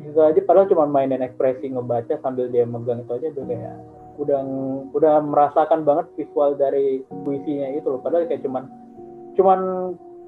itu 0.00 0.20
aja. 0.24 0.40
Padahal 0.40 0.70
cuma 0.72 0.88
mainin 0.88 1.20
ekspresi 1.20 1.68
ngebaca 1.68 2.16
sambil 2.24 2.48
dia 2.48 2.64
megang 2.64 3.04
itu 3.04 3.12
aja 3.12 3.28
udah 3.36 3.44
kayak 3.44 3.76
udah 4.18 4.40
udah 4.96 5.14
merasakan 5.22 5.84
banget 5.84 6.06
visual 6.16 6.56
dari 6.56 7.04
puisinya 7.22 7.68
itu 7.76 7.86
loh. 7.86 8.00
Padahal 8.00 8.24
kayak 8.24 8.42
cuman 8.42 8.64
cuman 9.36 9.60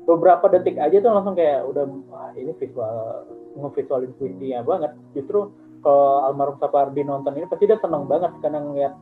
beberapa 0.05 0.47
detik 0.53 0.77
aja 0.77 1.01
tuh 1.01 1.11
langsung 1.11 1.35
kayak 1.35 1.65
udah 1.65 1.85
wah 2.13 2.31
ini 2.37 2.53
visual 2.61 3.25
ngevisualin 3.57 4.13
puisinya 4.19 4.61
banget. 4.63 4.93
Justru 5.15 5.51
kalau 5.81 6.29
almarhum 6.29 6.61
Sapardi 6.61 7.03
nonton 7.03 7.35
ini 7.37 7.49
pasti 7.49 7.65
dia 7.65 7.81
seneng 7.81 8.05
banget 8.05 8.33
karena 8.45 8.61
ngeliat 8.61 8.95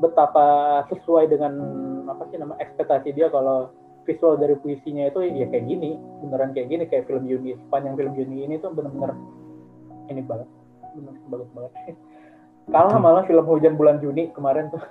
betapa 0.00 0.46
sesuai 0.88 1.28
dengan 1.28 1.52
apa 2.08 2.24
sih 2.32 2.40
nama 2.40 2.56
ekspektasi 2.56 3.12
dia 3.12 3.28
kalau 3.28 3.68
visual 4.08 4.40
dari 4.40 4.56
puisinya 4.56 5.12
itu 5.12 5.20
ya 5.28 5.46
kayak 5.52 5.68
gini 5.68 6.00
beneran 6.24 6.56
kayak 6.56 6.68
gini 6.72 6.84
kayak 6.88 7.04
film 7.04 7.28
Yuni 7.28 7.52
sepanjang 7.68 8.00
film 8.00 8.12
Yuni 8.16 8.48
ini 8.48 8.54
tuh 8.56 8.72
bener-bener 8.72 9.12
ini 10.08 10.24
banget 10.24 10.48
bener 10.96 11.14
bagus 11.28 11.48
banget. 11.52 11.72
Kalah 12.72 12.98
malah 13.02 13.24
film 13.26 13.44
hujan 13.44 13.74
bulan 13.76 14.00
Juni 14.00 14.32
kemarin 14.32 14.72
tuh 14.72 14.80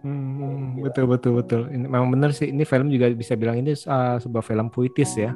Hmm, 0.00 0.78
Gila. 0.78 0.84
betul 0.86 1.04
betul 1.06 1.32
betul. 1.34 1.60
Ini 1.68 1.84
memang 1.84 2.08
benar 2.08 2.30
sih. 2.30 2.48
Ini 2.48 2.62
film 2.62 2.88
juga 2.88 3.10
bisa 3.10 3.34
bilang 3.34 3.58
ini 3.58 3.74
uh, 3.74 4.16
sebuah 4.16 4.42
film 4.42 4.70
puitis 4.70 5.14
ya, 5.14 5.34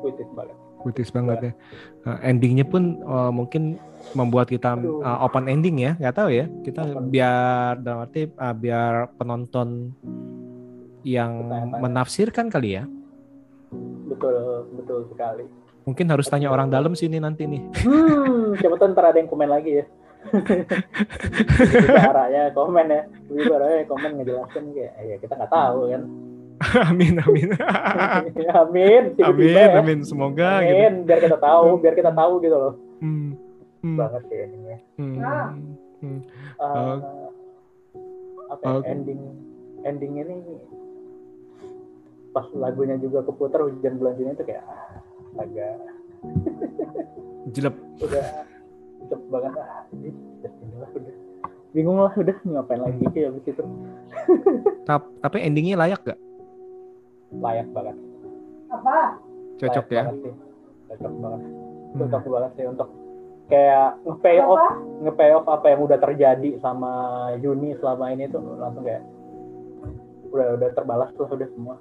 puitis 0.00 0.30
banget 0.30 0.56
puitis 0.80 1.10
banget 1.10 1.38
ya. 1.42 1.52
Uh, 2.06 2.18
endingnya 2.22 2.64
pun 2.64 3.02
uh, 3.02 3.28
mungkin 3.28 3.76
membuat 4.12 4.48
kita 4.48 4.78
uh, 4.78 5.18
open 5.20 5.44
ending 5.44 5.76
ya, 5.76 5.92
nggak 5.98 6.16
tahu 6.16 6.30
ya. 6.30 6.46
Kita 6.62 6.86
Open. 6.86 7.10
biar 7.10 7.76
dalam 7.78 8.06
arti 8.06 8.30
uh, 8.30 8.54
biar 8.54 8.92
penonton 9.14 9.92
yang 11.02 11.44
Bertanya-tanya. 11.44 11.80
menafsirkan 11.80 12.46
kali 12.48 12.70
ya. 12.76 12.84
betul 14.06 14.34
betul 14.74 15.06
sekali 15.06 15.44
Mungkin 15.86 16.06
harus 16.10 16.26
tanya 16.26 16.50
orang 16.50 16.68
dalam 16.68 16.92
sini 16.92 17.16
nanti 17.16 17.46
nih. 17.46 17.62
hmm 17.82 18.58
siapa 18.58 18.76
tahu 18.76 18.92
ntar 18.92 19.10
ada 19.10 19.18
yang 19.18 19.26
komen 19.26 19.48
lagi 19.48 19.80
ya 19.80 19.84
Arahnya 22.02 22.52
komen 22.52 22.86
ya 22.86 23.02
Lebih 23.26 23.52
arahnya 23.52 23.84
komen 23.84 24.10
ngejelasin 24.16 24.64
kayak 24.70 24.92
ya 25.00 25.16
kita 25.18 25.32
nggak 25.34 25.50
tahu 25.50 25.80
kan 25.88 26.02
amin 26.92 27.16
amin. 27.18 27.48
amin 28.60 29.02
tiba-tiba 29.16 29.32
amin 29.32 29.56
ya. 29.66 29.80
amin 29.80 29.98
semoga 30.04 30.60
gitu. 30.60 30.68
amin 30.70 30.94
biar 31.02 31.18
kita 31.18 31.36
tahu 31.36 31.80
biar 31.80 31.94
kita 31.94 32.12
tahu 32.12 32.32
gitu 32.40 32.52
loh 32.54 32.74
Hmm, 33.00 33.32
hmm, 33.80 33.96
banget 33.96 34.22
sih 34.28 34.38
ininya 34.38 34.76
hmm, 34.94 35.16
hmm. 35.98 36.20
Eh, 36.60 36.60
Oh. 36.60 37.32
apa 38.52 38.84
ya, 38.84 38.92
ending 38.92 39.20
ending 39.80 40.12
ini 40.16 40.36
pas 42.30 42.44
lagunya 42.52 43.00
juga 43.00 43.24
keputar 43.24 43.64
hujan 43.64 43.96
bulan 43.96 44.14
Juni 44.14 44.30
itu 44.30 44.44
kayak 44.44 44.60
ah, 44.62 45.00
agak 45.38 45.80
Jelek. 47.48 47.72
udah 47.98 48.26
cepet 49.02 49.20
banget 49.26 49.52
ah 49.56 49.84
ini 49.90 50.10
inilah 50.60 50.90
udah. 50.90 51.14
Bingung 51.70 51.98
lah 51.98 52.12
udah. 52.12 52.36
Ngapain 52.42 52.80
lagi? 52.80 53.04
Sih 53.08 53.22
habis 53.22 53.44
itu 53.44 53.62
Tap- 54.82 55.12
Tapi 55.20 55.36
endingnya 55.40 55.78
layak 55.78 56.02
gak? 56.04 56.18
layak 57.32 57.68
banget. 57.70 57.96
Cocok 59.56 59.84
Layak 59.84 59.88
ya. 59.88 60.02
banget 60.04 60.16
sih. 60.20 60.34
cocok 60.90 61.12
banget. 61.16 61.40
Hmm. 61.40 61.98
cocok 62.00 62.22
banget 62.28 62.50
sih 62.52 62.66
untuk 62.66 62.88
kayak 63.46 63.88
nge-pay 64.04 64.38
off 64.40 64.62
nge-pay 65.00 65.30
off 65.32 65.46
apa 65.46 65.66
yang 65.68 65.80
udah 65.80 65.98
terjadi 65.98 66.50
sama 66.58 66.90
Juni 67.36 67.74
selama 67.76 68.10
ini 68.10 68.26
tuh 68.26 68.42
langsung 68.56 68.82
kayak 68.82 69.02
udah 70.28 70.54
udah 70.54 70.68
terbalas 70.70 71.10
tuh 71.14 71.26
udah 71.26 71.48
semua. 71.48 71.74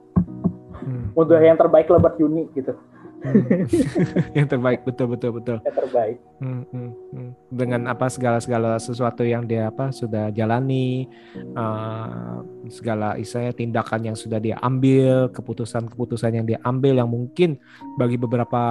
Hmm. 0.72 1.12
udah 1.14 1.40
yang 1.40 1.58
terbaik 1.58 1.86
lah 1.86 2.00
buat 2.00 2.16
Juni 2.16 2.48
gitu 2.54 2.72
Hmm. 3.20 3.68
yang 4.38 4.48
terbaik 4.48 4.88
betul 4.88 5.12
betul 5.12 5.32
betul 5.36 5.58
yang 5.60 5.76
terbaik 5.76 6.18
Hmm, 6.40 6.64
hmm, 6.72 6.92
hmm. 7.12 7.32
dengan 7.52 7.92
apa 7.92 8.08
segala 8.08 8.40
segala 8.40 8.80
sesuatu 8.80 9.28
yang 9.28 9.44
dia 9.44 9.68
apa 9.68 9.92
sudah 9.92 10.32
jalani 10.32 11.04
eh, 11.36 12.36
segala 12.72 13.20
istilahnya 13.20 13.52
tindakan 13.60 14.08
yang 14.08 14.16
sudah 14.16 14.40
dia 14.40 14.56
ambil 14.64 15.28
keputusan 15.36 15.92
keputusan 15.92 16.40
yang 16.40 16.48
dia 16.48 16.56
ambil 16.64 16.96
yang 16.96 17.12
mungkin 17.12 17.60
bagi 18.00 18.16
beberapa 18.16 18.62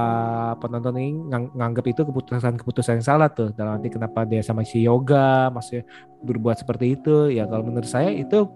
penonton 0.65 0.97
ini 0.97 1.13
ngang- 1.29 1.53
nganggap 1.53 1.85
itu 1.93 2.09
keputusan 2.09 2.57
keputusan 2.57 3.05
yang 3.05 3.07
salah 3.07 3.29
tuh 3.29 3.53
dalam 3.53 3.77
arti 3.77 3.93
kenapa 3.93 4.25
dia 4.25 4.41
sama 4.41 4.65
si 4.65 4.89
yoga 4.89 5.53
masih 5.53 5.85
berbuat 6.25 6.65
seperti 6.65 6.97
itu 6.97 7.29
ya 7.37 7.45
kalau 7.45 7.69
menurut 7.69 7.85
saya 7.85 8.09
itu 8.17 8.49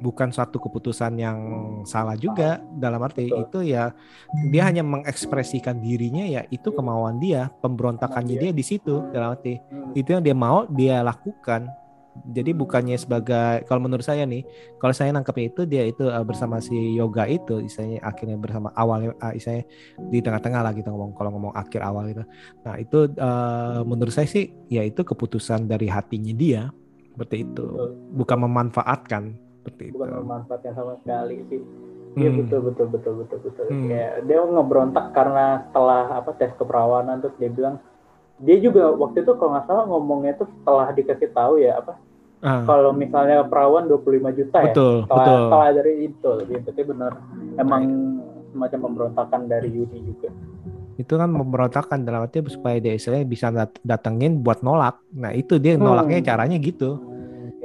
bukan 0.00 0.32
suatu 0.32 0.56
keputusan 0.56 1.12
yang 1.20 1.38
salah 1.84 2.16
juga 2.16 2.58
dalam 2.80 2.98
arti 3.04 3.28
Betul. 3.28 3.44
itu 3.44 3.58
ya 3.76 3.92
dia 4.48 4.62
hanya 4.64 4.80
mengekspresikan 4.80 5.78
dirinya 5.78 6.24
ya 6.24 6.42
itu 6.48 6.72
kemauan 6.72 7.20
dia 7.20 7.52
pemberontakannya 7.60 8.40
Iya. 8.40 8.42
dia 8.48 8.52
di 8.56 8.64
situ 8.64 9.04
dalam 9.12 9.36
arti 9.36 9.60
Hmm. 9.60 9.92
itu 9.92 10.08
yang 10.16 10.24
dia 10.24 10.32
mau 10.32 10.64
dia 10.66 11.04
lakukan 11.04 11.68
Jadi 12.10 12.50
bukannya 12.52 12.98
sebagai 12.98 13.62
kalau 13.70 13.86
menurut 13.86 14.02
saya 14.02 14.26
nih, 14.26 14.42
kalau 14.82 14.90
saya 14.90 15.14
nangkepnya 15.14 15.46
itu 15.46 15.62
dia 15.62 15.86
itu 15.86 16.10
uh, 16.10 16.26
bersama 16.26 16.58
si 16.58 16.74
yoga 16.98 17.22
itu, 17.24 17.62
istilahnya 17.62 18.02
akhirnya 18.02 18.34
bersama 18.36 18.74
awalnya, 18.74 19.14
uh, 19.22 19.30
istilahnya 19.30 19.64
di 20.10 20.18
tengah-tengah 20.18 20.60
lah 20.60 20.74
kita 20.74 20.90
ngomong 20.90 21.14
kalau 21.14 21.30
ngomong 21.38 21.54
akhir 21.54 21.80
awal 21.80 22.10
itu. 22.10 22.26
Nah 22.66 22.74
itu 22.82 23.14
uh, 23.14 23.86
menurut 23.86 24.10
saya 24.10 24.26
sih, 24.26 24.50
ya 24.66 24.82
itu 24.82 25.06
keputusan 25.06 25.70
dari 25.70 25.86
hatinya 25.86 26.34
dia 26.34 26.62
seperti 27.14 27.46
itu, 27.46 27.66
bukan 28.12 28.38
memanfaatkan 28.42 29.22
seperti 29.60 29.92
bukan 29.92 30.08
itu. 30.08 30.18
memanfaatkan 30.18 30.72
sama 30.72 30.92
sekali 30.98 31.36
sih 31.46 31.62
Iya 32.10 32.26
Hmm. 32.26 32.42
betul 32.42 32.60
betul 32.66 32.86
betul 32.90 33.12
betul 33.22 33.38
betul. 33.40 33.64
Hmm. 33.70 33.86
Kayak 33.86 34.12
dia 34.26 34.38
ngebrontak 34.42 35.06
karena 35.12 35.44
setelah 35.62 36.04
apa 36.10 36.30
tes 36.34 36.50
keperawanan 36.56 37.22
terus 37.22 37.38
dia 37.38 37.46
bilang 37.48 37.78
dia 38.36 38.56
juga 38.56 38.90
waktu 38.90 39.20
itu 39.20 39.30
kalau 39.32 39.54
nggak 39.54 39.64
salah 39.64 39.84
ngomongnya 39.86 40.34
itu 40.34 40.44
setelah 40.50 40.90
dikasih 40.90 41.30
tahu 41.30 41.54
ya 41.56 41.76
apa 41.76 41.94
Ah, 42.40 42.64
kalau 42.64 42.90
misalnya 42.90 43.44
perawan 43.44 43.84
25 43.84 44.00
juta 44.32 44.58
ya 44.58 44.72
betul, 44.72 45.04
setelah, 45.04 45.22
betul. 45.22 45.38
setelah 45.44 45.68
dari 45.70 45.94
itu 46.02 46.30
gitu 46.48 46.68
itu 46.72 46.82
benar 46.88 47.12
emang 47.54 47.82
semacam 48.50 48.78
pemberontakan 48.82 49.40
dari 49.44 49.68
Yuni 49.70 49.98
juga 50.02 50.32
itu 50.96 51.12
kan 51.14 51.28
memberontakkan 51.28 52.00
dalam 52.00 52.24
arti 52.24 52.40
supaya 52.46 52.76
dia 52.76 52.92
istilahnya 52.92 53.24
bisa 53.24 53.48
dat- 53.48 53.80
datengin 53.80 54.36
buat 54.36 54.60
nolak. 54.60 55.00
Nah 55.10 55.32
itu 55.32 55.56
dia 55.56 55.76
nolaknya 55.76 56.18
Hmm. 56.18 56.26
caranya 56.26 56.56
gitu. 56.56 56.96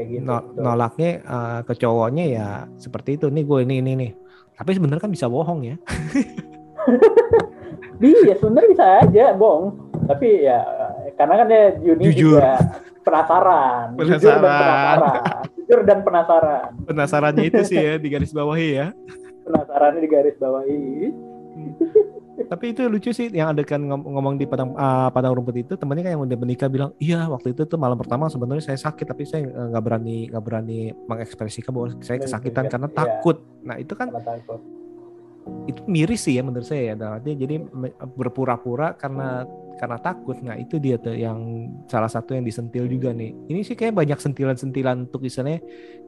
Kayak 0.05 0.13
gitu 0.13 0.23
No- 0.23 0.45
betul. 0.45 0.61
nolaknya 0.61 1.09
uh, 1.25 1.59
ke 1.61 1.73
cowoknya 1.75 2.25
ya 2.27 2.47
seperti 2.77 3.09
itu. 3.17 3.25
Nih 3.27 3.41
gue 3.41 3.59
ini 3.63 3.75
ini 3.81 3.91
nih. 3.97 4.11
Tapi 4.53 4.69
sebenarnya 4.71 5.01
kan 5.01 5.09
bisa 5.09 5.25
bohong 5.25 5.65
ya. 5.65 5.75
Iya 7.97 8.35
sebenarnya 8.35 8.69
bisa 8.69 8.85
aja 9.01 9.25
bohong 9.33 9.65
tapi 10.05 10.45
ya 10.45 10.61
karena 11.15 11.33
kan 11.39 11.47
dia 11.47 11.63
Yuni 11.79 12.11
Jujur. 12.11 12.37
juga 12.37 12.59
penasaran 13.01 13.95
jujur 13.95 14.11
dan 14.11 14.37
Penasaran. 14.37 14.99
penasaran 14.99 15.43
jujur 15.55 15.79
dan 15.81 15.99
penasaran 16.03 16.69
Penasarannya 16.85 17.43
itu 17.47 17.61
sih 17.63 17.79
ya 17.79 17.93
di 17.95 18.07
garis 18.11 18.29
bawahi 18.29 18.67
ya. 18.75 18.87
penasarannya 19.41 20.01
di 20.03 20.09
garis 20.11 20.35
bawahi 20.37 20.83
Tapi 22.45 22.65
itu 22.71 22.81
lucu 22.85 23.09
sih 23.09 23.27
yang 23.29 23.51
adegan 23.51 23.81
ngom- 23.81 24.05
ngomong 24.05 24.35
di 24.35 24.45
padang 24.45 24.71
uh, 24.73 25.09
padang 25.09 25.33
rumput 25.33 25.55
itu 25.57 25.73
temennya 25.75 26.05
kan 26.05 26.11
yang 26.15 26.23
udah 26.23 26.37
menikah 26.37 26.69
bilang 26.69 26.91
iya 26.97 27.25
waktu 27.25 27.51
itu 27.51 27.65
tuh 27.65 27.75
malam 27.75 27.97
pertama 27.97 28.25
sebenarnya 28.27 28.63
saya 28.63 28.79
sakit 28.79 29.05
tapi 29.05 29.23
saya 29.23 29.45
uh, 29.47 29.67
nggak 29.69 29.83
berani 29.83 30.29
nggak 30.29 30.43
berani 30.43 30.79
mengekspresikan 31.05 31.71
bahwa 31.71 31.87
saya 31.99 32.17
kesakitan 32.19 32.65
karena 32.67 32.87
Iya. 32.87 32.95
takut. 32.95 33.37
Nah 33.61 33.75
itu 33.75 33.93
kan 33.93 34.13
takut 34.13 34.61
itu 35.69 35.81
miris 35.85 36.25
sih 36.25 36.33
ya 36.33 36.41
menurut 36.41 36.65
saya 36.65 36.89
ya 36.89 36.93
dalam 36.97 37.21
artinya 37.21 37.37
jadi 37.37 37.55
berpura-pura 38.17 38.97
karena 38.97 39.45
karena 39.75 39.99
takut. 39.99 40.39
Nah 40.41 40.55
itu 40.55 40.79
dia 40.79 40.95
tuh 40.97 41.15
yang 41.15 41.69
salah 41.87 42.09
satu 42.09 42.33
yang 42.35 42.43
disentil 42.47 42.87
juga 42.87 43.11
nih. 43.11 43.31
Ini 43.51 43.61
sih 43.61 43.75
kayak 43.75 43.95
banyak 43.95 44.19
sentilan-sentilan 44.19 45.07
untuk 45.11 45.23
misalnya 45.23 45.59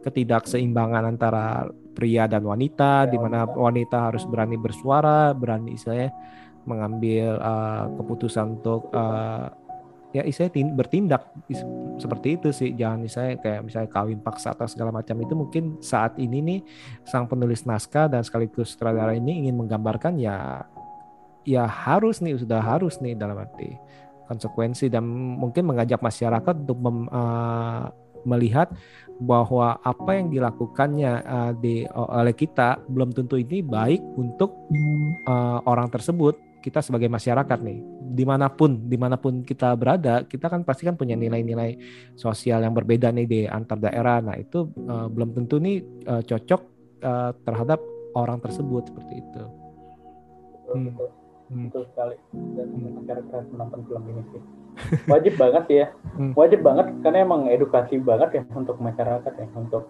ketidakseimbangan 0.01 1.03
antara 1.03 1.67
pria 1.97 2.29
dan 2.29 2.45
wanita 2.45 2.87
Ya, 2.87 3.09
di 3.09 3.17
mana 3.17 3.43
wanita 3.45 4.09
harus 4.13 4.23
berani 4.23 4.55
bersuara 4.55 5.33
berani 5.35 5.75
istilahnya 5.75 6.13
mengambil 6.67 7.39
uh, 7.39 7.89
keputusan 7.99 8.59
untuk 8.59 8.91
uh, 8.91 9.51
ya 10.11 10.23
istilahnya 10.23 10.53
tin- 10.55 10.75
bertindak 10.75 11.23
is- 11.51 11.65
seperti 11.97 12.37
itu 12.39 12.49
sih. 12.55 12.71
Jangan 12.75 13.03
misalnya 13.03 13.33
kayak 13.41 13.61
misalnya 13.65 13.89
kawin 13.91 14.19
paksa 14.21 14.53
atau 14.55 14.69
segala 14.69 14.91
macam. 14.93 15.15
Itu 15.19 15.33
mungkin 15.35 15.79
saat 15.83 16.15
ini 16.21 16.39
nih 16.39 16.59
sang 17.03 17.25
penulis 17.25 17.65
naskah 17.65 18.07
dan 18.07 18.21
sekaligus 18.23 18.75
sutradara 18.75 19.15
ini 19.15 19.47
ingin 19.47 19.55
menggambarkan 19.57 20.15
ya 20.21 20.63
ya 21.47 21.63
harus 21.63 22.19
nih 22.19 22.35
sudah 22.35 22.59
harus 22.59 22.99
nih 22.99 23.15
dalam 23.15 23.39
arti 23.39 23.71
konsekuensi 24.27 24.91
dan 24.91 25.07
mungkin 25.39 25.63
mengajak 25.63 26.03
masyarakat 26.03 26.67
untuk 26.67 26.77
mem- 26.83 27.07
uh, 27.07 27.87
melihat 28.27 28.67
bahwa 29.23 29.79
apa 29.81 30.19
yang 30.19 30.27
dilakukannya 30.27 31.23
uh, 31.23 31.51
di 31.55 31.87
oleh 31.95 32.35
kita 32.35 32.83
belum 32.91 33.15
tentu 33.15 33.39
ini 33.39 33.63
baik 33.63 34.03
untuk 34.19 34.67
uh, 35.25 35.63
orang 35.63 35.87
tersebut 35.87 36.35
kita 36.59 36.83
sebagai 36.83 37.07
masyarakat 37.07 37.59
nih. 37.63 37.79
Di 38.17 38.27
mana 38.27 38.51
pun 38.51 38.91
di 38.91 38.99
mana 38.99 39.15
pun 39.15 39.47
kita 39.47 39.71
berada 39.79 40.27
kita 40.27 40.51
kan 40.51 40.67
pasti 40.67 40.83
kan 40.83 40.99
punya 40.99 41.15
nilai-nilai 41.15 41.79
sosial 42.19 42.67
yang 42.67 42.75
berbeda 42.75 43.15
nih 43.15 43.25
di 43.25 43.39
antar 43.47 43.79
daerah. 43.79 44.19
Nah 44.19 44.35
itu 44.35 44.67
uh, 44.85 45.07
belum 45.07 45.31
tentu 45.31 45.63
nih 45.63 45.79
uh, 46.11 46.21
cocok 46.27 46.61
uh, 47.07 47.31
terhadap 47.47 47.79
orang 48.13 48.43
tersebut 48.43 48.91
seperti 48.91 49.23
itu. 49.23 49.43
Hmm. 50.67 50.93
Betul 51.47 51.55
Hmm. 51.55 51.65
betul 51.71 51.83
sekali. 51.95 52.15
Dan 52.35 52.67
Hmm. 52.67 52.93
masyarakat 52.99 53.43
menonton 53.55 53.79
film 53.87 54.03
ini 54.11 54.23
sih. 54.35 54.41
Wajib 55.11 55.33
banget 55.39 55.65
ya. 55.71 55.85
Hmm. 56.17 56.33
wajib 56.37 56.61
banget 56.61 56.87
karena 57.01 57.25
emang 57.25 57.49
edukasi 57.49 57.97
banget 57.97 58.41
ya 58.41 58.43
untuk 58.53 58.77
masyarakat 58.77 59.33
ya 59.33 59.47
untuk 59.53 59.89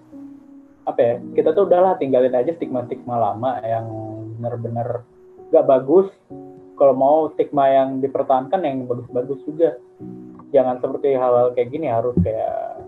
apa 0.88 0.99
ya 1.03 1.16
kita 1.36 1.51
tuh 1.51 1.68
udahlah 1.68 1.99
tinggalin 1.99 2.32
aja 2.32 2.55
stigma-stigma 2.55 3.20
lama 3.20 3.60
yang 3.64 3.88
benar-benar 4.39 5.03
gak 5.51 5.68
bagus. 5.68 6.08
Kalau 6.78 6.93
mau 6.93 7.34
stigma 7.34 7.68
yang 7.68 7.99
dipertahankan 7.99 8.62
yang 8.64 8.86
bagus-bagus 8.86 9.41
juga. 9.43 9.76
Jangan 10.53 10.80
seperti 10.80 11.18
hal-hal 11.18 11.51
kayak 11.58 11.74
gini 11.74 11.89
harus 11.91 12.16
kayak 12.24 12.80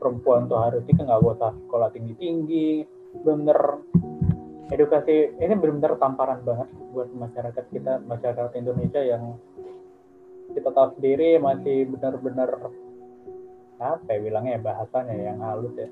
perempuan 0.00 0.48
tuh 0.48 0.56
harus 0.62 0.80
itu 0.86 0.96
nggak 0.96 1.20
usah 1.20 1.52
sekolah 1.66 1.90
tinggi-tinggi. 1.92 2.86
Bener 3.26 3.82
edukasi 4.72 5.36
ini 5.36 5.52
benar-benar 5.52 6.00
tamparan 6.00 6.40
banget 6.42 6.68
buat 6.96 7.12
masyarakat 7.12 7.64
kita 7.68 8.00
masyarakat 8.08 8.52
Indonesia 8.56 9.00
yang 9.04 9.36
kita 10.56 10.68
tahu 10.72 10.96
sendiri 10.96 11.36
masih 11.40 11.88
benar-benar 11.92 12.72
apa 13.82 14.08
ya 14.08 14.18
bilangnya 14.22 14.56
ya, 14.56 14.60
bahasanya 14.62 15.14
yang 15.16 15.38
halus 15.42 15.74
ya. 15.76 15.88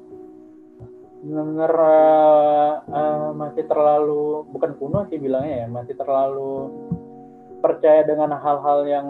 Benar-benar 1.21 1.75
eh, 1.77 2.75
eh, 2.89 3.29
masih 3.37 3.65
terlalu 3.69 4.25
bukan 4.49 4.73
kuno 4.81 5.05
sih 5.13 5.19
bilangnya 5.21 5.65
ya 5.65 5.69
masih 5.69 5.95
terlalu 5.99 6.53
percaya 7.61 8.07
dengan 8.09 8.33
hal-hal 8.41 8.89
yang 8.89 9.09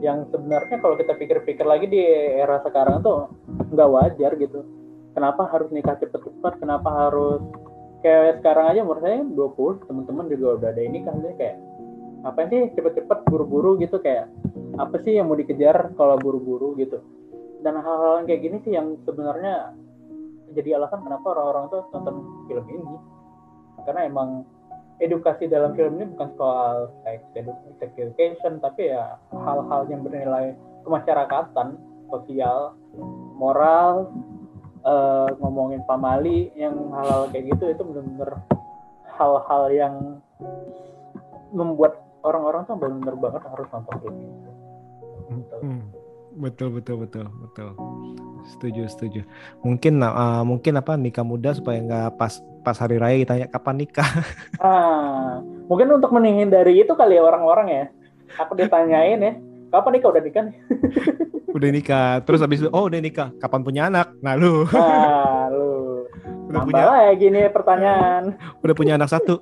yang 0.00 0.24
sebenarnya. 0.32 0.80
Kalau 0.80 0.96
kita 0.96 1.12
pikir-pikir 1.18 1.66
lagi 1.68 1.86
di 1.90 2.00
era 2.38 2.62
sekarang 2.64 3.04
tuh 3.04 3.28
nggak 3.68 3.90
wajar 3.90 4.32
gitu. 4.40 4.64
Kenapa 5.12 5.44
harus 5.44 5.68
nikah 5.68 6.00
cepet-cepet 6.00 6.64
kenapa 6.64 6.88
harus 6.88 7.44
kayak 8.02 8.42
sekarang 8.42 8.66
aja 8.74 8.80
menurut 8.82 9.02
saya 9.02 9.22
20 9.22 9.88
teman-teman 9.88 10.26
juga 10.28 10.46
udah 10.58 10.68
ada 10.74 10.82
ini 10.82 10.98
kan 11.06 11.22
kayak 11.38 11.56
apa 12.22 12.46
sih 12.50 12.70
cepet-cepet 12.74 13.18
buru-buru? 13.26 13.78
gitu 13.78 13.98
kayak 13.98 14.30
apa 14.78 14.98
sih 15.02 15.18
yang 15.18 15.30
mau 15.30 15.38
dikejar 15.38 15.94
kalau 15.94 16.18
buru-buru? 16.18 16.74
gitu. 16.78 17.02
Dan 17.62 17.78
hal-hal 17.78 18.26
kayak 18.26 18.42
gini 18.42 18.56
sih 18.66 18.74
yang 18.74 18.98
sebenarnya 19.06 19.74
jadi 20.52 20.76
alasan 20.82 21.06
kenapa 21.06 21.32
orang-orang 21.32 21.64
tuh 21.70 21.82
nonton 21.94 22.16
film 22.50 22.66
ini. 22.68 22.96
Karena 23.86 24.06
emang 24.06 24.46
edukasi 25.02 25.50
dalam 25.50 25.74
film 25.74 25.98
ini 25.98 26.06
bukan 26.14 26.30
soal 26.38 26.94
sex 27.02 27.26
education 27.82 28.62
tapi 28.62 28.94
ya 28.94 29.18
hal-hal 29.34 29.90
yang 29.90 30.06
bernilai 30.06 30.54
kemasyarakatan 30.86 31.74
sosial 32.06 32.78
moral 33.34 34.14
eh, 34.82 35.28
ngomongin 35.38 35.82
pamali 35.86 36.50
yang 36.58 36.74
hal-hal 36.92 37.30
kayak 37.30 37.54
gitu 37.54 37.64
itu 37.70 37.82
benar-benar 37.82 38.30
hal-hal 39.16 39.64
yang 39.70 39.94
membuat 41.52 42.00
orang-orang 42.24 42.64
tuh 42.64 42.76
benar-benar 42.78 43.16
banget 43.18 43.42
harus 43.46 43.68
nonton 43.70 43.94
film 44.02 44.16
ini. 44.16 44.36
Gitu. 45.32 45.56
Hmm, 45.62 45.82
betul 46.38 46.68
betul 46.76 46.96
betul 47.06 47.26
betul 47.28 47.70
setuju 48.42 48.82
setuju 48.90 49.20
mungkin 49.62 50.02
uh, 50.02 50.42
mungkin 50.42 50.76
apa 50.76 50.98
nikah 50.98 51.22
muda 51.22 51.54
supaya 51.54 51.78
nggak 51.78 52.18
pas 52.18 52.42
pas 52.66 52.76
hari 52.76 52.98
raya 52.98 53.22
ditanya 53.22 53.46
kapan 53.48 53.86
nikah 53.86 54.06
Ah, 54.62 55.42
mungkin 55.66 55.90
untuk 55.90 56.14
menghindari 56.14 56.78
itu 56.78 56.94
kali 56.94 57.18
ya 57.18 57.22
orang-orang 57.26 57.66
ya. 57.66 57.84
Aku 58.38 58.54
ditanyain 58.54 59.18
ya, 59.18 59.32
kapan 59.74 59.92
nikah 59.98 60.08
udah 60.14 60.22
nikah? 60.22 60.42
nih? 60.46 60.56
udah 61.52 61.68
nikah. 61.70 62.10
Terus 62.24 62.40
habis 62.40 62.58
itu 62.64 62.70
oh 62.72 62.88
udah 62.88 63.00
nikah. 63.00 63.28
Kapan 63.38 63.60
punya 63.62 63.82
anak? 63.88 64.16
Nah 64.24 64.34
lu. 64.34 64.64
Nah, 64.72 65.46
lu 65.52 65.70
udah 66.48 66.60
nambah 66.60 66.68
punya 66.68 66.84
lagi 66.88 67.26
nih 67.28 67.46
pertanyaan. 67.52 68.22
udah 68.60 68.74
punya 68.76 68.92
anak 68.96 69.08
satu. 69.08 69.40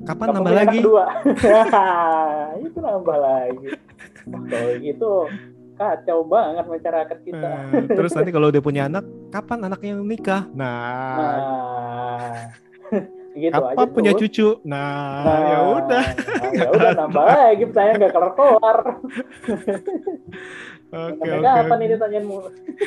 Kapan 0.00 0.32
nambah 0.32 0.48
punya 0.48 0.56
anak 0.56 0.68
lagi? 0.68 0.78
Kedua. 0.80 1.04
itu 2.66 2.78
nambah 2.80 3.18
lagi. 3.18 3.68
Kalau 4.24 4.70
gitu 4.80 5.12
kacau 5.76 6.18
banget 6.28 6.64
masyarakat 6.68 7.18
kita. 7.24 7.50
Nah, 7.72 7.84
terus 7.88 8.12
nanti 8.12 8.30
kalau 8.30 8.52
udah 8.52 8.60
punya 8.60 8.84
anak 8.84 9.04
kapan 9.32 9.64
anaknya 9.64 9.96
nikah? 9.96 10.42
Nah. 10.52 11.16
Nah, 11.16 12.36
gitu 13.40 13.60
aja 13.64 13.76
kapan 13.80 13.88
punya 13.88 14.12
terus. 14.12 14.20
cucu? 14.28 14.48
Nah, 14.68 15.24
Nah, 15.24 15.38
ya 15.40 15.58
udah. 15.80 16.04
Nah, 16.04 16.50
ya 16.52 16.68
udah 16.68 16.90
nambah 17.00 17.24
lagi 17.24 17.62
pertanyaan 17.64 17.96
nggak 17.96 18.12
kelar 18.12 18.32
kelar. 18.36 18.78
Oke 20.90 21.22
Sampai 21.22 21.38
oke 21.38 21.46
kapan 21.46 21.78
ini 21.86 21.94
tanyaanmu? 21.96 22.36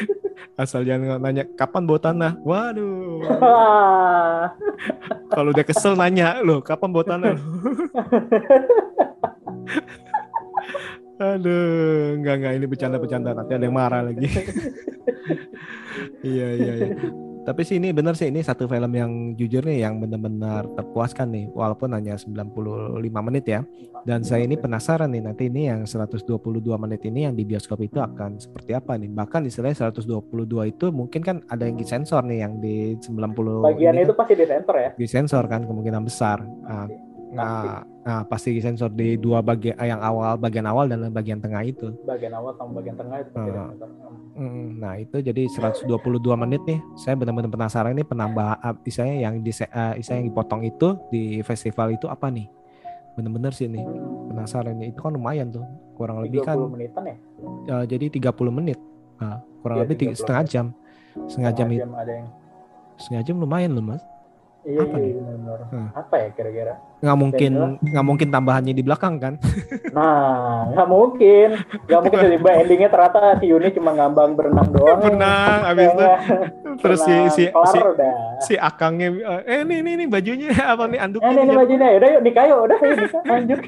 asal 0.61 0.85
jangan 0.85 1.17
nanya 1.17 1.43
kapan 1.57 1.81
bawa 1.87 1.99
tanah 2.03 2.31
waduh 2.45 3.25
Wah. 3.41 4.53
kalau 5.33 5.49
udah 5.49 5.65
kesel 5.65 5.97
nanya 5.97 6.43
loh 6.45 6.61
kapan 6.61 6.89
bawa 6.93 7.05
tanah 7.07 7.33
Aduh, 11.21 12.17
enggak 12.17 12.35
enggak 12.41 12.53
ini 12.57 12.65
bercanda-bercanda 12.65 13.37
nanti 13.37 13.53
ada 13.53 13.65
yang 13.65 13.77
marah 13.77 14.01
lagi. 14.01 14.25
iya 16.25 16.47
iya 16.57 16.73
iya. 16.73 16.89
Tapi 17.43 17.59
sih 17.67 17.75
ini 17.75 17.91
benar 17.91 18.15
sih 18.15 18.31
ini 18.31 18.39
satu 18.39 18.71
film 18.71 18.87
yang 18.95 19.35
jujur 19.35 19.67
nih 19.67 19.83
yang 19.83 19.99
benar-benar 19.99 20.63
terpuaskan 20.79 21.27
nih 21.27 21.45
walaupun 21.51 21.91
hanya 21.91 22.15
95 22.15 22.55
menit 23.27 23.45
ya. 23.45 23.59
Dan 24.07 24.23
saya 24.23 24.47
ini 24.47 24.55
penasaran 24.55 25.11
nih 25.11 25.27
nanti 25.27 25.51
ini 25.51 25.67
yang 25.67 25.83
122 25.83 26.23
menit 26.79 27.03
ini 27.03 27.27
yang 27.27 27.35
di 27.35 27.43
bioskop 27.43 27.83
itu 27.83 27.99
akan 27.99 28.39
seperti 28.39 28.71
apa 28.71 28.95
nih. 28.95 29.11
Bahkan 29.11 29.43
istilahnya 29.51 29.91
122 29.91 30.71
itu 30.71 30.85
mungkin 30.95 31.19
kan 31.19 31.43
ada 31.51 31.67
yang 31.67 31.75
disensor 31.75 32.23
nih 32.23 32.47
yang 32.47 32.63
di 32.63 32.95
90 33.03 33.67
Bagian 33.67 33.99
itu 33.99 34.15
kan 34.15 34.19
pasti 34.23 34.33
disensor 34.39 34.75
ya. 34.79 34.89
disensor 34.95 35.43
kan 35.51 35.67
kemungkinan 35.67 36.03
besar. 36.07 36.39
Nah, 36.41 36.87
nah, 37.33 37.81
nah, 38.01 38.21
pasti 38.23 38.53
disensor 38.53 38.89
di 38.89 39.17
dua 39.17 39.41
bagian 39.41 39.73
yang 39.75 39.99
awal 39.99 40.37
bagian 40.37 40.63
awal 40.63 40.85
dan 40.85 41.09
bagian 41.09 41.37
tengah 41.37 41.61
itu. 41.61 41.91
Bagian 42.03 42.31
awal 42.31 42.53
sama 42.53 42.77
bagian 42.77 42.95
tengah 42.95 43.17
itu 43.19 43.31
Ah. 43.33 43.69
Mm, 44.33 44.81
Nah 44.81 44.93
itu 44.97 45.17
jadi 45.19 45.45
122 45.45 45.85
menit 46.33 46.61
nih. 46.63 46.79
Saya 46.95 47.13
benar-benar 47.13 47.49
penasaran 47.49 47.93
ini 47.93 48.01
penambah 48.01 48.57
uh, 48.59 48.75
misalnya 48.81 49.15
yang 49.19 49.41
di 49.41 49.51
uh, 49.51 49.93
yang 49.95 50.25
dipotong 50.25 50.61
itu 50.63 50.97
di 51.09 51.41
festival 51.41 51.93
itu 51.93 52.09
apa 52.09 52.29
nih? 52.29 52.49
Bener-bener 53.13 53.53
sih 53.53 53.69
nih 53.69 53.85
penasaran 54.29 54.73
nih. 54.75 54.89
Itu 54.89 55.05
kan 55.05 55.13
lumayan 55.13 55.53
tuh. 55.53 55.65
Kurang 55.93 56.25
lebih 56.25 56.41
30 56.41 56.47
kan 56.49 56.57
menitan 56.65 57.03
ya. 57.05 57.15
uh, 57.69 57.83
jadi 57.85 58.05
30 58.09 58.49
menit. 58.49 58.79
Nah, 59.21 59.37
kurang 59.61 59.77
Iya, 59.77 59.83
lebih 59.85 59.95
tiga- 59.95 60.13
30 60.13 60.19
setengah 60.19 60.43
jam. 60.45 60.65
Setengah 61.29 61.53
jam 61.53 61.67
itu 61.69 61.85
ada 61.85 62.13
yang 62.13 62.27
setengah 62.97 63.23
jam 63.23 63.35
lumayan 63.37 63.71
loh 63.73 63.85
mas. 63.85 64.01
Iya 64.63 64.79
Apa 64.79 64.95
iya 64.95 65.03
nih? 65.03 65.11
benar-benar. 65.19 65.59
Hmm. 65.67 65.87
Apa 65.91 66.15
ya 66.23 66.27
kira-kira? 66.31 66.73
Nggak 67.03 67.17
mungkin 67.19 67.51
nggak 67.83 68.05
mungkin 68.07 68.27
tambahannya 68.31 68.73
di 68.73 68.83
belakang 68.83 69.15
kan? 69.19 69.33
Nah, 69.93 70.71
nggak 70.73 70.89
mungkin. 70.89 71.49
Nggak 71.85 71.99
mungkin 72.01 72.19
tiba-tiba 72.23 72.51
endingnya 72.63 72.89
ternyata 72.89 73.37
si 73.37 73.45
Yuni 73.51 73.69
cuma 73.75 73.91
ngambang 73.93 74.33
berenang 74.33 74.67
doang. 74.71 74.99
Berenang, 75.03 75.59
abis 75.67 75.85
itu 75.91 76.05
terus 76.81 76.99
si 77.03 77.15
si 77.29 77.43
si, 77.51 77.77
udah. 77.77 78.13
si 78.41 78.53
akangnya 78.57 79.13
eh 79.45 79.61
ini 79.61 79.85
ini 79.85 79.91
ini 79.99 80.05
bajunya 80.07 80.49
apa 80.73 80.87
nih 80.89 80.97
Eh, 80.97 81.05
anduknya 81.05 81.29
ini, 81.29 81.41
ini 81.43 81.51
nih, 81.51 81.57
bajunya. 81.59 81.87
Udah 81.99 82.09
yuk 82.09 82.21
nikah 82.23 82.43
yuk. 82.47 82.59
Udah 82.65 82.77
yuk. 82.79 82.97
Lanjut. 83.27 83.59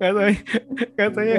katanya 0.00 0.34
katanya 0.98 1.34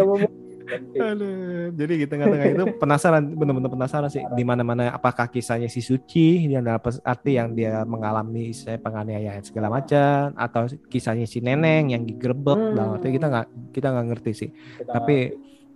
Aduh, 0.74 1.70
jadi 1.74 1.94
di 1.96 2.06
tengah-tengah 2.06 2.48
itu 2.48 2.64
penasaran, 2.76 3.24
benar-benar 3.34 3.70
penasaran 3.70 4.08
sih 4.08 4.24
di 4.32 4.44
mana-mana 4.44 4.90
apakah 4.90 5.28
kisahnya 5.28 5.68
si 5.68 5.80
Suci 5.80 6.48
yang 6.48 6.64
dalam 6.64 6.80
arti 7.04 7.32
yang 7.36 7.52
dia 7.52 7.84
mengalami 7.84 8.52
saya 8.52 8.78
penganiayaan 8.78 9.42
segala 9.42 9.68
macam 9.70 10.32
atau 10.34 10.66
kisahnya 10.88 11.26
si 11.26 11.40
Neneng 11.40 11.92
yang 11.92 12.04
digerebek 12.04 12.54
Hmm. 12.54 12.76
dalam 12.76 12.90
arti 12.96 13.08
kita 13.12 13.28
nggak 13.28 13.48
kita 13.72 13.88
nggak 13.90 14.08
ngerti 14.12 14.32
sih. 14.32 14.50
Kita 14.52 14.92
Tapi 14.92 15.18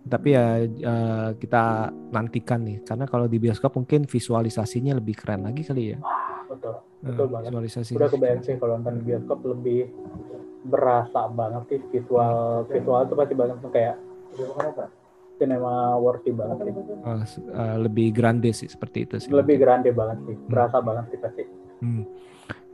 tapi 0.05 0.27
ya 0.31 0.61
eh, 0.61 1.29
kita 1.33 1.63
nantikan 2.13 2.61
nih 2.61 2.85
karena 2.85 3.05
kalau 3.05 3.25
di 3.25 3.41
bioskop 3.41 3.73
mungkin 3.73 4.05
visualisasinya 4.05 4.93
lebih 4.93 5.17
keren 5.17 5.43
lagi 5.43 5.65
kali 5.65 5.93
ya. 5.93 5.99
betul. 6.45 6.77
Eh, 7.01 7.09
Betul 7.09 7.27
banget. 7.29 7.49
Visualisasi. 7.49 7.91
Udah 7.97 8.09
kebayang 8.09 8.41
sih 8.41 8.53
kalau 8.55 8.77
nonton 8.77 9.01
bioskop 9.01 9.39
lebih 9.45 9.89
berasa 10.65 11.29
banget 11.29 11.63
sih 11.69 11.79
visual 11.91 12.65
visual 12.65 13.05
itu 13.05 13.13
pasti 13.13 13.33
banget 13.37 13.57
tuh 13.61 13.69
kayak 13.69 13.95
cinema 15.36 15.99
worthy 15.99 16.31
banget 16.31 16.57
sih. 16.63 16.73
S- 17.27 17.43
eh, 17.43 17.75
lebih 17.79 18.07
grande 18.15 18.49
sih 18.55 18.67
seperti 18.71 19.03
itu 19.03 19.15
sih. 19.19 19.29
Lebih 19.31 19.59
grande 19.59 19.91
banget 19.91 20.23
sih. 20.27 20.36
Berasa 20.47 20.79
banget 20.79 21.05
sih 21.11 21.19
pasti. 21.19 21.43
Hmm. 21.83 22.03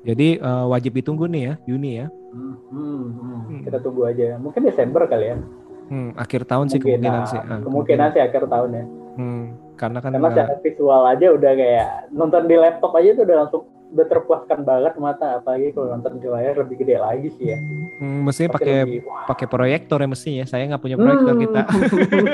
Jadi 0.01 0.37
eh, 0.37 0.65
wajib 0.69 0.91
ditunggu 0.97 1.25
nih 1.29 1.41
ya 1.41 1.53
Juni 1.65 1.91
ya. 2.01 2.07
Hmm, 2.31 2.55
hmm, 2.71 3.01
hmm. 3.11 3.39
Hmm. 3.49 3.61
Kita 3.65 3.77
tunggu 3.81 4.01
aja. 4.07 4.37
Mungkin 4.37 4.61
Desember 4.65 5.03
kali 5.09 5.25
ya. 5.33 5.37
Hmm, 5.91 6.15
akhir 6.15 6.47
tahun 6.47 6.71
sih 6.71 6.79
kemungkinan 6.79 7.21
sih. 7.27 7.39
Ah, 7.43 7.59
kemungkinan 7.59 8.07
sih 8.15 8.21
akhir 8.23 8.47
tahun 8.47 8.69
ya. 8.71 8.85
Hmm, 9.11 9.43
karena 9.75 9.99
kan 9.99 10.15
Karena 10.15 10.29
secara 10.31 10.55
visual 10.63 11.01
aja 11.03 11.27
udah 11.35 11.51
kayak 11.51 11.89
nonton 12.15 12.43
di 12.47 12.55
laptop 12.55 12.95
aja 12.95 13.09
tuh 13.11 13.23
udah 13.27 13.37
langsung 13.43 13.63
udah 13.91 14.07
terpuaskan 14.07 14.59
banget 14.61 14.95
mata 14.97 15.37
apalagi 15.37 15.71
kalau 15.71 15.91
nonton 15.91 16.15
di 16.15 16.25
layar 16.25 16.55
lebih 16.57 16.79
gede 16.79 16.95
lagi 16.95 17.27
sih 17.31 17.51
ya. 17.51 17.59
hmm, 17.59 18.23
mestinya 18.23 18.55
pakai 18.55 18.77
pakai 19.27 19.45
proyektor 19.45 19.97
ya 19.97 20.07
mestinya. 20.07 20.45
Saya 20.45 20.63
nggak 20.65 20.79
punya 20.79 20.95
proyektor 20.95 21.33
Hmm. 21.33 21.41
kita. 21.41 21.61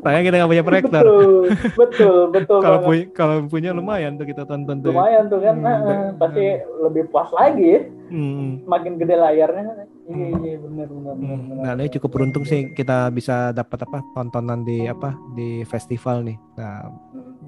Saya 0.00 0.18
kita 0.20 0.34
nggak 0.36 0.50
punya 0.50 0.64
proyektor. 0.64 1.02
betul, 1.02 1.30
betul, 1.76 2.16
betul. 2.30 2.60
Kalau 2.60 2.78
punya 2.80 3.04
kalau 3.10 3.36
punya 3.44 3.70
lumayan 3.70 4.14
tuh 4.14 4.24
kita 4.24 4.42
tonton 4.44 4.78
tuh. 4.78 4.90
lumayan 4.90 5.26
tuh 5.26 5.38
kan, 5.38 5.54
Hmm, 5.54 5.64
nah, 5.64 5.76
dan- 5.80 6.14
pasti 6.16 6.44
lebih 6.80 7.02
puas 7.08 7.30
lagi. 7.30 7.66
ya. 7.68 7.80
Hmm, 8.10 8.62
Makin 8.64 8.92
gede 8.96 9.14
layarnya. 9.14 9.86
Iya, 10.04 10.26
iya, 10.40 10.56
benar, 10.58 10.86
benar, 10.88 11.14
benar. 11.14 11.14
hmm. 11.14 11.46
benar. 11.48 11.62
Nah, 11.62 11.72
ini 11.76 11.90
cukup 11.92 12.10
beruntung 12.10 12.42
sih 12.42 12.70
kita 12.70 13.06
bisa 13.08 13.50
dapat 13.50 13.78
apa 13.80 14.02
tontonan 14.12 14.62
di 14.62 14.82
apa 14.84 15.14
di 15.32 15.62
festival 15.64 16.22
nih. 16.24 16.38
Nah, 16.56 16.90
hmm. 17.10 17.39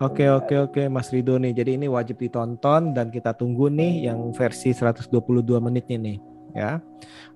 Oke 0.00 0.26
oke 0.30 0.54
oke 0.70 0.82
Mas 0.88 1.10
Rido 1.12 1.36
nih. 1.36 1.52
Jadi 1.52 1.76
ini 1.76 1.86
wajib 1.86 2.18
ditonton 2.18 2.96
dan 2.96 3.12
kita 3.12 3.36
tunggu 3.36 3.68
nih 3.70 4.08
yang 4.10 4.32
versi 4.32 4.72
122 4.72 5.60
menitnya 5.60 5.98
nih 6.00 6.18
ya. 6.54 6.82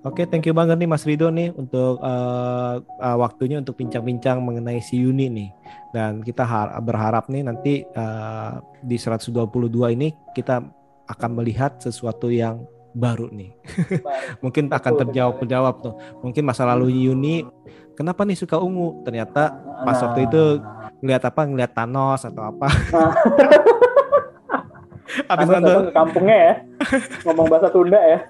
Oke, 0.05 0.27
thank 0.29 0.45
you 0.45 0.53
banget 0.53 0.77
nih 0.77 0.89
Mas 0.89 1.07
Rido 1.07 1.31
nih 1.31 1.49
untuk 1.55 1.97
eh, 2.03 2.75
eh, 2.83 3.17
waktunya 3.17 3.57
untuk 3.57 3.79
bincang-bincang 3.79 4.43
mengenai 4.43 4.83
si 4.83 5.01
Yuni 5.01 5.27
nih. 5.31 5.49
Dan 5.95 6.21
kita 6.21 6.43
har- 6.45 6.75
berharap 6.83 7.31
nih 7.31 7.43
nanti 7.47 7.73
eh, 7.87 8.51
di 8.83 8.97
122 8.99 9.95
ini 9.95 10.13
kita 10.35 10.61
akan 11.05 11.31
melihat 11.37 11.77
sesuatu 11.81 12.29
yang 12.33 12.65
baru 12.95 13.27
nih. 13.29 13.51
Mungkin 14.43 14.71
akan 14.71 14.93
terjawab 15.05 15.43
terjawab 15.43 15.75
tuh. 15.83 15.93
Mungkin 16.23 16.47
masa 16.47 16.63
lalu 16.63 16.95
Yuni 16.95 17.43
kenapa 17.93 18.23
nih 18.23 18.39
suka 18.39 18.55
ungu? 18.55 19.03
Ternyata 19.03 19.51
pas 19.83 19.99
waktu 19.99 20.25
itu 20.25 20.63
ngeliat 21.03 21.23
apa 21.27 21.41
ngeliat 21.43 21.71
Thanos 21.75 22.23
atau 22.23 22.49
apa 22.49 22.67
habis 25.29 25.47
nonton 25.47 25.93
kampungnya 25.93 26.35
ya. 26.35 26.53
Ngomong 27.23 27.47
bahasa 27.47 27.67
Sunda 27.69 27.99
ya. 27.99 28.19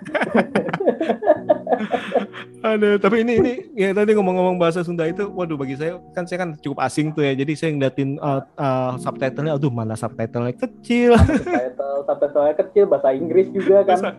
aduh 2.65 2.97
tapi 2.97 3.21
ini 3.21 3.33
ini 3.37 3.53
ya 3.77 3.93
tadi 3.93 4.17
ngomong-ngomong 4.17 4.57
bahasa 4.57 4.81
Sunda 4.81 5.05
itu 5.05 5.29
waduh 5.29 5.53
bagi 5.53 5.77
saya 5.77 6.01
kan 6.17 6.25
saya 6.25 6.41
kan 6.41 6.49
cukup 6.57 6.81
asing 6.81 7.13
tuh 7.13 7.21
ya 7.21 7.37
jadi 7.37 7.53
saya 7.53 7.77
ngeliatin 7.77 8.17
uh, 8.17 8.41
uh, 8.57 8.97
subtitlenya 8.97 9.53
aduh 9.53 9.69
mana 9.69 9.93
subtitlenya 9.93 10.55
kecil 10.57 11.13
Subtitle, 11.13 11.95
subtitle 12.09 12.57
kecil 12.57 12.83
bahasa 12.89 13.13
Inggris 13.13 13.47
juga 13.53 13.85
kan. 13.85 13.97
Bahasa- 14.01 14.17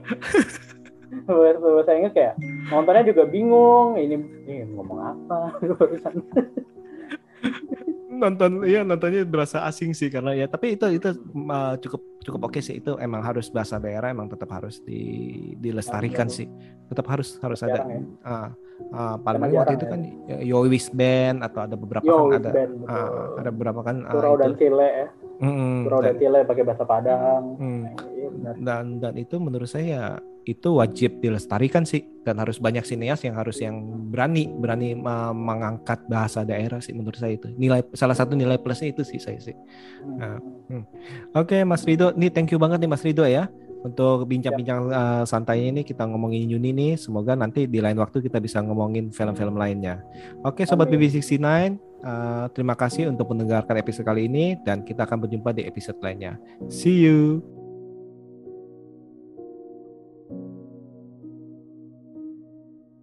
bahasa, 1.27 1.59
bahasa 1.59 1.93
Inggris 1.97 2.15
kayak 2.15 2.35
nontonnya 2.71 3.03
juga 3.07 3.23
bingung. 3.27 3.95
Ini, 3.99 4.15
ini 4.47 4.55
ngomong 4.75 4.99
apa 5.01 5.39
barusan. 5.79 6.15
Nonton 8.17 8.51
iya 8.65 8.81
nontonnya 8.83 9.23
berasa 9.29 9.63
asing 9.69 9.93
sih 9.93 10.09
karena 10.09 10.33
ya 10.33 10.47
tapi 10.49 10.75
itu 10.75 10.89
itu 10.89 11.09
uh, 11.47 11.77
cukup 11.79 12.01
cukup 12.25 12.41
oke 12.51 12.59
sih 12.59 12.81
itu 12.83 12.97
emang 12.99 13.23
harus 13.23 13.47
bahasa 13.53 13.79
daerah 13.79 14.11
emang 14.11 14.27
tetap 14.27 14.51
harus 14.51 14.83
di 14.83 15.01
dilestarikan 15.61 16.27
Harus. 16.27 16.39
sih 16.43 16.49
tetap 16.91 17.07
harus 17.13 17.39
harus 17.39 17.61
ada 17.63 17.85
ya. 17.87 18.01
ah 18.27 18.49
ah, 18.93 19.17
paling 19.21 19.53
waktu 19.55 19.75
itu 19.79 19.87
ya. 19.87 19.93
kan 19.93 20.01
Yowis 20.43 20.87
Band 20.91 21.47
atau 21.47 21.61
ada 21.65 21.77
beberapa 21.79 22.05
Yo, 22.05 22.29
kan 22.29 22.43
ada 22.43 22.51
band, 22.53 22.73
betul. 22.83 23.37
ada 23.41 23.51
beberapa 23.55 23.81
kan 23.87 23.97
ah, 24.05 24.13
Surau 24.13 24.35
dan 24.37 24.51
itu 24.53 24.59
Cile 24.67 24.89
ya. 24.89 25.09
Mm-mm, 25.37 25.75
Surau 25.85 26.01
dan 26.01 26.15
dan, 26.17 26.45
pakai 26.49 26.63
bahasa 26.65 26.85
Padang. 26.89 27.43
mm, 27.61 27.83
Iya 28.17 28.29
benar. 28.33 28.55
dan 28.61 28.85
dan 29.01 29.15
itu 29.21 29.37
menurut 29.39 29.69
saya 29.69 30.19
itu 30.47 30.79
wajib 30.79 31.19
dilestarikan 31.19 31.83
sih 31.83 32.07
dan 32.23 32.39
harus 32.39 32.63
banyak 32.63 32.87
sineas 32.87 33.19
yang 33.27 33.35
harus 33.35 33.59
yang 33.59 33.83
berani 34.15 34.47
berani 34.47 34.95
mengangkat 35.35 36.07
bahasa 36.07 36.47
daerah 36.47 36.79
sih 36.79 36.95
menurut 36.95 37.19
saya 37.19 37.35
itu 37.35 37.51
nilai 37.59 37.83
salah 37.99 38.15
satu 38.15 38.39
nilai 38.39 38.55
plusnya 38.63 38.95
itu 38.95 39.03
sih 39.03 39.19
saya 39.19 39.43
sih 39.43 39.59
Nah, 40.07 40.39
Oke 41.35 41.67
Mas 41.67 41.83
Rido, 41.83 42.15
nih 42.15 42.31
thank 42.31 42.55
you 42.55 42.59
banget 42.63 42.79
nih 42.79 42.91
Mas 42.91 43.03
Rido 43.03 43.27
ya 43.27 43.51
untuk 43.87 44.27
bincang-bincang 44.27 44.91
uh, 44.91 45.23
santainya 45.23 45.71
ini 45.71 45.83
kita 45.87 46.03
ngomongin 46.07 46.51
Yuni 46.51 46.75
nih. 46.75 46.93
Semoga 46.99 47.39
nanti 47.39 47.71
di 47.71 47.79
lain 47.79 47.99
waktu 48.03 48.19
kita 48.19 48.43
bisa 48.43 48.59
ngomongin 48.63 49.15
film-film 49.15 49.55
lainnya. 49.55 50.03
Oke 50.43 50.67
Sobat 50.67 50.91
Amin. 50.91 51.07
BB69, 51.07 51.39
uh, 52.03 52.47
terima 52.51 52.75
kasih 52.75 53.11
untuk 53.11 53.31
mendengarkan 53.31 53.79
episode 53.79 54.07
kali 54.07 54.27
ini 54.27 54.59
dan 54.67 54.83
kita 54.83 55.07
akan 55.07 55.27
berjumpa 55.27 55.55
di 55.55 55.63
episode 55.71 55.99
lainnya. 56.03 56.35
See 56.67 56.99
you. 56.99 57.43